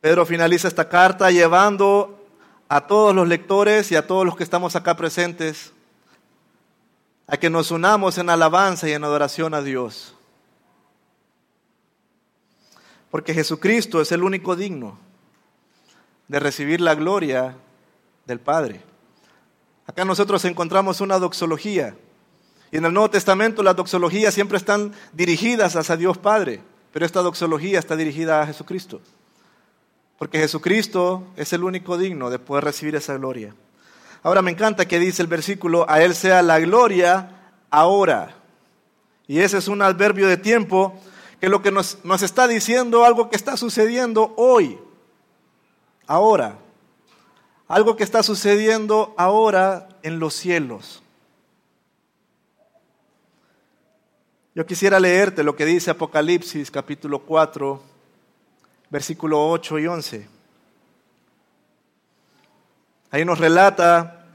Pedro 0.00 0.24
finaliza 0.24 0.68
esta 0.68 0.88
carta 0.88 1.30
llevando 1.30 2.24
a 2.68 2.86
todos 2.86 3.14
los 3.14 3.26
lectores 3.26 3.90
y 3.90 3.96
a 3.96 4.06
todos 4.06 4.24
los 4.24 4.36
que 4.36 4.44
estamos 4.44 4.76
acá 4.76 4.96
presentes 4.96 5.72
a 7.26 7.36
que 7.36 7.50
nos 7.50 7.72
unamos 7.72 8.16
en 8.18 8.30
alabanza 8.30 8.88
y 8.88 8.92
en 8.92 9.02
adoración 9.02 9.52
a 9.54 9.60
Dios. 9.60 10.14
Porque 13.10 13.34
Jesucristo 13.34 14.00
es 14.00 14.12
el 14.12 14.22
único 14.22 14.54
digno 14.54 15.05
de 16.28 16.40
recibir 16.40 16.80
la 16.80 16.94
gloria 16.94 17.56
del 18.26 18.40
Padre. 18.40 18.80
Acá 19.86 20.04
nosotros 20.04 20.44
encontramos 20.44 21.00
una 21.00 21.18
doxología. 21.18 21.96
Y 22.72 22.78
en 22.78 22.84
el 22.84 22.92
Nuevo 22.92 23.10
Testamento 23.10 23.62
las 23.62 23.76
doxologías 23.76 24.34
siempre 24.34 24.58
están 24.58 24.92
dirigidas 25.12 25.76
hacia 25.76 25.96
Dios 25.96 26.18
Padre, 26.18 26.60
pero 26.92 27.06
esta 27.06 27.22
doxología 27.22 27.78
está 27.78 27.94
dirigida 27.94 28.42
a 28.42 28.46
Jesucristo. 28.46 29.00
Porque 30.18 30.38
Jesucristo 30.38 31.24
es 31.36 31.52
el 31.52 31.62
único 31.62 31.98
digno 31.98 32.30
de 32.30 32.38
poder 32.38 32.64
recibir 32.64 32.96
esa 32.96 33.16
gloria. 33.16 33.54
Ahora 34.22 34.42
me 34.42 34.50
encanta 34.50 34.88
que 34.88 34.98
dice 34.98 35.22
el 35.22 35.28
versículo, 35.28 35.88
a 35.88 36.02
Él 36.02 36.14
sea 36.14 36.42
la 36.42 36.58
gloria 36.58 37.52
ahora. 37.70 38.34
Y 39.28 39.38
ese 39.38 39.58
es 39.58 39.68
un 39.68 39.82
adverbio 39.82 40.26
de 40.26 40.36
tiempo 40.36 40.98
que 41.40 41.48
lo 41.48 41.62
que 41.62 41.70
nos, 41.70 41.98
nos 42.02 42.22
está 42.22 42.48
diciendo 42.48 43.04
algo 43.04 43.30
que 43.30 43.36
está 43.36 43.56
sucediendo 43.56 44.34
hoy 44.36 44.78
ahora. 46.06 46.58
Algo 47.68 47.96
que 47.96 48.04
está 48.04 48.22
sucediendo 48.22 49.14
ahora 49.16 49.88
en 50.02 50.18
los 50.18 50.34
cielos. 50.34 51.02
Yo 54.54 54.64
quisiera 54.64 54.98
leerte 54.98 55.42
lo 55.42 55.54
que 55.54 55.66
dice 55.66 55.90
Apocalipsis 55.90 56.70
capítulo 56.70 57.18
4, 57.20 57.82
versículo 58.88 59.50
8 59.50 59.78
y 59.80 59.86
11. 59.86 60.28
Ahí 63.10 63.24
nos 63.24 63.38
relata 63.38 64.26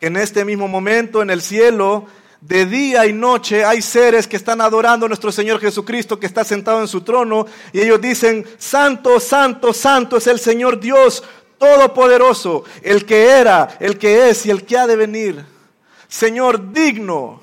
que 0.00 0.06
en 0.06 0.16
este 0.16 0.44
mismo 0.44 0.68
momento 0.68 1.22
en 1.22 1.30
el 1.30 1.42
cielo, 1.42 2.06
de 2.40 2.66
día 2.66 3.06
y 3.06 3.12
noche, 3.12 3.64
hay 3.64 3.82
seres 3.82 4.26
que 4.26 4.36
están 4.36 4.60
adorando 4.60 5.06
a 5.06 5.08
nuestro 5.08 5.32
Señor 5.32 5.60
Jesucristo 5.60 6.18
que 6.18 6.26
está 6.26 6.44
sentado 6.44 6.80
en 6.80 6.88
su 6.88 7.00
trono 7.00 7.46
y 7.72 7.80
ellos 7.80 8.00
dicen, 8.00 8.44
Santo, 8.58 9.18
Santo, 9.20 9.72
Santo 9.72 10.16
es 10.16 10.26
el 10.26 10.38
Señor 10.38 10.78
Dios 10.78 11.22
Todopoderoso, 11.58 12.64
el 12.82 13.06
que 13.06 13.30
era, 13.30 13.76
el 13.80 13.98
que 13.98 14.28
es 14.28 14.44
y 14.44 14.50
el 14.50 14.64
que 14.64 14.76
ha 14.76 14.86
de 14.86 14.96
venir. 14.96 15.44
Señor, 16.06 16.72
digno, 16.72 17.40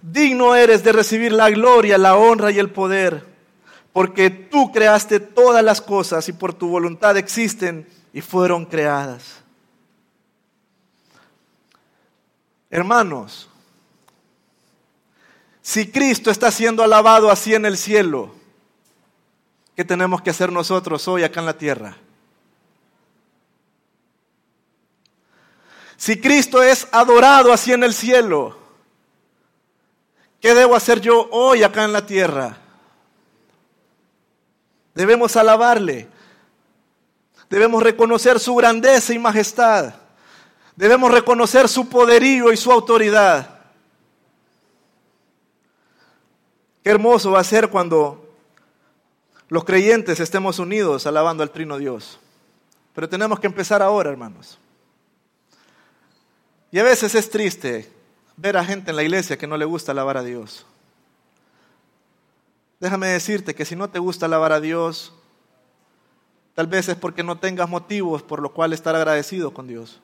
digno 0.00 0.54
eres 0.54 0.82
de 0.82 0.92
recibir 0.92 1.32
la 1.32 1.50
gloria, 1.50 1.98
la 1.98 2.16
honra 2.16 2.50
y 2.50 2.58
el 2.58 2.70
poder, 2.70 3.26
porque 3.92 4.30
tú 4.30 4.72
creaste 4.72 5.20
todas 5.20 5.62
las 5.62 5.82
cosas 5.82 6.28
y 6.28 6.32
por 6.32 6.54
tu 6.54 6.68
voluntad 6.68 7.18
existen 7.18 7.86
y 8.14 8.22
fueron 8.22 8.64
creadas. 8.64 9.42
Hermanos, 12.70 13.47
si 15.68 15.86
Cristo 15.86 16.30
está 16.30 16.50
siendo 16.50 16.82
alabado 16.82 17.30
así 17.30 17.54
en 17.54 17.66
el 17.66 17.76
cielo, 17.76 18.30
¿qué 19.76 19.84
tenemos 19.84 20.22
que 20.22 20.30
hacer 20.30 20.50
nosotros 20.50 21.06
hoy 21.08 21.24
acá 21.24 21.40
en 21.40 21.46
la 21.46 21.58
tierra? 21.58 21.94
Si 25.98 26.18
Cristo 26.18 26.62
es 26.62 26.88
adorado 26.90 27.52
así 27.52 27.74
en 27.74 27.84
el 27.84 27.92
cielo, 27.92 28.56
¿qué 30.40 30.54
debo 30.54 30.74
hacer 30.74 31.02
yo 31.02 31.28
hoy 31.32 31.62
acá 31.62 31.84
en 31.84 31.92
la 31.92 32.06
tierra? 32.06 32.56
Debemos 34.94 35.36
alabarle. 35.36 36.08
Debemos 37.50 37.82
reconocer 37.82 38.40
su 38.40 38.54
grandeza 38.54 39.12
y 39.12 39.18
majestad. 39.18 39.92
Debemos 40.76 41.12
reconocer 41.12 41.68
su 41.68 41.90
poderío 41.90 42.54
y 42.54 42.56
su 42.56 42.72
autoridad. 42.72 43.57
Hermoso 46.88 47.32
va 47.32 47.40
a 47.40 47.44
ser 47.44 47.68
cuando 47.68 48.34
los 49.50 49.64
creyentes 49.64 50.20
estemos 50.20 50.58
unidos 50.58 51.06
alabando 51.06 51.42
al 51.42 51.50
Trino 51.50 51.76
Dios. 51.76 52.18
Pero 52.94 53.10
tenemos 53.10 53.38
que 53.38 53.46
empezar 53.46 53.82
ahora, 53.82 54.08
hermanos. 54.08 54.58
Y 56.70 56.78
a 56.78 56.82
veces 56.82 57.14
es 57.14 57.28
triste 57.28 57.92
ver 58.38 58.56
a 58.56 58.64
gente 58.64 58.88
en 58.88 58.96
la 58.96 59.02
iglesia 59.02 59.36
que 59.36 59.46
no 59.46 59.58
le 59.58 59.66
gusta 59.66 59.92
alabar 59.92 60.16
a 60.16 60.22
Dios. 60.22 60.64
Déjame 62.80 63.08
decirte 63.08 63.54
que 63.54 63.66
si 63.66 63.76
no 63.76 63.90
te 63.90 63.98
gusta 63.98 64.24
alabar 64.24 64.52
a 64.52 64.60
Dios, 64.60 65.12
tal 66.54 66.68
vez 66.68 66.88
es 66.88 66.96
porque 66.96 67.22
no 67.22 67.36
tengas 67.36 67.68
motivos 67.68 68.22
por 68.22 68.40
lo 68.40 68.54
cual 68.54 68.72
estar 68.72 68.96
agradecido 68.96 69.52
con 69.52 69.66
Dios. 69.66 70.00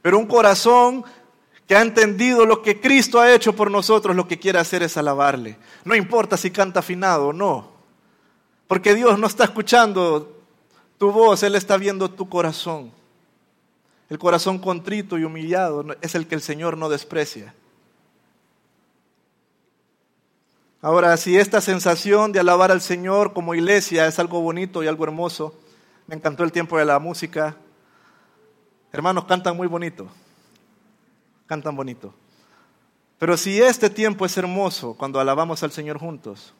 Pero 0.00 0.16
un 0.16 0.26
corazón 0.26 1.04
que 1.66 1.76
ha 1.76 1.82
entendido 1.82 2.44
lo 2.44 2.62
que 2.62 2.80
Cristo 2.80 3.20
ha 3.20 3.32
hecho 3.32 3.54
por 3.54 3.70
nosotros, 3.70 4.14
lo 4.14 4.28
que 4.28 4.38
quiere 4.38 4.58
hacer 4.58 4.82
es 4.82 4.96
alabarle. 4.96 5.56
No 5.84 5.94
importa 5.94 6.36
si 6.36 6.50
canta 6.50 6.80
afinado 6.80 7.28
o 7.28 7.32
no, 7.32 7.70
porque 8.66 8.94
Dios 8.94 9.18
no 9.18 9.26
está 9.26 9.44
escuchando 9.44 10.42
tu 10.98 11.10
voz, 11.10 11.42
Él 11.42 11.54
está 11.54 11.76
viendo 11.76 12.10
tu 12.10 12.28
corazón. 12.28 12.92
El 14.10 14.18
corazón 14.18 14.58
contrito 14.58 15.18
y 15.18 15.24
humillado 15.24 15.84
es 16.02 16.14
el 16.14 16.26
que 16.26 16.34
el 16.34 16.42
Señor 16.42 16.76
no 16.76 16.88
desprecia. 16.88 17.54
Ahora, 20.82 21.16
si 21.16 21.38
esta 21.38 21.62
sensación 21.62 22.30
de 22.30 22.40
alabar 22.40 22.70
al 22.70 22.82
Señor 22.82 23.32
como 23.32 23.54
iglesia 23.54 24.06
es 24.06 24.18
algo 24.18 24.42
bonito 24.42 24.82
y 24.82 24.86
algo 24.86 25.04
hermoso, 25.04 25.58
me 26.06 26.14
encantó 26.14 26.44
el 26.44 26.52
tiempo 26.52 26.76
de 26.76 26.84
la 26.84 26.98
música. 26.98 27.56
Hermanos, 28.92 29.24
cantan 29.24 29.56
muy 29.56 29.66
bonito. 29.66 30.10
Cantan 31.46 31.76
bonito. 31.76 32.14
Pero 33.18 33.36
si 33.36 33.60
este 33.60 33.90
tiempo 33.90 34.26
es 34.26 34.36
hermoso 34.36 34.94
cuando 34.94 35.20
alabamos 35.20 35.62
al 35.62 35.72
Señor 35.72 35.98
juntos, 35.98 36.52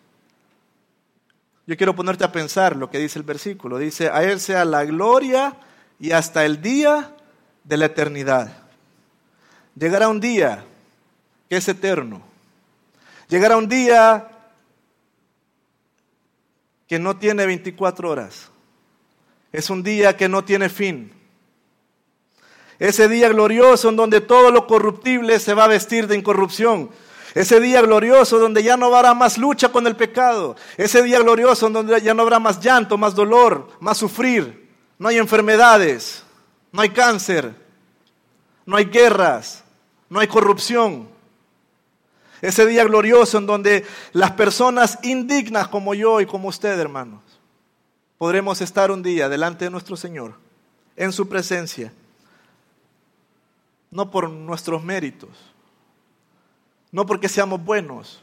yo 1.67 1.77
quiero 1.77 1.97
ponerte 1.97 2.25
a 2.25 2.33
pensar 2.33 2.77
lo 2.77 2.91
que 2.91 2.99
dice 2.99 3.19
el 3.19 3.25
versículo. 3.25 3.79
Dice, 3.79 4.11
a 4.11 4.23
Él 4.23 4.39
sea 4.41 4.65
la 4.65 4.85
gloria 4.85 5.57
y 5.99 6.13
hasta 6.13 6.45
el 6.45 6.61
día 6.61 7.15
de 7.65 7.77
la 7.77 7.87
eternidad. 7.87 8.65
Llegará 9.75 10.09
un 10.09 10.21
día 10.21 10.65
que 11.49 11.57
es 11.57 11.69
eterno. 11.69 12.23
Llegará 13.29 13.57
un 13.57 13.69
día 13.69 14.29
que 16.87 16.99
no 16.99 17.17
tiene 17.17 17.47
24 17.47 18.11
horas. 18.11 18.51
Es 19.51 19.71
un 19.71 19.83
día 19.83 20.17
que 20.17 20.29
no 20.29 20.45
tiene 20.45 20.69
fin. 20.69 21.13
Ese 22.79 23.09
día 23.09 23.29
glorioso 23.29 23.89
en 23.89 23.97
donde 23.97 24.21
todo 24.21 24.51
lo 24.51 24.67
corruptible 24.67 25.39
se 25.39 25.55
va 25.55 25.65
a 25.65 25.69
vestir 25.69 26.07
de 26.07 26.17
incorrupción. 26.17 26.91
Ese 27.35 27.61
día 27.61 27.83
glorioso 27.83 28.39
donde 28.39 28.63
ya 28.63 28.77
no 28.77 28.95
habrá 28.95 29.13
más 29.15 29.39
lucha 29.39 29.71
con 29.71 29.87
el 29.87 29.97
pecado. 29.97 30.57
Ese 30.77 31.03
día 31.03 31.19
glorioso 31.19 31.69
donde 31.69 32.01
ya 32.01 32.15
no 32.15 32.23
habrá 32.23 32.39
más 32.39 32.61
llanto, 32.61 32.97
más 32.97 33.15
dolor, 33.15 33.69
más 33.81 33.99
sufrir. 33.99 34.71
No 34.99 35.09
hay 35.09 35.19
enfermedades, 35.19 36.23
no 36.71 36.81
hay 36.83 36.91
cáncer, 36.91 37.55
no 38.65 38.77
hay 38.77 38.85
guerras, 38.85 39.65
no 40.09 40.21
hay 40.21 40.29
corrupción. 40.29 41.09
Ese 42.41 42.67
día 42.67 42.85
glorioso 42.85 43.39
en 43.39 43.47
donde 43.47 43.85
las 44.13 44.33
personas 44.33 44.99
indignas 45.03 45.69
como 45.69 45.95
yo 45.95 46.21
y 46.21 46.27
como 46.27 46.49
usted, 46.49 46.79
hermanos, 46.79 47.23
podremos 48.19 48.61
estar 48.61 48.91
un 48.91 49.03
día 49.03 49.29
delante 49.29 49.65
de 49.65 49.71
nuestro 49.71 49.97
Señor, 49.97 50.35
en 50.95 51.13
su 51.13 51.29
presencia, 51.29 51.93
no 53.95 54.11
por 54.11 54.29
nuestros 54.29 54.83
méritos, 54.83 55.31
no 56.91 57.07
porque 57.07 57.29
seamos 57.29 57.65
buenos, 57.65 58.21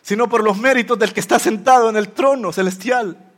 sino 0.00 0.26
por 0.26 0.42
los 0.42 0.56
méritos 0.56 0.98
del 0.98 1.12
que 1.12 1.20
está 1.20 1.38
sentado 1.38 1.90
en 1.90 1.96
el 1.96 2.08
trono 2.08 2.50
celestial. 2.50 3.30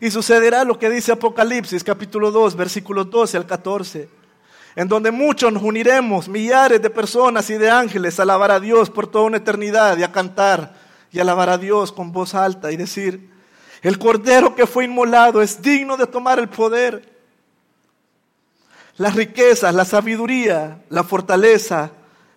Y 0.00 0.10
sucederá 0.10 0.64
lo 0.64 0.80
que 0.80 0.90
dice 0.90 1.12
Apocalipsis 1.12 1.84
capítulo 1.84 2.32
2, 2.32 2.56
versículos 2.56 3.08
12 3.08 3.36
al 3.36 3.46
14, 3.46 4.08
en 4.74 4.88
donde 4.88 5.12
muchos 5.12 5.52
nos 5.52 5.62
uniremos, 5.62 6.28
millares 6.28 6.82
de 6.82 6.90
personas 6.90 7.48
y 7.50 7.54
de 7.54 7.70
ángeles, 7.70 8.18
a 8.18 8.24
alabar 8.24 8.50
a 8.50 8.58
Dios 8.58 8.90
por 8.90 9.06
toda 9.06 9.26
una 9.26 9.36
eternidad 9.36 9.96
y 9.96 10.02
a 10.02 10.10
cantar 10.10 10.74
y 11.12 11.20
alabar 11.20 11.50
a 11.50 11.58
Dios 11.58 11.92
con 11.92 12.10
voz 12.10 12.34
alta 12.34 12.72
y 12.72 12.76
decir, 12.76 13.33
el 13.84 13.98
cordero 14.00 14.56
que 14.56 14.66
fue 14.66 14.86
inmolado 14.86 15.40
es 15.40 15.62
digno 15.62 15.96
de 15.96 16.08
tomar 16.08 16.40
el 16.40 16.48
poder, 16.48 17.08
las 18.96 19.14
riquezas, 19.14 19.72
la 19.72 19.84
sabiduría, 19.84 20.82
la 20.88 21.04
fortaleza, 21.04 21.92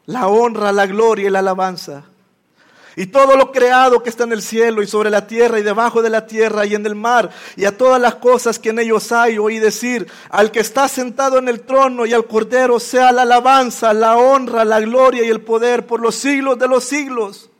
la 0.06 0.28
honra, 0.28 0.72
la 0.72 0.86
gloria 0.86 1.28
y 1.28 1.32
la 1.32 1.40
alabanza 1.40 2.04
y 2.98 3.06
todo 3.06 3.38
lo 3.38 3.52
creado 3.52 4.02
que 4.02 4.10
está 4.10 4.24
en 4.24 4.32
el 4.32 4.42
cielo 4.42 4.82
y 4.82 4.88
sobre 4.88 5.12
la 5.12 5.28
tierra 5.28 5.60
y 5.60 5.64
debajo 5.64 6.02
de 6.02 6.10
la 6.10 6.26
tierra 6.26 6.66
y 6.66 6.74
en 6.74 6.84
el 6.84 6.96
mar 6.96 7.30
y 7.56 7.66
a 7.66 7.78
todas 7.78 8.02
las 8.02 8.16
cosas 8.16 8.58
que 8.58 8.70
en 8.70 8.80
ellos 8.80 9.12
hay, 9.12 9.38
oí 9.38 9.60
decir, 9.60 10.08
al 10.32 10.50
que 10.50 10.62
está 10.62 10.88
sentado 10.88 11.38
en 11.38 11.48
el 11.48 11.62
trono 11.62 12.08
y 12.08 12.14
al 12.14 12.26
cordero 12.26 12.80
sea 12.80 13.12
la 13.12 13.22
alabanza, 13.22 13.94
la 13.94 14.18
honra, 14.18 14.66
la 14.66 14.80
gloria 14.80 15.24
y 15.24 15.30
el 15.30 15.42
poder 15.42 15.86
por 15.86 16.02
los 16.02 16.16
siglos 16.16 16.58
de 16.58 16.68
los 16.68 16.86
siglos. 16.86 17.52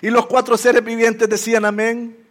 Y 0.00 0.10
los 0.10 0.26
cuatro 0.26 0.56
seres 0.56 0.84
vivientes 0.84 1.28
decían 1.28 1.64
amén. 1.64 2.23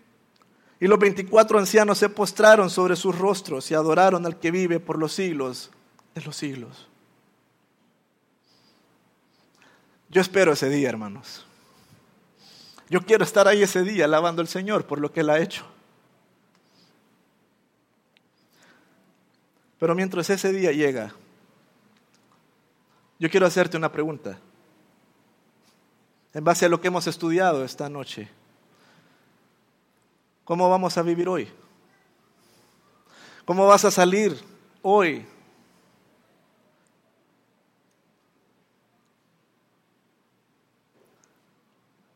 Y 0.84 0.88
los 0.88 1.00
veinticuatro 1.00 1.58
ancianos 1.58 1.98
se 1.98 2.10
postraron 2.10 2.70
sobre 2.70 2.98
sus 2.98 3.18
rostros 3.18 3.72
y 3.72 3.74
adoraron 3.74 4.26
al 4.26 4.38
que 4.38 4.52
vive 4.52 4.82
por 4.82 5.00
los 5.00 5.14
siglos 5.14 5.72
de 6.14 6.22
los 6.24 6.36
siglos. 6.36 6.90
Yo 10.10 10.20
espero 10.20 10.52
ese 10.52 10.68
día, 10.68 10.90
hermanos. 10.90 11.46
Yo 12.90 13.02
quiero 13.06 13.24
estar 13.24 13.48
ahí 13.48 13.64
ese 13.64 13.84
día 13.84 14.04
alabando 14.04 14.42
al 14.42 14.50
Señor 14.50 14.86
por 14.86 15.00
lo 15.00 15.10
que 15.10 15.22
Él 15.22 15.30
ha 15.30 15.40
hecho. 15.40 15.66
Pero 19.80 19.96
mientras 19.96 20.30
ese 20.30 20.52
día 20.52 20.74
llega, 20.74 21.16
yo 23.20 23.30
quiero 23.30 23.46
hacerte 23.46 23.78
una 23.78 23.90
pregunta. 23.90 24.38
En 26.34 26.44
base 26.44 26.66
a 26.66 26.70
lo 26.70 26.82
que 26.82 26.90
hemos 26.90 27.08
estudiado 27.08 27.64
esta 27.64 27.88
noche, 27.88 28.28
¿cómo 30.44 30.70
vamos 30.70 30.98
a 30.98 31.02
vivir 31.02 31.28
hoy? 31.28 31.50
¿Cómo 33.46 33.68
vas 33.68 33.86
a 33.86 33.92
salir 33.92 34.40
hoy 34.82 35.26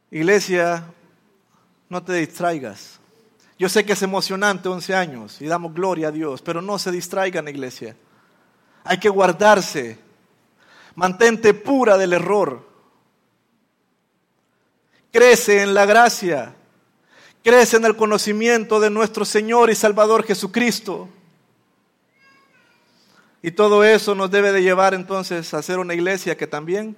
Iglesia, 0.09 0.86
no 1.89 2.01
te 2.01 2.13
distraigas. 2.13 2.99
Yo 3.59 3.67
sé 3.67 3.86
que 3.86 3.93
es 3.93 4.01
emocionante 4.01 4.69
11 4.69 4.95
años 4.95 5.41
y 5.41 5.47
damos 5.47 5.73
gloria 5.73 6.07
a 6.07 6.11
Dios, 6.11 6.41
pero 6.41 6.61
no 6.61 6.80
se 6.80 6.91
distraigan, 6.91 7.47
iglesia. 7.47 7.95
Hay 8.84 8.99
que 8.99 9.09
guardarse. 9.09 9.99
Mantente 10.95 11.53
pura 11.53 11.97
del 11.97 12.13
error. 12.13 12.67
Crece 15.11 15.61
en 15.61 15.73
la 15.73 15.86
gracia. 15.86 16.55
Crece 17.44 17.78
en 17.78 17.86
el 17.86 17.96
conocimiento 17.96 18.80
de 18.80 18.90
nuestro 18.90 19.26
Señor 19.26 19.70
y 19.70 19.76
Salvador 19.76 20.26
Jesucristo. 20.26 21.08
Y 23.42 23.52
todo 23.52 23.84
eso 23.84 24.16
nos 24.16 24.30
debe 24.32 24.52
de 24.52 24.62
llevar 24.62 24.94
entonces 24.94 25.54
a 25.54 25.62
ser 25.62 25.80
una 25.80 25.94
iglesia 25.94 26.36
que 26.36 26.48
también 26.48 26.96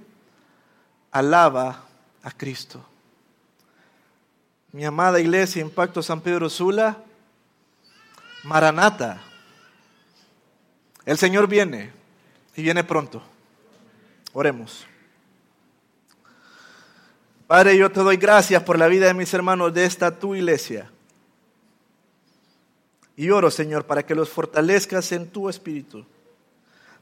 alaba 1.11 1.83
a 2.23 2.31
Cristo 2.31 2.83
mi 4.71 4.85
amada 4.85 5.19
iglesia 5.19 5.61
Impacto 5.61 6.03
San 6.03 6.21
Pedro 6.21 6.49
Sula, 6.49 6.97
Maranata. 8.43 9.21
El 11.05 11.17
Señor 11.17 11.47
viene 11.47 11.91
y 12.55 12.61
viene 12.61 12.83
pronto. 12.83 13.21
Oremos. 14.33 14.85
Padre, 17.49 17.75
yo 17.75 17.91
te 17.91 18.01
doy 18.01 18.17
gracias 18.17 18.61
por 18.61 18.77
la 18.77 18.85
vida 18.85 19.07
de 19.07 19.15
mis 19.15 19.33
hermanos 19.33 19.73
de 19.73 19.83
esta 19.83 20.11
tu 20.11 20.35
iglesia. 20.35 20.87
Y 23.15 23.31
oro, 23.31 23.49
Señor, 23.49 23.85
para 23.85 24.05
que 24.05 24.13
los 24.13 24.29
fortalezcas 24.29 25.11
en 25.13 25.27
tu 25.27 25.49
espíritu. 25.49 26.05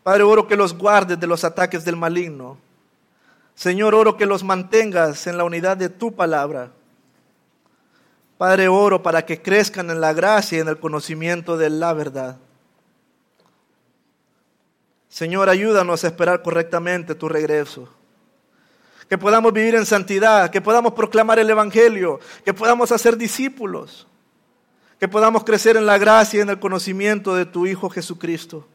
Padre, 0.04 0.24
oro 0.24 0.48
que 0.48 0.56
los 0.56 0.74
guardes 0.74 1.20
de 1.20 1.28
los 1.28 1.44
ataques 1.44 1.84
del 1.84 1.98
maligno. 1.98 2.58
Señor, 3.56 3.94
oro 3.94 4.16
que 4.16 4.26
los 4.26 4.42
mantengas 4.42 5.28
en 5.28 5.38
la 5.38 5.44
unidad 5.44 5.76
de 5.76 5.90
tu 5.90 6.16
palabra. 6.16 6.72
Padre, 8.38 8.70
oro 8.70 9.04
para 9.04 9.26
que 9.26 9.42
crezcan 9.42 9.90
en 9.90 10.00
la 10.00 10.14
gracia 10.14 10.60
y 10.60 10.62
en 10.62 10.70
el 10.70 10.80
conocimiento 10.80 11.58
de 11.58 11.72
la 11.72 11.92
verdad. 11.92 12.38
Señor, 15.10 15.50
ayúdanos 15.50 16.06
a 16.06 16.08
esperar 16.08 16.42
correctamente 16.42 17.16
tu 17.16 17.28
regreso. 17.28 17.97
Que 19.10 19.18
podamos 19.18 19.54
vivir 19.54 19.76
en 19.76 19.86
santidad, 19.86 20.50
que 20.50 20.62
podamos 20.62 20.94
proclamar 20.94 21.40
el 21.40 21.50
Evangelio, 21.50 22.20
que 22.44 22.54
podamos 22.54 22.92
hacer 22.92 23.18
discípulos, 23.18 24.08
que 25.00 25.08
podamos 25.08 25.44
crecer 25.44 25.78
en 25.78 25.86
la 25.86 25.98
gracia 25.98 26.40
y 26.40 26.42
en 26.42 26.50
el 26.50 26.60
conocimiento 26.60 27.36
de 27.36 27.46
tu 27.46 27.66
Hijo 27.66 27.90
Jesucristo. 27.90 28.68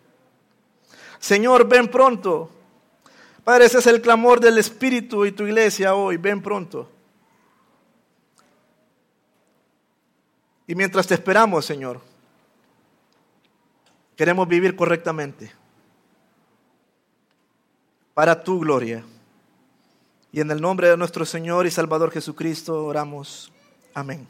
Señor, 1.18 1.68
ven 1.68 1.88
pronto. 1.88 2.50
Padre, 3.44 3.66
ese 3.66 3.78
es 3.78 3.86
el 3.86 4.00
clamor 4.00 4.40
del 4.40 4.58
Espíritu 4.58 5.26
y 5.26 5.32
tu 5.32 5.44
iglesia 5.44 5.94
hoy. 5.94 6.16
Ven 6.16 6.40
pronto. 6.40 6.88
Y 10.66 10.74
mientras 10.74 11.06
te 11.06 11.14
esperamos, 11.14 11.66
Señor, 11.66 12.00
queremos 14.16 14.48
vivir 14.48 14.74
correctamente 14.76 15.52
para 18.14 18.42
tu 18.42 18.60
gloria. 18.60 19.04
Y 20.34 20.40
en 20.40 20.50
el 20.50 20.62
nombre 20.62 20.88
de 20.88 20.96
nuestro 20.96 21.26
Señor 21.26 21.66
y 21.66 21.70
Salvador 21.70 22.10
Jesucristo 22.10 22.86
oramos. 22.86 23.52
Amén. 23.92 24.26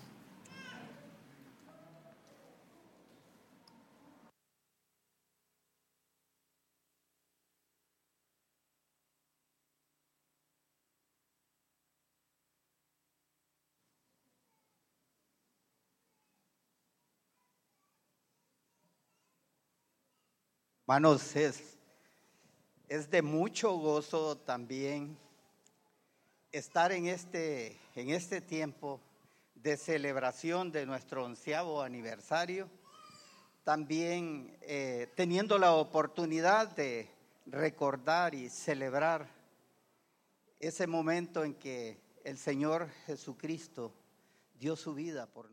Hermanos, 20.84 21.36
es, 21.36 21.78
es 22.88 23.09
de 23.09 23.22
mucho 23.22 23.70
gozo 23.74 24.36
también 24.36 25.16
estar 26.53 26.92
en 26.92 27.07
este, 27.07 27.78
en 27.96 28.11
este 28.11 28.42
tiempo 28.42 29.00
de 29.55 29.78
celebración 29.78 30.70
de 30.70 30.84
nuestro 30.84 31.24
onceavo 31.24 31.80
aniversario, 31.80 32.68
también 33.64 34.55
eh, 34.61 35.11
teniendo 35.14 35.57
la 35.59 35.72
oportunidad 35.72 36.68
de 36.68 37.09
recordar 37.46 38.34
y 38.34 38.50
celebrar 38.50 39.26
ese 40.61 40.86
momento 40.86 41.42
en 41.42 41.55
que 41.55 41.98
el 42.24 42.36
Señor 42.36 42.88
Jesucristo 43.07 43.92
dio 44.59 44.76
su 44.76 44.94
vida 44.94 45.26
por 45.26 45.44
nosotros. 45.46 45.53